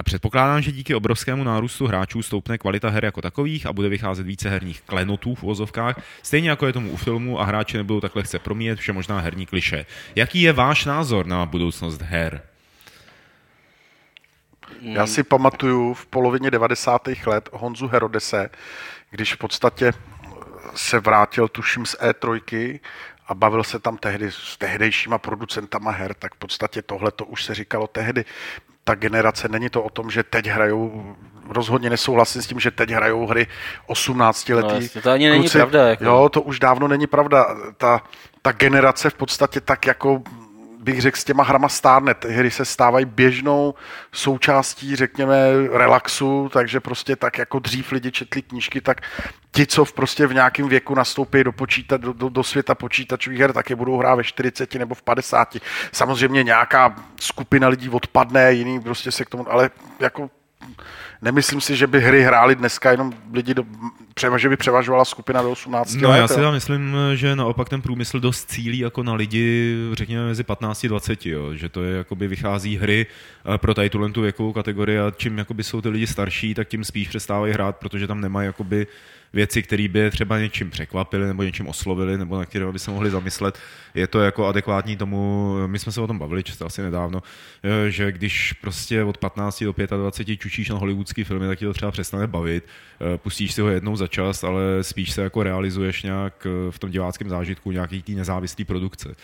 [0.03, 4.51] Předpokládám, že díky obrovskému nárůstu hráčů stoupne kvalita her jako takových a bude vycházet více
[4.51, 8.39] herních klenotů v uvozovkách, stejně jako je tomu u filmu a hráči nebudou takhle chce
[8.39, 9.87] promíjet vše možná herní kliše.
[10.17, 12.43] Jaký je váš názor na budoucnost her?
[14.81, 17.09] Já si pamatuju v polovině 90.
[17.27, 18.51] let Honzu Herodese,
[19.11, 19.93] když v podstatě
[20.75, 22.81] se vrátil, tuším, z E3
[23.27, 27.45] a bavil se tam tehdy s tehdejšíma producentama her, tak v podstatě tohle to už
[27.45, 28.25] se říkalo tehdy.
[28.85, 31.17] Ta generace není to o tom, že teď hrajou,
[31.49, 33.47] rozhodně nesouhlasím s tím, že teď hrajou hry
[33.87, 34.89] 18 letý.
[34.95, 36.05] No, to ani není pravda, jako.
[36.05, 37.47] Jo, to už dávno není pravda.
[37.77, 38.03] Ta,
[38.43, 40.23] ta generace v podstatě tak jako
[40.83, 42.15] bych řekl, s těma hrama stárne.
[42.15, 43.75] Ty hry se stávají běžnou
[44.13, 45.37] součástí, řekněme,
[45.73, 49.01] relaxu, takže prostě tak jako dřív lidi četli knížky, tak
[49.53, 53.41] ti, co v prostě v nějakém věku nastoupí do, počíta, do, do, do světa počítačových
[53.41, 55.57] her, tak je budou hrát ve 40 nebo v 50.
[55.93, 59.71] Samozřejmě nějaká skupina lidí odpadne, jiný prostě se k tomu, ale
[60.01, 60.31] jako
[61.23, 63.65] nemyslím si, že by hry hráli dneska jenom lidi, do,
[64.37, 66.19] že by převažovala skupina do 18 no, let.
[66.19, 70.45] já si tam myslím, že naopak ten průmysl dost cílí jako na lidi, řekněme, mezi
[70.45, 73.07] 15 a 20, jo, že to je, jakoby vychází hry
[73.55, 76.85] eh, pro tady tu věkovou kategorii a čím jakoby jsou ty lidi starší, tak tím
[76.85, 78.87] spíš přestávají hrát, protože tam nemají jakoby
[79.33, 83.11] věci, které by třeba něčím překvapily nebo něčím oslovili, nebo na které by se mohli
[83.11, 83.59] zamyslet.
[83.95, 87.23] Je to jako adekvátní tomu, my jsme se o tom bavili často asi nedávno,
[87.63, 91.73] eh, že když prostě od 15 do 25 čučíš na hollywoodský filmy, tak ti to
[91.73, 92.65] třeba přestane bavit,
[93.15, 96.79] eh, pustíš si ho jednou za čas, ale spíš se jako realizuješ nějak eh, v
[96.79, 99.15] tom diváckém zážitku nějaký tý nezávislý produkce.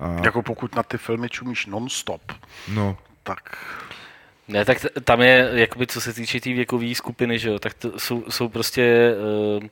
[0.00, 0.20] A...
[0.24, 2.32] Jako pokud na ty filmy čumíš non-stop,
[2.68, 2.98] no.
[3.22, 3.40] tak
[4.48, 7.74] ne, tak tam je, jakoby, co se týče té tý věkové skupiny, že jo, tak
[7.74, 9.14] to jsou, jsou prostě
[9.58, 9.64] uh,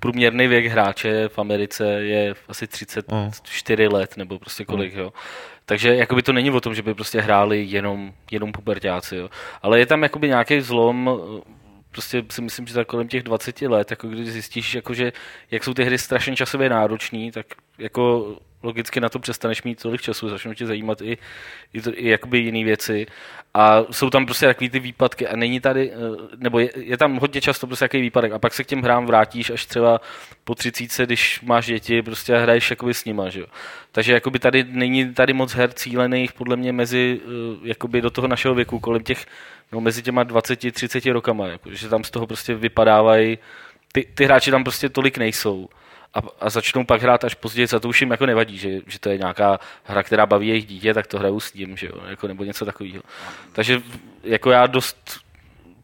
[0.00, 3.94] průměrný věk hráče v Americe je asi 34 oh.
[3.94, 4.98] let, nebo prostě kolik, oh.
[4.98, 5.12] jo.
[5.66, 9.30] Takže jakoby to není o tom, že by prostě hráli jenom, jenom pubertáci, jo.
[9.62, 11.20] Ale je tam jakoby nějaký zlom,
[11.90, 15.12] prostě si myslím, že tak kolem těch 20 let, jako když zjistíš, jako že,
[15.50, 17.46] jak jsou ty hry strašně časově náročné, tak
[17.78, 21.18] jako logicky na to přestaneš mít tolik času, začnou tě zajímat i,
[21.72, 23.06] i, to, i jakoby jiné věci.
[23.54, 25.96] A jsou tam prostě takový ty výpadky a není tady, eh,
[26.36, 29.06] nebo je, je tam hodně často prostě jaký výpadek a pak se k těm hrám
[29.06, 30.00] vrátíš až třeba
[30.44, 33.46] po třicíce, když máš děti prostě hraješ jakoby s nima, že jo.
[33.92, 38.28] Takže jakoby tady není tady moc her cílených podle mě mezi, eh, jakoby do toho
[38.28, 39.26] našeho věku, kolem těch,
[39.72, 43.38] no mezi těma 20-30 rokama, jako, že tam z toho prostě vypadávají,
[43.92, 45.68] ty, ty hráči tam prostě tolik nejsou
[46.14, 48.98] a, a začnou pak hrát až později, a to už jim jako nevadí, že, že
[48.98, 52.00] to je nějaká hra, která baví jejich dítě, tak to hrajou s ním, že jo,
[52.08, 53.02] jako, nebo něco takového.
[53.52, 53.82] Takže
[54.22, 55.20] jako já dost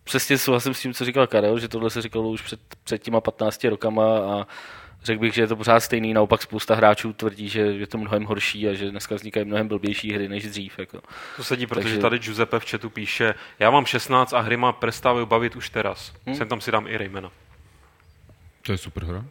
[0.05, 3.21] přesně souhlasím s tím, co říkal Karel, že tohle se říkalo už před, před těma
[3.21, 4.47] 15 rokama a
[5.03, 8.25] řekl bych, že je to pořád stejný, naopak spousta hráčů tvrdí, že je to mnohem
[8.25, 10.79] horší a že dneska vznikají mnohem blbější hry než dřív.
[10.79, 11.01] Jako.
[11.37, 11.99] To sedí, protože Takže...
[11.99, 16.13] tady Giuseppe v chatu píše, já mám 16 a hry má prestávají bavit už teraz.
[16.27, 16.37] Hmm?
[16.37, 17.31] Sem tam si dám i Raymana.
[18.63, 19.25] To je super hra.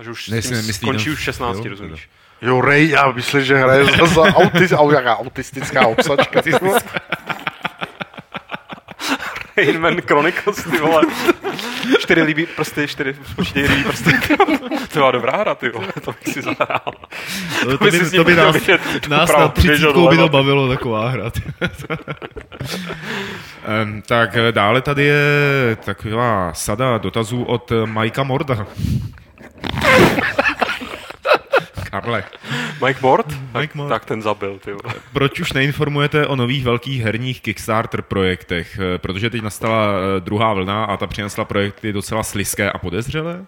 [0.00, 2.08] Až už ne, s tím skončí už 16, jo, rozumíš?
[2.42, 6.42] Jo, Ray, já myslím, že hraje za, za autis, au, jaká autistická obsačka.
[9.56, 11.02] Rainman Chronicles, ty vole.
[11.98, 14.12] Čtyři líbí prsty, čtyři spočítej líbí prsty.
[14.92, 16.92] to byla dobrá hra, ty vole, to bych si zahrál.
[17.66, 18.56] No, to, to, by, to by nás,
[19.08, 21.24] nás na třicítkou by to bavilo taková hra.
[23.82, 28.66] um, tak dále tady je taková sada dotazů od Majka Morda.
[31.90, 32.24] Karle.
[32.84, 33.26] Mike Mort?
[33.58, 33.88] Mike Mort.
[33.88, 34.70] Tak ten zabil, ty
[35.12, 38.78] Proč už neinformujete o nových velkých herních Kickstarter projektech?
[38.78, 43.46] Eh, protože teď nastala eh, druhá vlna a ta přinesla projekty docela sliské a podezřelé?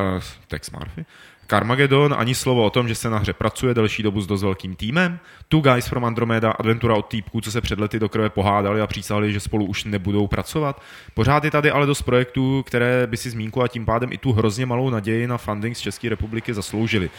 [0.00, 1.04] Uh, Tex Murphy.
[1.50, 4.76] Carmageddon, ani slovo o tom, že se na hře pracuje delší dobu s dost velkým
[4.76, 5.18] týmem.
[5.48, 8.86] Two Guys from Andromeda, adventura od týpků, co se před lety do krve pohádali a
[8.86, 10.82] přísahali, že spolu už nebudou pracovat.
[11.14, 14.32] Pořád je tady ale dost projektů, které by si zmínku a tím pádem i tu
[14.32, 17.10] hrozně malou naději na funding z České republiky zasloužili.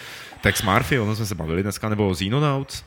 [0.42, 2.84] Tex Murphy, ono jsme se bavili dneska, nebo Xenonauts,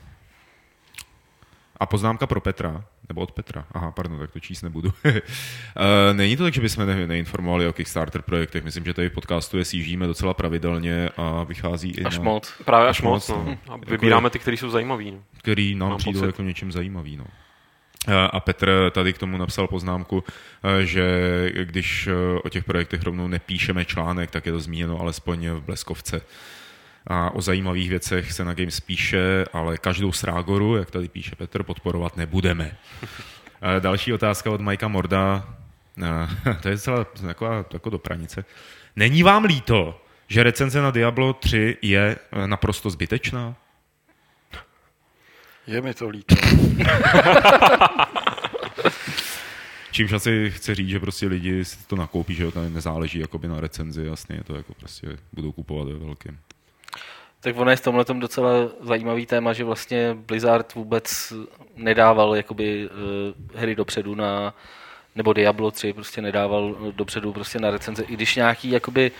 [1.80, 3.66] a poznámka pro Petra, nebo od Petra.
[3.72, 4.92] Aha, pardon, tak to číst nebudu.
[5.76, 8.64] Eh, není to tak, že bychom ne, neinformovali o Kickstarter projektech.
[8.64, 12.24] Myslím, že tady v podcastu je sjíždíme docela pravidelně a vychází i až na...
[12.24, 12.54] moc.
[12.64, 13.28] Právě až, až moc.
[13.28, 13.44] No.
[13.46, 13.74] no.
[13.74, 15.10] A vybíráme ty, které jsou zajímavý.
[15.10, 15.18] No.
[15.38, 16.26] Který nám Mám přijdou pocit.
[16.26, 17.16] jako něčím zajímavý.
[17.16, 17.24] No.
[18.08, 20.24] Eh, a Petr tady k tomu napsal poznámku,
[20.64, 21.04] eh, že
[21.64, 22.08] když
[22.44, 26.20] o těch projektech rovnou nepíšeme článek, tak je to zmíněno alespoň v Bleskovce
[27.06, 31.62] a o zajímavých věcech se na Games píše, ale každou srágoru, jak tady píše Petr,
[31.62, 32.76] podporovat nebudeme.
[33.80, 35.54] Další otázka od Majka Morda,
[36.62, 38.44] to je celá taková jako do pranice.
[38.96, 42.16] Není vám líto, že recenze na Diablo 3 je
[42.46, 43.56] naprosto zbytečná?
[45.66, 46.34] Je mi to líto.
[49.90, 53.60] Čímž asi chce říct, že prostě lidi si to nakoupí, že to nezáleží jakoby na
[53.60, 56.38] recenzi, jasně, to jako prostě budou kupovat ve velkém.
[57.44, 58.50] Tak ono je v tomhle docela
[58.80, 61.32] zajímavý téma, že vlastně Blizzard vůbec
[61.76, 64.54] nedával jakoby uh, hry dopředu na,
[65.14, 69.12] nebo Diablo 3 prostě nedával dopředu prostě na recenze, i když nějaký jakoby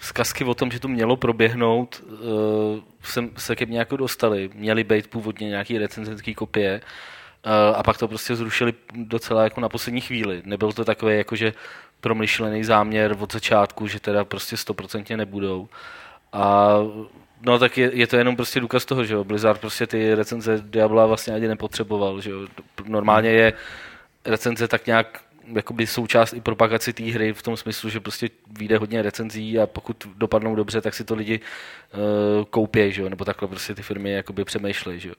[0.00, 2.18] zkazky o tom, že to mělo proběhnout, uh,
[3.02, 4.50] sem, se ke mně jako dostali.
[4.54, 9.68] Měly být původně nějaký recenzenský kopie uh, a pak to prostě zrušili docela jako na
[9.68, 10.42] poslední chvíli.
[10.44, 11.52] Nebyl to takový jakože
[12.00, 15.68] promyšlený záměr od začátku, že teda prostě stoprocentně nebudou.
[16.32, 16.76] A
[17.42, 19.24] No tak je, je, to jenom prostě důkaz toho, že jo.
[19.24, 22.46] Blizzard prostě ty recenze Diabla vlastně ani nepotřeboval, že jo.
[22.84, 23.52] Normálně je
[24.24, 25.20] recenze tak nějak
[25.54, 29.66] jakoby součást i propagaci té hry v tom smyslu, že prostě vyjde hodně recenzí a
[29.66, 33.08] pokud dopadnou dobře, tak si to lidi uh, koupí, že jo?
[33.08, 35.00] nebo takhle prostě ty firmy jakoby přemýšlejí.
[35.00, 35.14] Že jo?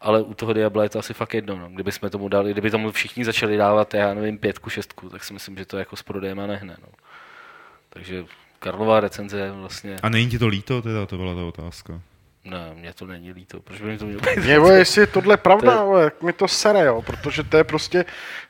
[0.00, 1.56] Ale u toho Diabla je to asi fakt jedno.
[1.56, 1.68] No.
[1.68, 5.32] Kdyby jsme tomu dali, kdyby tomu všichni začali dávat, já nevím, pětku, šestku, tak si
[5.32, 6.76] myslím, že to jako s prodejem nehne.
[6.82, 6.88] No.
[7.88, 8.24] Takže
[8.66, 9.96] Karlová recenze vlastně...
[10.02, 12.00] A není ti to líto, teda to byla ta otázka?
[12.44, 13.60] Ne, mně to není líto.
[13.60, 16.04] Proč by mi to mělo být Mě, vole, jestli je tohle pravda, to je...
[16.04, 18.04] jak mi to sere, jo, protože to je prostě,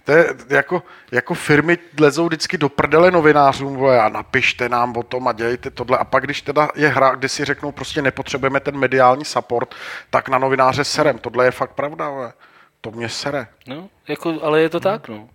[0.05, 0.83] to je jako,
[1.13, 5.71] jako firmy lezou vždycky do prdele novinářům, vole, a napište nám o tom a dělejte
[5.71, 5.99] tohle.
[5.99, 9.75] A pak, když teda je hra, kdy si řeknou, prostě nepotřebujeme ten mediální support,
[10.11, 11.19] tak na novináře serem.
[11.19, 12.33] Tohle je fakt pravda, vole.
[12.81, 13.47] To mě sere.
[13.67, 15.29] No, jako, ale je to tak, no.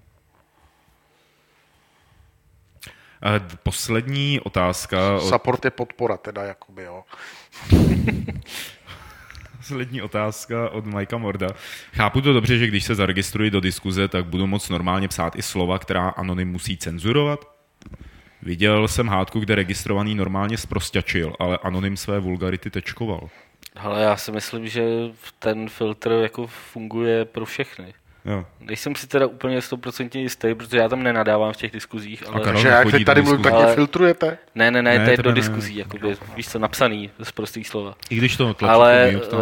[3.64, 5.20] Poslední otázka.
[5.20, 7.04] Support je podpora, teda, jakoby, jo.
[9.58, 11.48] Poslední otázka od Majka Morda.
[11.94, 15.42] Chápu to dobře, že když se zaregistruji do diskuze, tak budu moc normálně psát i
[15.42, 17.46] slova, která anonym musí cenzurovat?
[18.42, 23.30] Viděl jsem hádku, kde registrovaný normálně zprostěčil, ale anonym své vulgarity tečkoval.
[23.76, 24.84] Ale já si myslím, že
[25.40, 27.94] ten filtr jako funguje pro všechny.
[28.26, 28.46] Jo.
[28.60, 32.24] Nejsem si teda úplně stoprocentně jistý, protože já tam nenadávám v těch diskuzích.
[32.28, 32.42] Ale...
[32.42, 34.38] Takže jak teď tady mluvím, tak mě filtrujete?
[34.56, 37.96] Ne, ne, ne, ne to je do diskuzí, jakoby, víš co, napsaný z prostých slova.
[38.10, 39.40] I když to tlačí, Ale uh,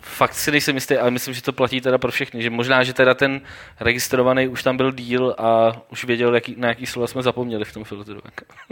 [0.00, 2.92] fakt si nejsem jistý, ale myslím, že to platí teda pro všechny, že možná, že
[2.92, 3.40] teda ten
[3.80, 7.72] registrovaný už tam byl díl a už věděl, jaký, na jaký slova jsme zapomněli v
[7.72, 8.20] tom filtru.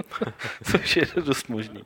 [0.64, 1.82] Což je dost možný.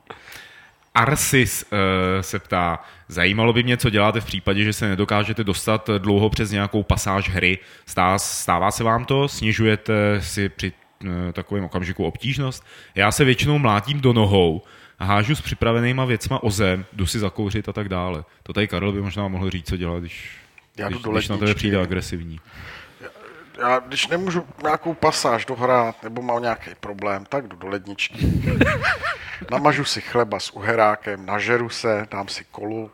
[0.95, 1.77] Arsis uh,
[2.21, 6.51] se ptá, zajímalo by mě, co děláte v případě, že se nedokážete dostat dlouho přes
[6.51, 7.59] nějakou pasáž hry.
[7.85, 9.27] Stá, stává se vám to?
[9.27, 10.71] Snižujete si při
[11.03, 12.65] uh, takovém okamžiku obtížnost?
[12.95, 14.61] Já se většinou mlátím do nohou
[14.99, 18.23] a hážu s připravenýma věcma o zem, jdu si zakouřit a tak dále.
[18.43, 20.31] To tady Karel by možná mohl říct, co dělat, když,
[20.77, 22.39] Já když, když na tebe přijde agresivní
[23.61, 28.27] já když nemůžu nějakou pasáž dohrát nebo mám nějaký problém, tak jdu do ledničky.
[29.51, 32.91] Namažu si chleba s uherákem, nažeru se, dám si kolu,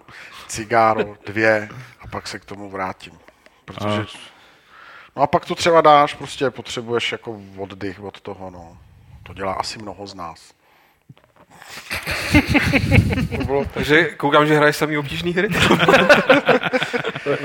[0.47, 1.69] cigáro, dvě
[2.01, 3.13] a pak se k tomu vrátím.
[3.65, 4.05] Protože...
[5.15, 8.77] No a pak to třeba dáš, prostě potřebuješ jako oddych od toho, no.
[9.23, 10.53] To dělá asi mnoho z nás.
[13.73, 15.49] Takže koukám, že hraješ samý obtížný hry.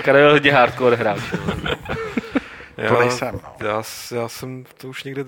[0.03, 1.21] Karel hodně hardcore hráč.
[2.85, 3.41] Já, to nejsem.
[3.61, 3.69] No.
[3.69, 3.83] Já,
[4.15, 5.25] já jsem to už někde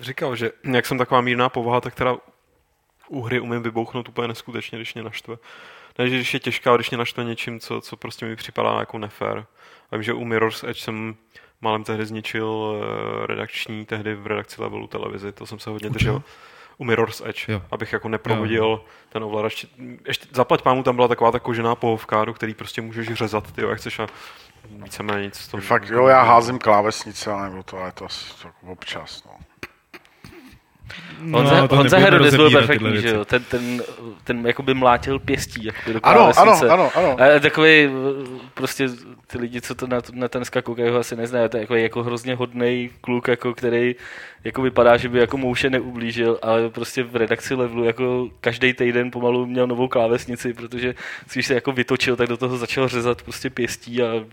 [0.00, 2.16] říkal, že jak jsem taková mírná povaha, tak teda
[3.08, 5.36] u hry umím vybouchnout úplně neskutečně, když mě naštve.
[5.98, 8.98] Ne, že když je těžká, když mě naštve něčím, co, co prostě mi připadá jako
[8.98, 9.46] nefér.
[9.90, 11.16] A vím, že u Mirror's Edge jsem
[11.60, 16.22] málem tehdy zničil eh, redakční, tehdy v redakci levelu televizi, to jsem se hodně držel.
[16.78, 17.62] U Mirror's Edge, jo.
[17.70, 18.84] abych jako neprovodil jo.
[19.08, 19.64] ten ovladač.
[20.06, 23.62] Ještě zaplať pánu, tam byla taková ta kožená pohovka, do který prostě můžeš řezat, ty,
[23.62, 24.06] jak chceš a
[24.64, 25.48] víceméně nic.
[25.48, 29.32] To Fakt, jo, já házím klávesnice, ale nebo to, ale to asi to občas, no.
[31.22, 33.24] No, Honza, to Honza Herodes byl perfektní, že jo?
[33.24, 33.82] Ten, ten,
[34.24, 37.16] ten jakoby mlátil pěstí jako do ano, ano, ano, ano.
[37.20, 37.88] A takový
[38.54, 38.88] prostě
[39.26, 41.48] ty lidi, co to na, na ten koukají, ho asi neznají.
[41.48, 43.94] To je jako, jako hrozně hodný kluk, jako, který
[44.44, 49.10] jako vypadá, že by jako mouše neublížil, ale prostě v redakci levelu jako každý týden
[49.10, 50.94] pomalu měl novou klávesnici, protože
[51.32, 54.24] když se jako vytočil, tak do toho začal řezat prostě pěstí a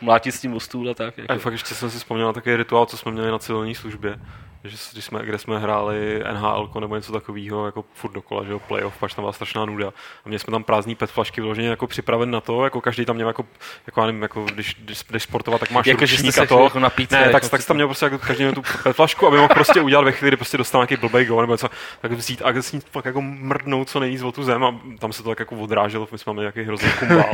[0.00, 1.18] mlátit s tím o stůl a tak.
[1.18, 1.32] Jako.
[1.32, 4.18] A fakt ještě jsem si vzpomněl na takový rituál, co jsme měli na civilní službě
[4.64, 8.58] že když jsme, kde jsme hráli NHL nebo něco takového, jako furt dokola, že jo,
[8.58, 9.88] playoff, pak tam byla strašná nuda.
[10.24, 13.16] A měli jsme tam prázdný pet flašky vyloženě jako připraven na to, jako každý tam
[13.16, 13.44] měl jako,
[13.86, 16.64] jako, nevím, jako když, když, když sportovat, tak máš jako, ručník a to.
[16.64, 19.26] Jako napít, ne, jako tak, tak tam měl prostě jako každý měl tu pet flašku,
[19.26, 21.68] aby mohl prostě udělat ve chvíli, kdy prostě dostal nějaký blbej gol nebo něco,
[22.00, 25.12] tak vzít a s ní fakt jako mrdnout co nejvíc o tu zem a tam
[25.12, 27.24] se to tak jako odráželo, my jsme měli nějaký hrozný kumbál.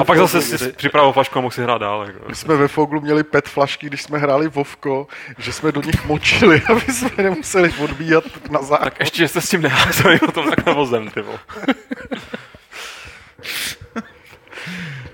[0.00, 2.04] a pak zase si připravil flašku a mohl si hrát dál.
[2.06, 2.18] Jako.
[2.28, 5.06] My jsme ve Foglu měli pet flašky, když jsme hráli Vovko,
[5.38, 8.84] že jsme do nich močili, aby jsme nemuseli museli odbíjat na záchod.
[8.84, 11.20] Tak ještě jste s tím neházeli o tom tak vozem, ty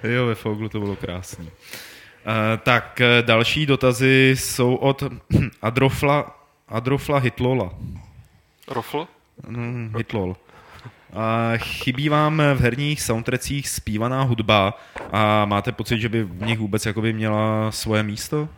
[0.03, 1.47] Jo, ve Foglu to bylo krásný.
[1.47, 1.53] Uh,
[2.63, 5.03] tak uh, další dotazy jsou od
[5.63, 7.71] Adrofla, Adrofla Hitlola.
[8.69, 9.09] Rofl?
[9.49, 10.37] Mm, Hitlol.
[11.13, 14.75] A chybí vám v herních soundtrackích zpívaná hudba
[15.13, 18.49] a máte pocit, že by v nich vůbec jakoby měla svoje místo?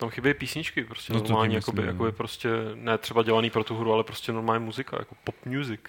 [0.00, 3.92] Tam chybí písničky, prostě no normálně, jakoby, jakoby prostě ne třeba dělaný pro tu hru,
[3.92, 5.80] ale prostě normální muzika, jako pop music.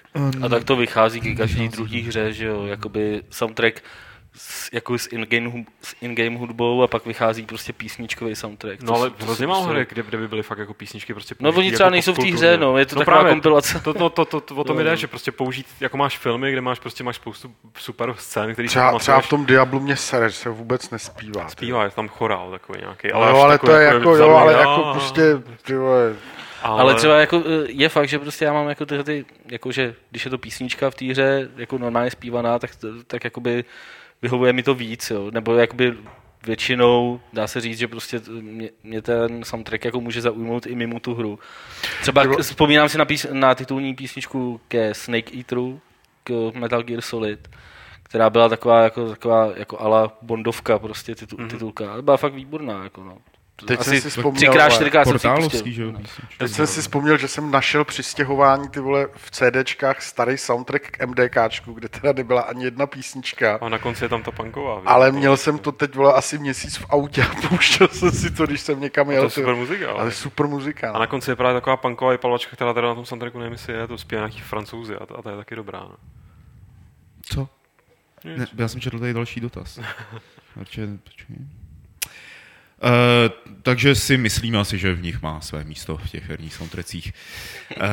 [0.45, 3.83] A tak to vychází k každý druhý hře, že jo, jakoby soundtrack
[4.33, 8.81] s, jako s in-game, hub- s in-game hudbou a pak vychází prostě písničkový soundtrack.
[8.81, 11.71] No ale hrozně málo hry, kde, kde by byly fakt jako písničky prostě No oni
[11.71, 13.79] třeba jako nejsou v té hře, no, je to taková právě, kompilace.
[13.79, 14.95] To, to, to, to, to, o tom Jo, jde, no.
[14.95, 18.99] že prostě použít, jako máš filmy, kde máš prostě máš spoustu super scén, který Třeba,
[18.99, 21.49] třeba v tom Diablu mě sere, že se vůbec nespívá.
[21.49, 23.11] zpívá, je tam chorál takový nějaký.
[23.11, 25.21] Ale, jo, ale takový to je jako, jo, vzadu, ale jo, jako prostě,
[25.61, 26.15] ty vole,
[26.61, 29.71] Ale, ale třeba jako eh, je fakt, že prostě já mám jako tyhle ty, jako
[29.71, 32.71] že když je to písnička v té hře, jako normálně zpívaná, tak,
[33.07, 33.65] tak jakoby
[34.21, 35.31] vyhovuje mi to víc, jo.
[35.31, 35.93] Nebo jakoby
[36.45, 40.99] většinou dá se říct, že prostě mě, mě ten soundtrack jako může zaujmout i mimo
[40.99, 41.39] tu hru.
[42.01, 45.81] Třeba k, vzpomínám si na, pís, na titulní písničku ke Snake Eateru,
[46.23, 47.49] k Metal Gear Solid,
[48.03, 51.47] která byla taková jako, taková jako ala bondovka prostě titul, Mhm.
[51.47, 51.51] mm-hmm.
[51.51, 51.91] titulka.
[51.93, 53.17] Ale byla fakt výborná, jako no.
[53.67, 55.71] Teď jsem si vzpomněl, třikrát, čtyřikrát jsem si pustil.
[55.73, 55.93] že jo?
[56.37, 60.83] Teď jsem si vzpomněl, že jsem našel při stěhování ty vole v CDčkách starý soundtrack
[60.91, 63.57] k MDKčku, kde teda nebyla ani jedna písnička.
[63.61, 64.75] A na konci je tam ta punková.
[64.75, 68.31] víš, Ale měl jsem to teď vole asi měsíc v autě a pouštěl jsem si
[68.31, 69.23] to, když jsem někam To jel.
[69.23, 69.89] je ty- super muzika.
[69.89, 70.89] Ale, Ale super muzika.
[70.89, 70.99] a no.
[70.99, 73.87] na konci je právě taková punková vypalovačka, která teda na tom soundtracku nevím, jestli je,
[73.87, 75.79] to zpívá nějaký francouzi a, to- a to je taky dobrá.
[75.79, 75.95] No.
[77.21, 77.49] Co?
[78.23, 79.79] Ne, já jsem četl tady další dotaz.
[80.59, 81.35] Počkej, počkej.
[82.83, 87.13] Uh, takže si myslíme asi, že v nich má své místo v těch herních soundtrackích.
[87.77, 87.83] Uh,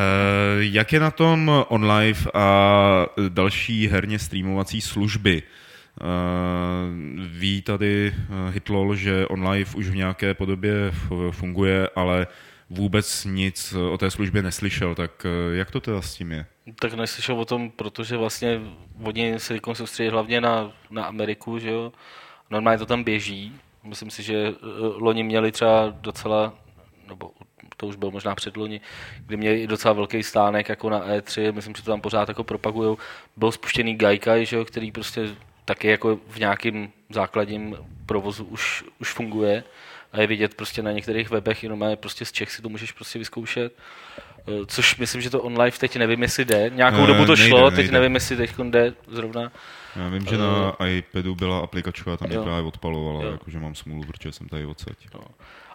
[0.59, 5.43] jak je na tom OnLive a další herně streamovací služby?
[6.01, 6.06] Uh,
[7.27, 8.15] ví tady
[8.51, 10.73] Hitlol, že OnLive už v nějaké podobě
[11.31, 12.27] funguje, ale
[12.70, 16.47] vůbec nic o té službě neslyšel, tak jak to teda s tím je?
[16.81, 18.60] Tak neslyšel o tom, protože vlastně
[19.02, 21.93] oni se soustředí hlavně na, na Ameriku, že jo.
[22.51, 23.52] Normálně to tam běží.
[23.89, 26.55] Myslím si, že eh, loni měli třeba docela,
[27.09, 27.31] nebo
[27.77, 28.81] to už bylo možná předloni,
[29.27, 32.44] kdy měli i docela velký stánek jako na E3, myslím, že to tam pořád jako
[32.44, 32.98] propagujou.
[33.36, 35.28] Byl spuštěný Gaikai, že jo, který prostě
[35.65, 39.65] taky jako v nějakým základním provozu už, už funguje
[40.12, 42.93] a je vidět prostě na některých webech, jenom je prostě z Čech si to můžeš
[42.93, 43.73] prostě vyzkoušet.
[44.39, 46.70] Eh, Což myslím, že to online teď nevím, jestli jde.
[46.74, 47.93] Nějakou Eh, dobu to nejde, šlo, teď nejde.
[47.93, 49.52] nevím, jestli teď jde zrovna.
[49.97, 52.43] Já vím, že na iPadu byla aplikačka tam mě Jo.
[52.43, 53.31] právě odpalovala, Jo.
[53.31, 54.97] jakože mám smůlu, protože jsem tady odsaď.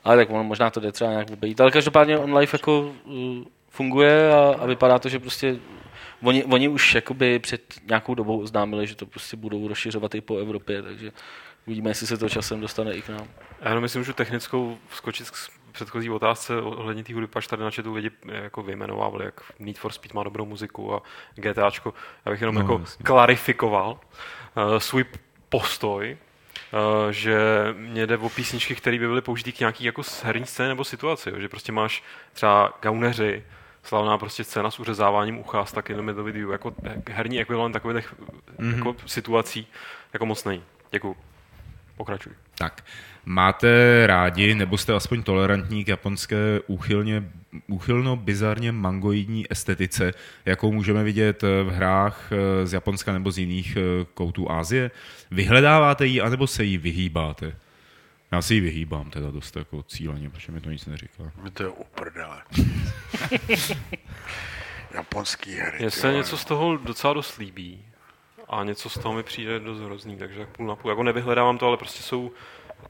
[0.03, 1.61] Ale tak ono možná to jde třeba nějak obejít.
[1.61, 5.55] Ale každopádně online jako uh, funguje a, a, vypadá to, že prostě
[6.21, 10.37] oni, oni už jakoby před nějakou dobou oznámili, že to prostě budou rozšiřovat i po
[10.37, 11.11] Evropě, takže
[11.67, 13.27] uvidíme, jestli se to časem dostane i k nám.
[13.61, 15.35] Já jenom myslím, že technickou vskočit k
[15.73, 19.91] předchozí otázce ohledně té hudby, pač tady na chatu lidi jako vyjmenovávali, jak Need for
[19.91, 21.01] Speed má dobrou muziku a
[21.35, 21.93] GTAčko.
[22.25, 23.03] Já bych jenom No, jako jasně.
[23.03, 25.05] klarifikoval uh, svůj
[25.49, 26.17] postoj,
[26.73, 27.37] uh, že
[27.77, 31.29] mě jde o písničky, které by byly použity k nějaký jako herní scéně nebo situaci,
[31.29, 31.39] jo?
[31.39, 33.43] že prostě máš třeba gauneři,
[33.83, 36.75] slavná prostě scéna s uřezáváním ucha, s taky jenom to videu, jako
[37.09, 38.13] herní ekvivalent takových
[38.59, 38.77] mm-hmm.
[38.77, 39.67] jako situací,
[40.13, 40.63] jako moc není.
[40.91, 41.15] Děkuju.
[42.03, 42.33] Pokračuj.
[42.57, 42.85] Tak,
[43.25, 47.31] máte rádi, nebo jste aspoň tolerantní k japonské úchylně,
[47.67, 50.11] úchylno bizarně mangoidní estetice,
[50.45, 54.91] jakou můžeme vidět v hrách eh, z Japonska nebo z jiných eh, koutů Asie?
[55.31, 57.55] Vyhledáváte ji, anebo se jí vyhýbáte?
[58.31, 61.31] Já si ji vyhýbám teda dost jako cíleně, protože mi to nic neříká.
[61.43, 62.41] Mi to je uprdele.
[64.93, 65.77] Japonský hry.
[65.79, 67.85] Mně se něco z toho docela dost líbí.
[68.53, 70.91] A něco z toho mi přijde dost hrozný, takže tak půl na půl.
[70.91, 72.31] Jako nevyhledávám to, ale prostě jsou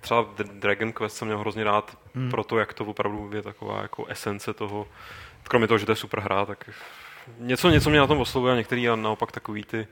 [0.02, 2.32] třeba Dragon Quest jsem měl hrozně rád hmm.
[2.32, 4.88] pro to, jak to opravdu je taková jako esence toho.
[5.44, 6.70] Kromě toho, že to je super hra, tak
[7.38, 9.88] něco, něco mě na tom oslovuje a některý a naopak takový ty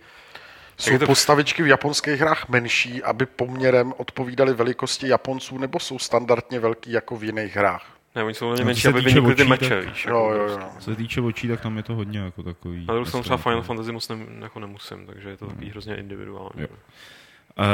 [0.78, 6.60] Jsou to- postavičky v japonských hrách menší, aby poměrem odpovídaly velikosti Japonců, nebo jsou standardně
[6.60, 7.86] velký jako v jiných hrách?
[8.16, 10.06] Ne, oni jsou hodně No, menší, aby vynikly ty meče, tak- víš.
[10.06, 10.62] Jo, jako jo, prostě.
[10.62, 10.70] jo.
[10.80, 12.86] Co se týče očí, tak tam je to hodně jako takový...
[12.86, 13.38] Na druhou stranu třeba.
[13.38, 16.62] Final Fantasy moc ne, jako nemusím, takže je to takový hrozně individuální.
[16.62, 16.68] Jo.
[17.60, 17.66] Uh,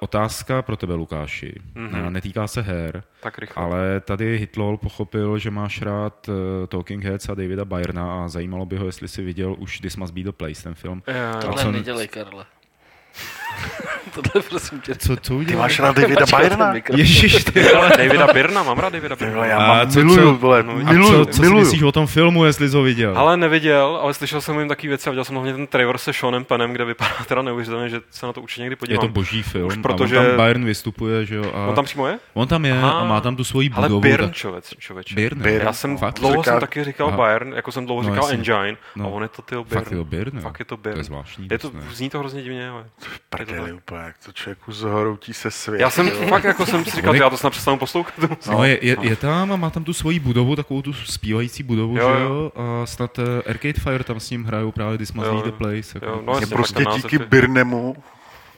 [0.00, 1.54] otázka pro tebe, Lukáši.
[1.74, 1.88] Mhm.
[1.88, 2.10] Mm-hmm.
[2.10, 3.64] Netýká se her, Tak rychle.
[3.64, 6.34] ale tady Hitlol pochopil, že máš rád uh,
[6.66, 10.14] Talking Heads a Davida Byrna a zajímalo by ho, jestli jsi viděl už This Must
[10.14, 11.02] Be the Place, ten film.
[11.06, 11.40] Jo, jo.
[11.40, 12.44] Tohle co- nedělej, Karle.
[14.14, 14.94] Tohle prosím tě.
[14.94, 15.62] Co, co Ty udělal?
[15.62, 16.74] máš rád Davida Byrna?
[16.96, 19.34] Ježiš, ty Ale Davida Birna, mám rád Davida Ty Birna.
[19.36, 21.60] vole, já A mám, co- miluju, co- vole, no, A miluju, co, co si miluju.
[21.60, 23.18] myslíš o tom filmu, jestli jsi ho viděl?
[23.18, 25.98] Ale neviděl, ale slyšel jsem o něm taky věci a viděl jsem hlavně ten trailer
[25.98, 29.06] se Seanem Penem, kde vypadá teda neuvěřitelně, že se na to určitě někdy je podívám.
[29.06, 31.52] to boží film Už a protože- on tam Byrne vystupuje, že jo?
[31.54, 32.18] A On tam přímo je?
[32.34, 32.90] on tam je Aha.
[32.90, 34.00] a má tam tu svoji Ale budovu.
[34.00, 35.14] Byrne, tak- člověk, člověče.
[35.14, 35.42] Byrne.
[35.42, 35.64] Byrne.
[35.64, 36.18] Já jsem Fakt?
[36.18, 37.16] dlouho Říká- jsem taky říkal Aha.
[37.16, 38.30] Bayern, jako jsem dlouho No, říkal.
[38.30, 39.04] Engine, No.
[39.04, 40.24] a on je to ty Fakt je to Byrne.
[40.24, 40.40] Byrne.
[40.40, 41.00] Fakt je to To Byrne.
[41.00, 41.48] je zvláštní.
[41.50, 42.84] Je to, zní to hrozně divně, ale...
[43.30, 45.80] Prdeli úplně, jak to člověku zhroutí se svět.
[45.80, 46.26] Já jsem jo.
[46.28, 48.14] fakt jako jsem si říkal, je- já to snad přestanu poslouchat.
[48.50, 51.96] No, je, je, je, tam a má tam tu svoji budovu, takovou tu zpívající budovu,
[51.98, 52.52] Jo, že jo?
[52.56, 55.50] A snad uh, Arcade Fire tam s ním hrajou právě This Must Jo, the.
[55.52, 55.90] Place.
[55.94, 56.06] Jako.
[56.06, 57.96] Jo, no Mě jasně, prostě název díky je- Birnemu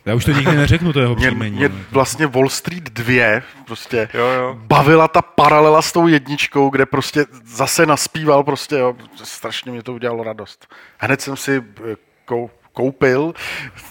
[0.06, 1.56] Já už to nikdy neřeknu, to jeho Mě, příjmení.
[1.56, 4.54] mě ale- vlastně Wall Street 2 prostě Jo, jo.
[4.58, 8.94] bavila ta paralela s tou jedničkou, kde prostě zase naspíval prostě, jo,
[9.24, 10.74] strašně mě to udělalo radost.
[10.98, 11.62] Hned jsem si
[11.92, 13.34] eh, kou, koupil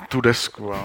[0.10, 0.74] tu desku.
[0.74, 0.78] A...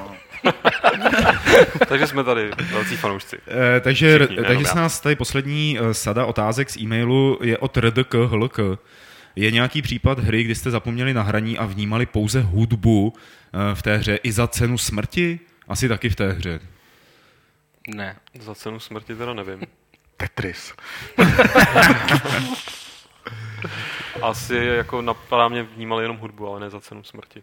[1.89, 3.37] Takže jsme tady velcí fanoušci.
[3.77, 7.77] Eh, takže Všichni, takže se nás tady poslední eh, sada otázek z e-mailu je od
[7.77, 8.59] RDK HLK.
[9.37, 13.83] Je nějaký případ hry, kdy jste zapomněli na hraní a vnímali pouze hudbu eh, v
[13.83, 15.41] té hře i za cenu smrti?
[15.69, 16.61] Asi taky v té hře.
[17.89, 18.17] Ne.
[18.41, 19.61] Za cenu smrti teda nevím.
[20.17, 20.73] Tetris.
[24.23, 27.43] Asi jako napadá mě vnímali jenom hudbu, ale ne za cenu smrti.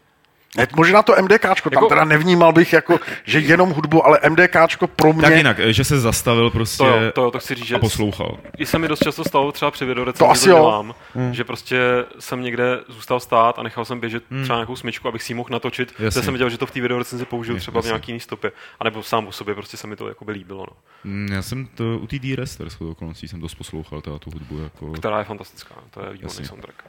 [0.57, 4.87] Ne, možná to MDKčko, tam Jako- teda nevnímal bych jako, že jenom hudbu, ale MDKčko
[4.87, 5.21] pro mě...
[5.21, 7.79] Tak jinak, že se zastavil prostě To jo, to jo, to chci říct, že a
[7.79, 8.37] poslouchal.
[8.57, 10.95] I se mi dost často stalo třeba při To videorecenzi, asi to dělám,
[11.31, 11.79] že prostě
[12.19, 15.49] jsem někde zůstal stát a nechal jsem běžet třeba nějakou smyčku, abych si ji mohl
[15.51, 15.93] natočit.
[15.99, 16.21] Jasně.
[16.21, 18.51] jsem viděl, že to v té videorecenzi použiju třeba v nějaký jiný stopě.
[18.79, 20.65] A nebo sám o sobě, prostě se mi to jakoby líbilo.
[20.69, 20.75] No.
[21.03, 24.59] Mm, Já jsem to u té D-Rester okolností jsem dost poslouchal teda tu hudbu.
[24.59, 24.91] Jako...
[24.91, 26.83] Která je fantastická, to je výborný soundtrack.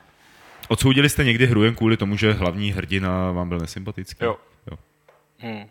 [0.69, 4.25] Odsoudili jste někdy hru jen kvůli tomu, že hlavní hrdina vám byl nesympatický?
[4.25, 4.37] Jo.
[4.71, 4.79] jo.
[5.43, 5.69] Hm.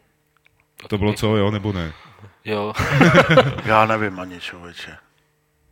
[0.88, 1.94] To bylo co, jo nebo ne?
[2.46, 2.74] Jo.
[3.66, 4.98] Já nevím ani člověče.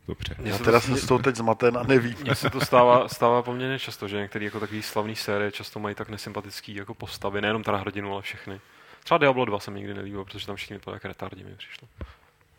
[0.08, 0.36] Dobře.
[0.42, 2.14] Já se teda to- jsem z toho teď zmaten a nevím.
[2.20, 5.94] Mně se to stává, stává poměrně často, že některé jako takový slavný série často mají
[5.94, 8.60] tak nesympatický jako postavy, nejenom teda hrdinu, ale všechny.
[9.04, 11.88] Třeba Diablo 2 se mi nikdy nelíbilo, protože tam všichni byli jak retardi mi přišlo.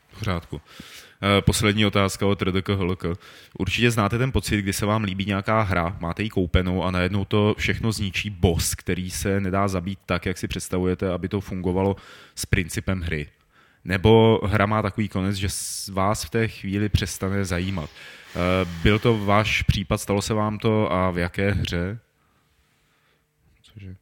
[0.10, 0.62] V pořádku.
[1.26, 3.04] Eh, Poslední otázka od RDK HLK.
[3.58, 7.26] Určitě znáte ten pocit, kdy se vám líbí nějaká hra, máte ji koupenou a najednou
[7.26, 11.96] to všechno zničí boss, který se nedá zabít tak, jak si představujete, aby to fungovalo
[12.36, 13.28] s principem hry.
[13.86, 15.48] Nebo hra má takový konec, že
[15.92, 17.90] vás v té chvíli přestane zajímat.
[18.36, 18.40] Eh,
[18.84, 22.00] Byl to váš případ, stalo se vám to a v jaké hře?
[23.62, 23.96] Cože?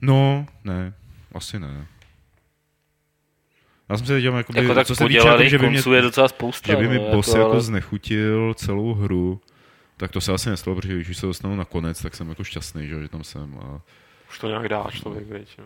[0.00, 0.94] No, ne,
[1.32, 1.86] asi ne.
[3.88, 6.02] Já jsem se dělal, jakoby, Jako tak co se týče, jako, že by mě, je
[6.02, 6.72] docela spousta.
[6.72, 9.40] že by mi no, boss jako, ale- znechutil celou hru,
[9.96, 12.44] tak to se asi nestalo, protože když už se dostanu na konec, tak jsem jako
[12.44, 13.58] šťastný, že, jo, že tam jsem.
[13.58, 13.80] A...
[14.30, 15.26] Už to nějak dá člověk,
[15.58, 15.64] no.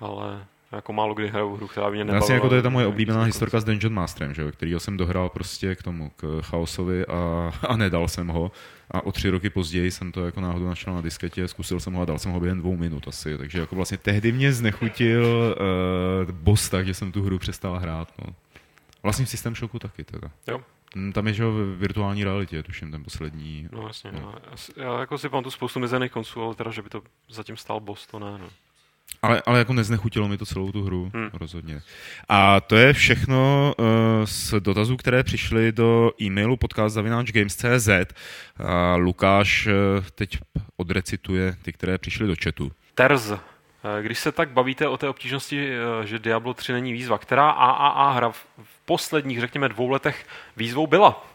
[0.00, 2.18] Ale jako málo kdy hraju hru, která by mě nebavila.
[2.18, 4.96] Vlastně jako to je ta moje oblíbená historka s Dungeon Masterem, že, jo, kterýho jsem
[4.96, 8.52] dohrál prostě k tomu, k chaosovi a, a nedal jsem ho.
[8.90, 12.02] A o tři roky později jsem to jako náhodou našel na disketě, zkusil jsem ho
[12.02, 13.38] a dal jsem ho během dvou minut asi.
[13.38, 15.26] Takže jako vlastně tehdy mě znechutil
[16.26, 18.12] uh, boss tak, že jsem tu hru přestal hrát.
[18.26, 18.34] No.
[19.02, 20.30] Vlastně v System Shocku taky teda.
[20.48, 20.60] Jo.
[20.96, 23.68] Mm, Tam je, že v virtuální realitě, tuším, ten poslední.
[23.72, 24.34] No jasně, no.
[24.50, 27.56] Já, si- já, jako si pamatuju spoustu mizených konců, ale teda, že by to zatím
[27.56, 28.46] stál boss, to ne, no.
[29.22, 31.30] Ale, ale jako neznechutilo mi to celou tu hru, Hmm.
[31.32, 31.80] rozhodně.
[32.28, 33.84] A to je všechno uh,
[34.24, 37.88] z dotazů, které přišly do e-mailu podcast.games.cz.
[38.64, 39.72] A Lukáš uh,
[40.14, 40.38] teď
[40.76, 42.72] odrecituje ty, které přišly do chatu.
[42.94, 43.30] Terz.
[43.30, 47.50] Eh, Když se tak bavíte o té obtížnosti, eh, že Diablo 3 není výzva, která
[47.50, 48.46] AAA hra v
[48.84, 50.26] posledních, řekněme, dvou letech
[50.56, 51.26] výzvou byla?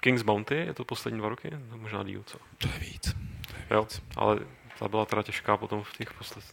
[0.00, 1.50] King's Bounty, je to poslední dva roky?
[1.70, 2.38] No, možná díl, co?
[2.58, 3.16] To je víc.
[3.70, 3.86] Jo,
[4.16, 4.38] ale
[4.82, 6.44] ta byla teda těžká potom v těch posled...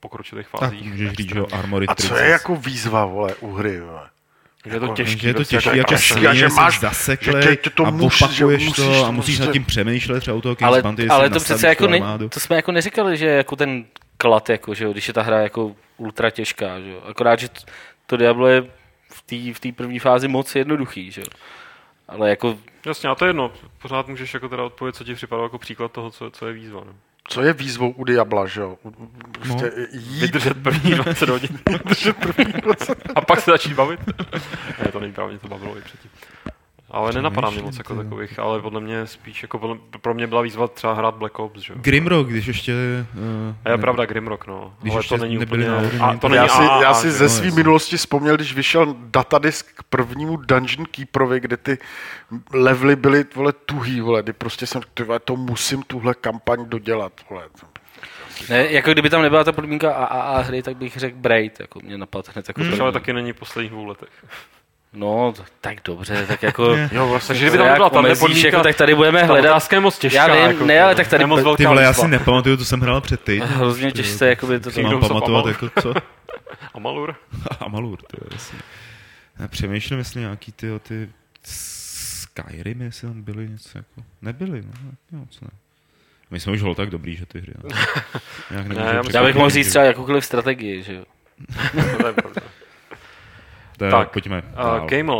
[0.00, 0.90] pokročilých Tak fázích.
[0.92, 4.10] můžeš říct, že jo, Armory A co je jako výzva, vole, u hry, vole?
[4.64, 5.18] Je to jako- těžký.
[5.20, 7.48] že je to prostě těžké, jako jako těžký, a že svině, máš- jsi zaseklej že
[7.48, 10.20] tě- tě to a musí- že opakuješ musíš to a to musíš nad tím přemýšlet,
[10.20, 13.26] třeba u toho King's ale, ale to přece jako ne, to jsme jako neříkali, že
[13.26, 13.84] jako ten
[14.16, 17.00] klad, jako, že jo, když je ta hra jako ultra těžká, že jo.
[17.08, 17.60] Akorát, že t-
[18.06, 18.62] to Diablo je
[19.10, 21.26] v té v té první fázi moc jednoduchý, že jo.
[22.08, 23.52] Ale jako, Jasně, a to je jedno.
[23.82, 26.82] Pořád můžeš jako teda odpovědět, co ti připadalo jako příklad toho, co, co je výzva.
[26.86, 26.92] No.
[27.28, 28.78] Co je výzvou u Diabla, že jo?
[29.32, 31.58] Prostě jít, Vydržet první 20 hodin.
[31.68, 34.00] Vydržet první 20 A pak se začít bavit.
[34.84, 36.10] ne, to není mě to bavilo i předtím.
[36.90, 40.42] Ale nenapadá mě moc jako takových, ale podle mě spíš, jako podle, pro mě byla
[40.42, 41.78] výzva třeba hrát Black Ops, že jo.
[41.82, 42.72] Grimrock, když ještě...
[43.14, 44.74] Uh, A je pravda Grimrock, no.
[44.80, 46.00] Když ale ještě to není nebyli úplně...
[46.00, 49.82] A to není já si, já si ze své minulosti vzpomněl, když vyšel datadisk k
[49.82, 51.78] prvnímu Dungeon Keeperovi, kde ty
[52.52, 57.12] levely byly vole, tuhý, vole, kdy prostě jsem, ty vole, to musím tuhle kampaň dodělat,
[57.30, 57.42] vole.
[58.48, 61.98] ne, jako kdyby tam nebyla ta podmínka AAA hry, tak bych řekl Braid, jako mě
[61.98, 62.80] napadl hned jako první.
[62.80, 64.24] ale taky není v posledních dvou letech.
[64.92, 66.76] No, tak dobře, tak jako...
[66.92, 69.76] Jo, vlastně, Takže kdyby tam nebyla tahle podmínka, jako, tak tady budeme Ta hledat otázka
[69.76, 70.26] je moc těžká.
[70.26, 72.64] Já vím, jako, ne, ale tak tady- moc velká Ty vole, já si nepamatuju, to
[72.64, 73.42] jsem hrál předtím.
[73.46, 75.94] hrozně těžce, jakoby to, To to mám pamatovat jako co?
[76.74, 77.14] Amalur?
[77.60, 78.58] Amalur, to je jasně.
[79.38, 81.08] Já přemýšlím, jestli nějaký ty, ty
[81.44, 84.02] Skyrim, jestli tam byly něco jako...
[84.22, 84.72] Nebyly, no,
[85.10, 85.48] tak moc ne.
[86.30, 87.52] My jsme už hol tak dobrý, že ty hry.
[87.64, 87.68] no.
[88.50, 91.04] Nějak Ne, já bych mohl říct že- třeba jakoukoliv strategii, že jo.
[93.78, 94.86] Tak, Tak, pojďme Uh, dál.
[94.86, 95.16] Gamel,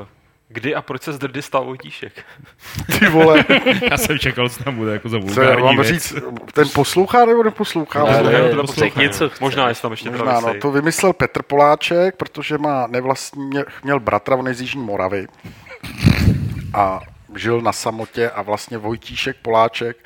[0.00, 0.06] uh,
[0.48, 2.12] Kdy a proč se z drdy stal Vojtíšek?
[2.98, 3.44] Ty vole,
[3.90, 5.88] Já jsem čekal, co tam bude jako za co vulgární mám věc.
[5.88, 6.14] říct,
[6.52, 8.04] ten poslouchá nebo neposlouchá?
[8.04, 9.40] Ne, ne, to ne, poslouchá, co chceš.
[9.40, 13.50] Možná, jestli tam ještě Možná, no, to vymyslel Petr Poláček, protože má nevlastní,
[13.84, 15.26] měl bratra, on je z Jižní Moravy
[16.74, 17.00] a
[17.36, 19.96] žil na samotě a vlastně Vojtíšek Poláček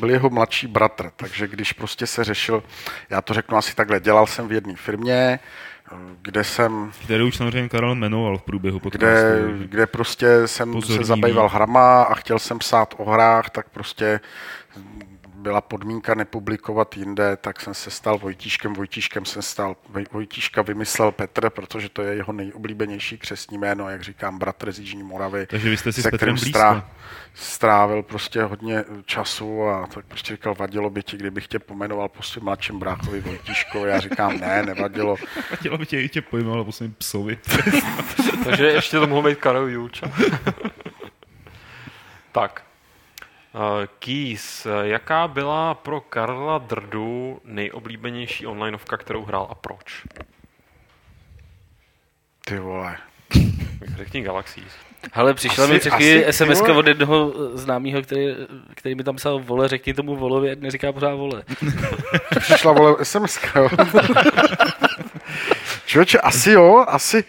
[0.00, 2.62] byl jeho mladší bratr, takže když prostě se řešil,
[3.10, 5.38] já to řeknu asi takhle, dělal jsem v jedné firmě,
[6.22, 9.06] kde jsem Který už samozřejmě Karel jmenoval v průběhu podcastu.
[9.06, 13.68] kde, kde prostě jsem Pozorný se zabýval hrama a chtěl jsem psát o hrách, tak
[13.68, 14.20] prostě
[15.42, 18.72] byla podmínka nepublikovat jinde, tak jsem se stal Vojtíškem.
[18.72, 24.02] Vojtíškem jsem stal, Voj- Vojtíška vymyslel Petr, protože to je jeho nejoblíbenější křestní jméno, jak
[24.02, 25.46] říkám, bratr z Jižní Moravy.
[25.46, 26.82] Takže vy jste si s se Petrem kterým blízko.
[27.34, 32.22] strávil prostě hodně času a tak prostě říkal, vadilo by ti, kdybych tě pomenoval po
[32.22, 33.90] svým mladším bráchovi Vojtíškovi.
[33.90, 35.16] Já říkám, ne, nevadilo.
[35.54, 37.38] Chtěla by tě i tě pojmenoval po svým psovi.
[38.44, 40.06] Takže ještě to mohl být Karel Julča.
[42.32, 42.62] tak.
[43.54, 43.60] Uh,
[43.98, 50.02] Keys, eh, jaká byla pro Karla Drdu nejoblíbenější onlineovka, kterou hrál a proč?
[52.44, 52.96] Ty vole.
[53.96, 54.72] Řekni Galaxies.
[55.12, 58.26] Hele, přišla Asi- mi před asi, chvíli ty SMS od jednoho známého, který,
[58.74, 61.42] který mi tam psal vole, řekni tomu volovi, ať neříká pořád vole.
[62.40, 63.68] Přišla vole SMS, jo.
[65.86, 67.24] Člověče, asi jo, asi,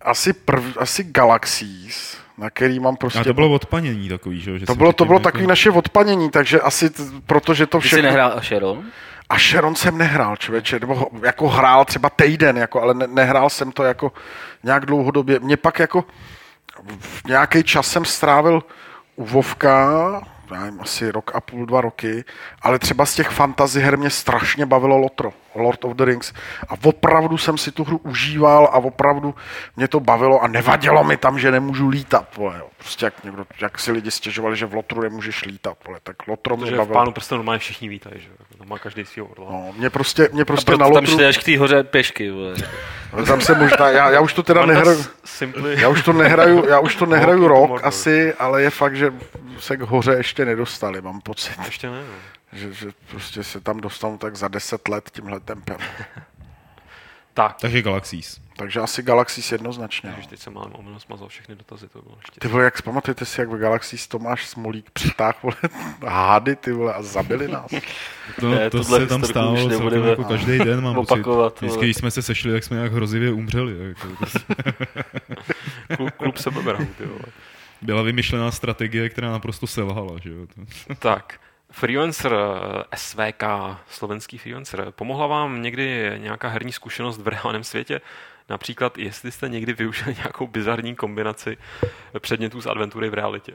[0.00, 3.18] asi, prv, asi Galaxies, na který mám prostě...
[3.18, 4.50] A to bylo odpanění takový, že?
[4.50, 7.78] jo, že to bylo, to bylo jako- takový naše odpanění, takže asi, t- protože to
[7.78, 8.02] Ty jsi všechno...
[8.08, 8.82] nehrál Asheron?
[9.28, 13.72] A Sharon jsem nehrál, člověče, nebo jako hrál třeba týden, jako, ale ne, nehrál jsem
[13.72, 14.12] to jako
[14.62, 15.40] nějak dlouhodobě.
[15.40, 16.04] Mě pak jako
[17.00, 18.62] v nějaký čas jsem strávil
[19.16, 20.22] u Vovka,
[20.54, 22.24] já nevím, asi rok a půl, dva roky,
[22.62, 26.32] ale třeba z těch fantasy her mě strašně bavilo Lotro, Lord of the Rings.
[26.68, 29.34] A opravdu jsem si tu hru užíval a opravdu
[29.76, 32.36] mě to bavilo a nevadilo mi tam, že nemůžu lítat.
[32.36, 32.66] Vole, jo.
[32.78, 35.76] Prostě jak, někdo, jak si lidi stěžovali, že v Lotru nemůžeš lítat.
[35.86, 36.94] Vole, tak Lotro mě Protože v bavilo.
[36.94, 38.34] Pánu prstenu normálně všichni vítají, že jo?
[38.58, 39.46] Tam má každý svýho orla.
[39.50, 41.12] No, mě prostě, mě A prostě proto na tam Lotru...
[41.12, 42.54] šli až k té hoře pěšky, vole.
[43.26, 45.80] Tam se možná, já, já už to teda nehraju, Simply.
[45.80, 49.12] já už to nehraju, já už to nehraju to rok asi, ale je fakt, že
[49.60, 52.58] se k hoře ještě nedostali, mám pocit, Ještě ne, no.
[52.58, 55.76] že, že prostě se tam dostanu tak za deset let tímhle tempem.
[57.34, 58.40] Tak, Takže Galaxies.
[58.56, 60.14] Takže asi Galaxy jednoznačně.
[60.18, 62.40] Už teď jsem mám omylem smazal všechny dotazy, to bylo ještě.
[62.40, 65.54] Ty vole, jak pamatujete si, jak v Galaxy Tomáš Smolík přitáh, vole,
[66.06, 67.70] hády, ty vole, a zabili nás.
[68.40, 71.12] To, Ne, to se tam už celkem nebudeme jako každý den, mám pocit.
[71.12, 71.86] opakovat, Vždycky, vole.
[71.86, 73.88] když jsme se sešli, tak jsme nějak hrozivě umřeli.
[73.88, 74.08] Jako,
[75.96, 77.22] Klub, klub sebeberů, ty vole.
[77.82, 80.18] Byla vymyšlená strategie, která naprosto selhala.
[80.22, 80.46] Že jo?
[80.98, 81.40] Tak,
[81.70, 83.42] freelancer eh, SVK,
[83.90, 88.00] slovenský freelancer, pomohla vám někdy nějaká herní zkušenost v reálném světě?
[88.48, 91.56] Například, jestli jste někdy využili nějakou bizarní kombinaci
[92.18, 93.52] předmětů z adventury v realitě.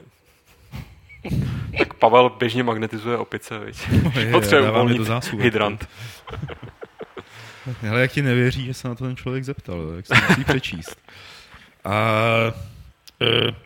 [1.78, 3.88] Tak Pavel běžně magnetizuje opice, viď?
[4.18, 5.44] je, Potřebuje uvolnit do zásuvek.
[5.44, 5.88] hydrant.
[7.90, 10.98] Ale jak ti nevěří, že se na to ten člověk zeptal, jak se musí přečíst.
[11.84, 11.92] A...
[13.22, 13.65] E,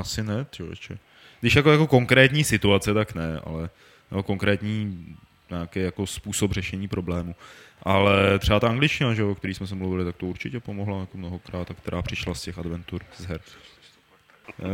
[0.00, 0.98] asi ne, člověče.
[1.40, 3.70] Když jako, jako konkrétní situace, tak ne, ale
[4.10, 5.06] jako konkrétní
[5.50, 7.34] nějaký jako způsob řešení problému.
[7.82, 11.00] Ale třeba ta angličtina, že jo, o který jsme se mluvili, tak to určitě pomohla
[11.00, 13.40] jako mnohokrát, a která přišla z těch adventur, z her.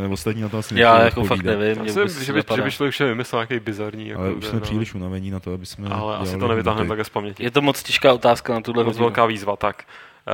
[0.05, 1.77] E, ostatní na to asi Já jako fakt nevím.
[1.77, 4.09] Já mě vůbec že by, že by člověk všem vymyslel nějaký bizarní.
[4.09, 6.89] Jako, Ale už jsme no, příliš unavení na to, aby jsme Ale asi to nevytáhneme
[6.89, 7.43] takhle z paměti.
[7.43, 9.05] Je to moc těžká otázka na tuhle Moc hodinu.
[9.05, 9.85] velká výzva, tak.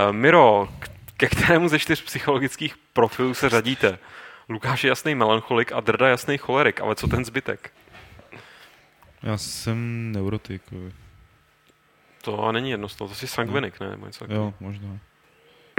[0.09, 0.69] Uh, Miro,
[1.17, 3.99] ke kterému ze čtyř psychologických profilů se řadíte?
[4.48, 7.70] Lukáš je jasný melancholik a Drda jasný cholerik, ale co ten zbytek?
[9.23, 10.62] Já jsem neurotik.
[12.23, 13.97] To není jedno to jsi sangvinik, ne?
[14.28, 14.89] Jo, možná.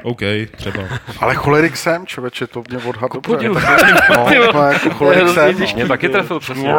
[0.03, 0.19] OK,
[0.57, 0.83] třeba.
[1.19, 3.31] Ale cholerik jsem, člověče, to mě odhad dobře.
[3.35, 3.55] podivu.
[3.55, 5.59] Tak- No, to jako cholerik hrozně jsem.
[5.59, 5.73] No.
[5.75, 6.73] Mě taky trefil přesně.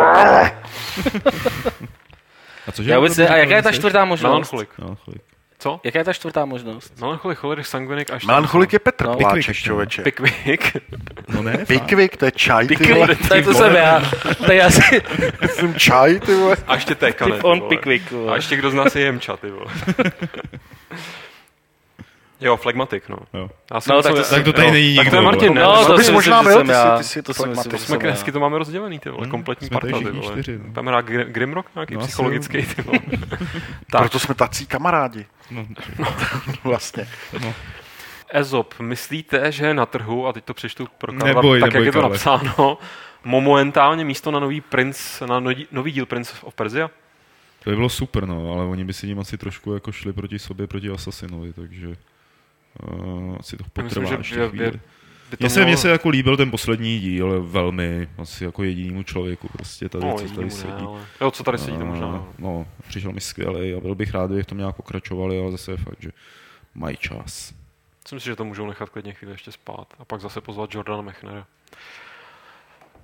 [2.66, 2.90] A cože?
[2.90, 4.30] Já vůbec ne, a jaká je ta čtvrtá možnost?
[4.30, 4.68] Melancholik.
[4.78, 5.22] No, cholik.
[5.58, 5.80] Co?
[5.84, 7.00] Jaká je ta čtvrtá možnost?
[7.00, 8.26] Melancholik, cholerik, sangvinik a ještě...
[8.26, 9.16] Melancholik je Petr No.
[9.16, 9.54] Pickwick, no.
[9.54, 10.02] člověče.
[10.02, 10.76] Pikvik.
[11.28, 11.64] No ne.
[11.66, 13.06] Pickwick, to je čaj, ty vole.
[13.06, 14.02] Pickwick, tak to jsem já.
[14.46, 15.02] Tak já si
[15.50, 16.56] Jsem čaj, ty vole.
[16.66, 17.60] A ještě ty on
[18.10, 18.32] vole.
[18.32, 19.66] A ještě kdo z nás je jemča, ty vole.
[22.40, 23.16] Jo, flegmatik, no.
[23.34, 23.50] Jo.
[23.74, 24.72] Já jsem No, tak to- tak to tady jo.
[24.72, 25.62] není Tak to je Martin, ne?
[25.62, 26.98] No, To bys si možná byl, ty jsi- já.
[26.98, 27.80] ty jsi To flegmatik.
[27.80, 30.32] jsme dnesky to máme rozdělený, ty vole, Hmm, kompletní parta, ty vole.
[30.32, 30.72] čtyři, no.
[30.72, 32.98] Tam hrá Grim- Grimrock, nějaký No, psychologický, ty vole.
[33.90, 35.26] Proto jsme tací kamarádi.
[35.50, 35.66] No,
[36.64, 37.08] Vlastně.
[38.32, 41.74] Ezop, myslíte, že je na trhu, a teď to přečtu pro Karla, Neboj, tak jak
[41.74, 42.10] neboj, je to Karle.
[42.10, 42.78] napsáno,
[43.24, 46.90] momentálně místo na nový princ, na nový, nový díl Prince of Persia?
[47.64, 50.38] to by bylo super, no, ale oni by si tím asi trošku jako šli proti
[50.38, 51.88] sobě, proti Assassinovi, takže
[52.82, 54.78] Uh, asi to Já myslím, potrvá že ještě
[55.30, 59.48] to Mně se, mně se jako líbil ten poslední díl velmi, asi jako jedinému člověku
[59.48, 60.84] prostě tady, No, co tady ne, sedí.
[60.86, 61.00] ale...
[61.20, 62.26] Jo, co tady sedí, to A, možná.
[62.38, 65.76] No, přišel mi skvělý a byl bych rád, kdybych to nějak pokračovali, ale zase je
[65.76, 66.10] fakt, že
[66.74, 67.54] mají čas.
[68.04, 71.02] Myslím si, že to můžou nechat klidně chvíli ještě spát a pak zase pozvat Jordana
[71.02, 71.46] Mechnera.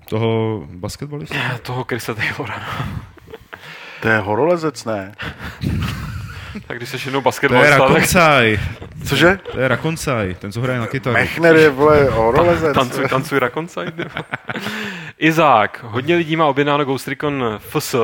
[0.09, 1.37] Toho basketbalistu?
[1.63, 2.67] Toho Chrisa Taylora.
[4.03, 5.15] To je horolezec, ne?
[6.67, 8.59] tak když jsi jednou To je basketbalista, tak Rakoncaj,
[9.05, 9.39] Cože?
[9.53, 11.15] to je Rakoncaj, ten, co hraje na kytaru.
[11.15, 12.75] Mechner je, vole, horolezec.
[12.75, 13.87] tancuj, tancuj Rakoncaj.
[15.19, 15.85] Izák.
[15.89, 17.95] Hodně lidí má objednáno Ghost Recon FS,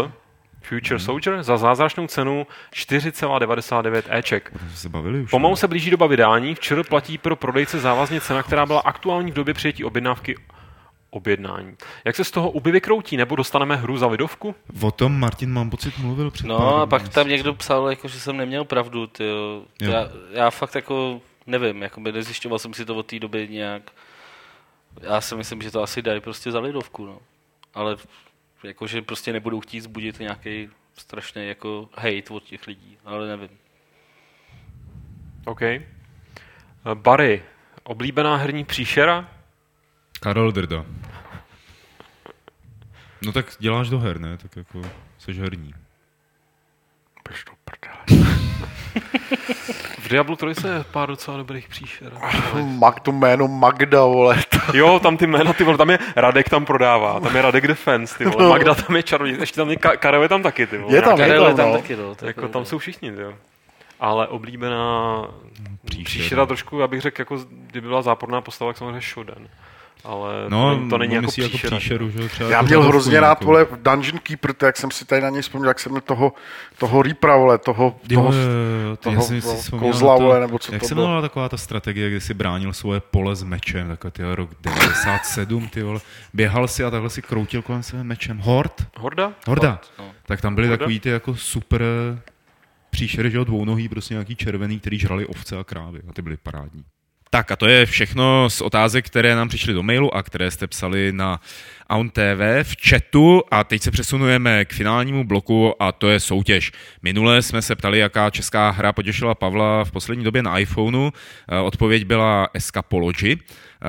[0.62, 4.52] Future Soldier, za zázračnou cenu 4,99 Eček.
[4.74, 5.30] Se bavili už.
[5.30, 5.56] Pomalu ne?
[5.56, 9.54] se blíží doba vydání, včera platí pro prodejce závazně cena, která byla aktuální v době
[9.54, 10.36] přijetí objednávky
[11.10, 11.76] objednání.
[12.04, 14.54] Jak se z toho uby vykroutí, nebo dostaneme hru za lidovku?
[14.82, 18.08] O tom Martin, mám pocit, mluvil před pár No a pak tam někdo psal, jako,
[18.08, 19.06] že jsem neměl pravdu.
[19.06, 19.64] Tyjo.
[19.82, 19.92] Jo.
[19.92, 23.90] Já, já, fakt jako nevím, jako by nezjišťoval jsem si to od té doby nějak.
[25.00, 27.18] Já si myslím, že to asi dají prostě za lidovku, no.
[27.74, 27.96] Ale
[28.64, 33.58] jakože prostě nebudou chtít zbudit nějaký strašný jako hate od těch lidí, ale nevím.
[35.44, 35.60] OK.
[36.94, 37.42] Barry.
[37.82, 39.28] Oblíbená herní příšera?
[40.20, 40.84] Karel Drda.
[43.22, 44.36] No tak děláš do her, ne?
[44.36, 44.82] Tak jako
[45.18, 45.74] jsi herní.
[47.28, 48.30] Běž do prdele.
[49.98, 52.12] V Diablo 3 je pár docela dobrých příšer.
[52.64, 54.36] Mag, to jméno Magda, vole.
[54.74, 58.18] Jo, tam ty jména, ty vole, tam je Radek tam prodává, tam je Radek Defense,
[58.18, 60.78] ty vole, Magda tam je čaroděj, ještě tam je Ka- Karel je tam taky, ty
[60.78, 60.94] vole.
[60.94, 61.74] Je tam, Karel je tam, tam no.
[61.76, 62.14] taky, no.
[62.14, 62.66] tak Jako tam no.
[62.66, 63.34] jsou všichni, jo.
[64.00, 65.24] Ale oblíbená
[65.84, 66.04] Příšera.
[66.04, 69.48] příšera trošku, já bych řekl, jako kdyby byla záporná postava, tak samozřejmě Shodan.
[70.04, 71.76] Ale No, to, není- to není jako myslí příšera.
[71.76, 72.22] příšeru, že?
[72.22, 73.44] jo, Třeba Já jako měl hrozně rád, nějakou.
[73.46, 76.32] vole, Dungeon Keeper, to jak jsem si tady na něj vzpomněl, jak jsem měl toho,
[76.78, 80.40] toho Reapera, vole, toho, Jo, toho, jo, já toho, jsem si toho kozla, to, vole,
[80.40, 83.42] nebo co jak to se jmenovala taková ta strategie, kdy si bránil svoje pole s
[83.42, 86.00] mečem, takový ty rok 97, ty vole.
[86.34, 88.38] Běhal si a takhle si kroutil kolem sebe mečem.
[88.38, 88.86] Hord?
[88.98, 89.32] Horda?
[89.46, 89.80] Horda.
[89.98, 90.04] no.
[90.26, 90.78] Tak tam byly Horda?
[90.78, 91.82] takový ty jako super
[92.90, 96.36] příšery, že jo, dvounohý, prostě nějaký červený, který žrali ovce a krávy a ty byly
[96.36, 96.84] parádní.
[97.32, 100.66] Tak a to je všechno z otázek, které nám přišly do mailu a které jste
[100.66, 101.40] psali na
[101.88, 106.72] Aun TV v chatu a teď se přesunujeme k finálnímu bloku a to je soutěž.
[107.02, 111.10] Minule jsme se ptali, jaká česká hra potěšila Pavla v poslední době na iPhoneu.
[111.48, 113.86] Eh, Odpověď byla Escapology eh,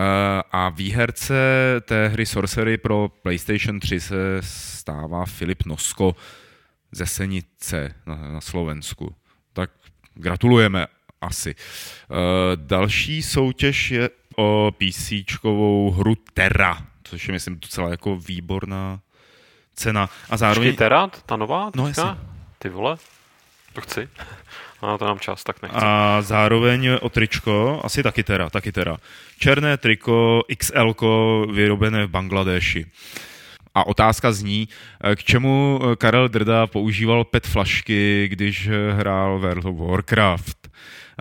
[0.51, 1.33] a výherce
[1.81, 6.15] té hry Sorcery pro PlayStation 3 se stává Filip Nosko
[6.91, 9.15] ze Senice na, na Slovensku.
[9.53, 9.69] Tak
[10.13, 10.87] gratulujeme
[11.21, 11.55] asi.
[12.09, 12.17] Uh,
[12.55, 18.99] další soutěž je o PCčkovou hru Terra, což je, myslím, docela jako výborná
[19.75, 20.09] cena.
[20.29, 20.69] A zároveň...
[20.69, 21.71] Počkej, Terra, ta nová?
[21.75, 22.03] No, jasně.
[22.59, 22.97] Ty vole?
[23.73, 24.09] To chci.
[24.81, 25.77] A to nám čas, tak nechci.
[25.77, 28.97] A zároveň o tričko, asi taky Terra, taky Terra.
[29.39, 30.93] Černé triko XL
[31.53, 32.85] vyrobené v Bangladeši.
[33.75, 34.67] A otázka zní,
[35.03, 40.60] eh, k čemu eh, Karel Drda používal PET flašky, když eh, hrál World of Warcraft.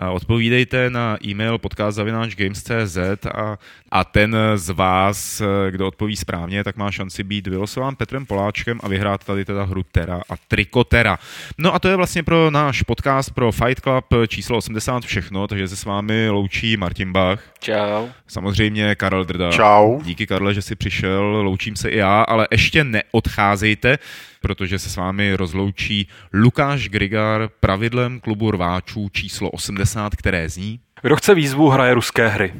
[0.01, 2.97] A Odpovídejte na e-mail podcast.games.cz
[3.33, 3.57] a,
[3.91, 8.87] a ten z vás, kdo odpoví správně, tak má šanci být vylosován Petrem Poláčkem a
[8.87, 11.19] vyhrát tady teda hru Terra a Trikotera.
[11.57, 15.67] No a to je vlastně pro náš podcast pro Fight Club číslo 80 všechno, takže
[15.67, 18.07] se s vámi loučí Martin Bach, Čau.
[18.27, 19.51] samozřejmě Karel Drda.
[19.51, 20.01] Čau.
[20.01, 23.97] Díky Karle, že jsi přišel, loučím se i já, ale ještě neodcházejte,
[24.41, 31.15] protože se s vámi rozloučí Lukáš Grigar pravidlem klubu rváčů číslo 80, které zní Kdo
[31.15, 32.53] chce výzvu, hraje ruské hry.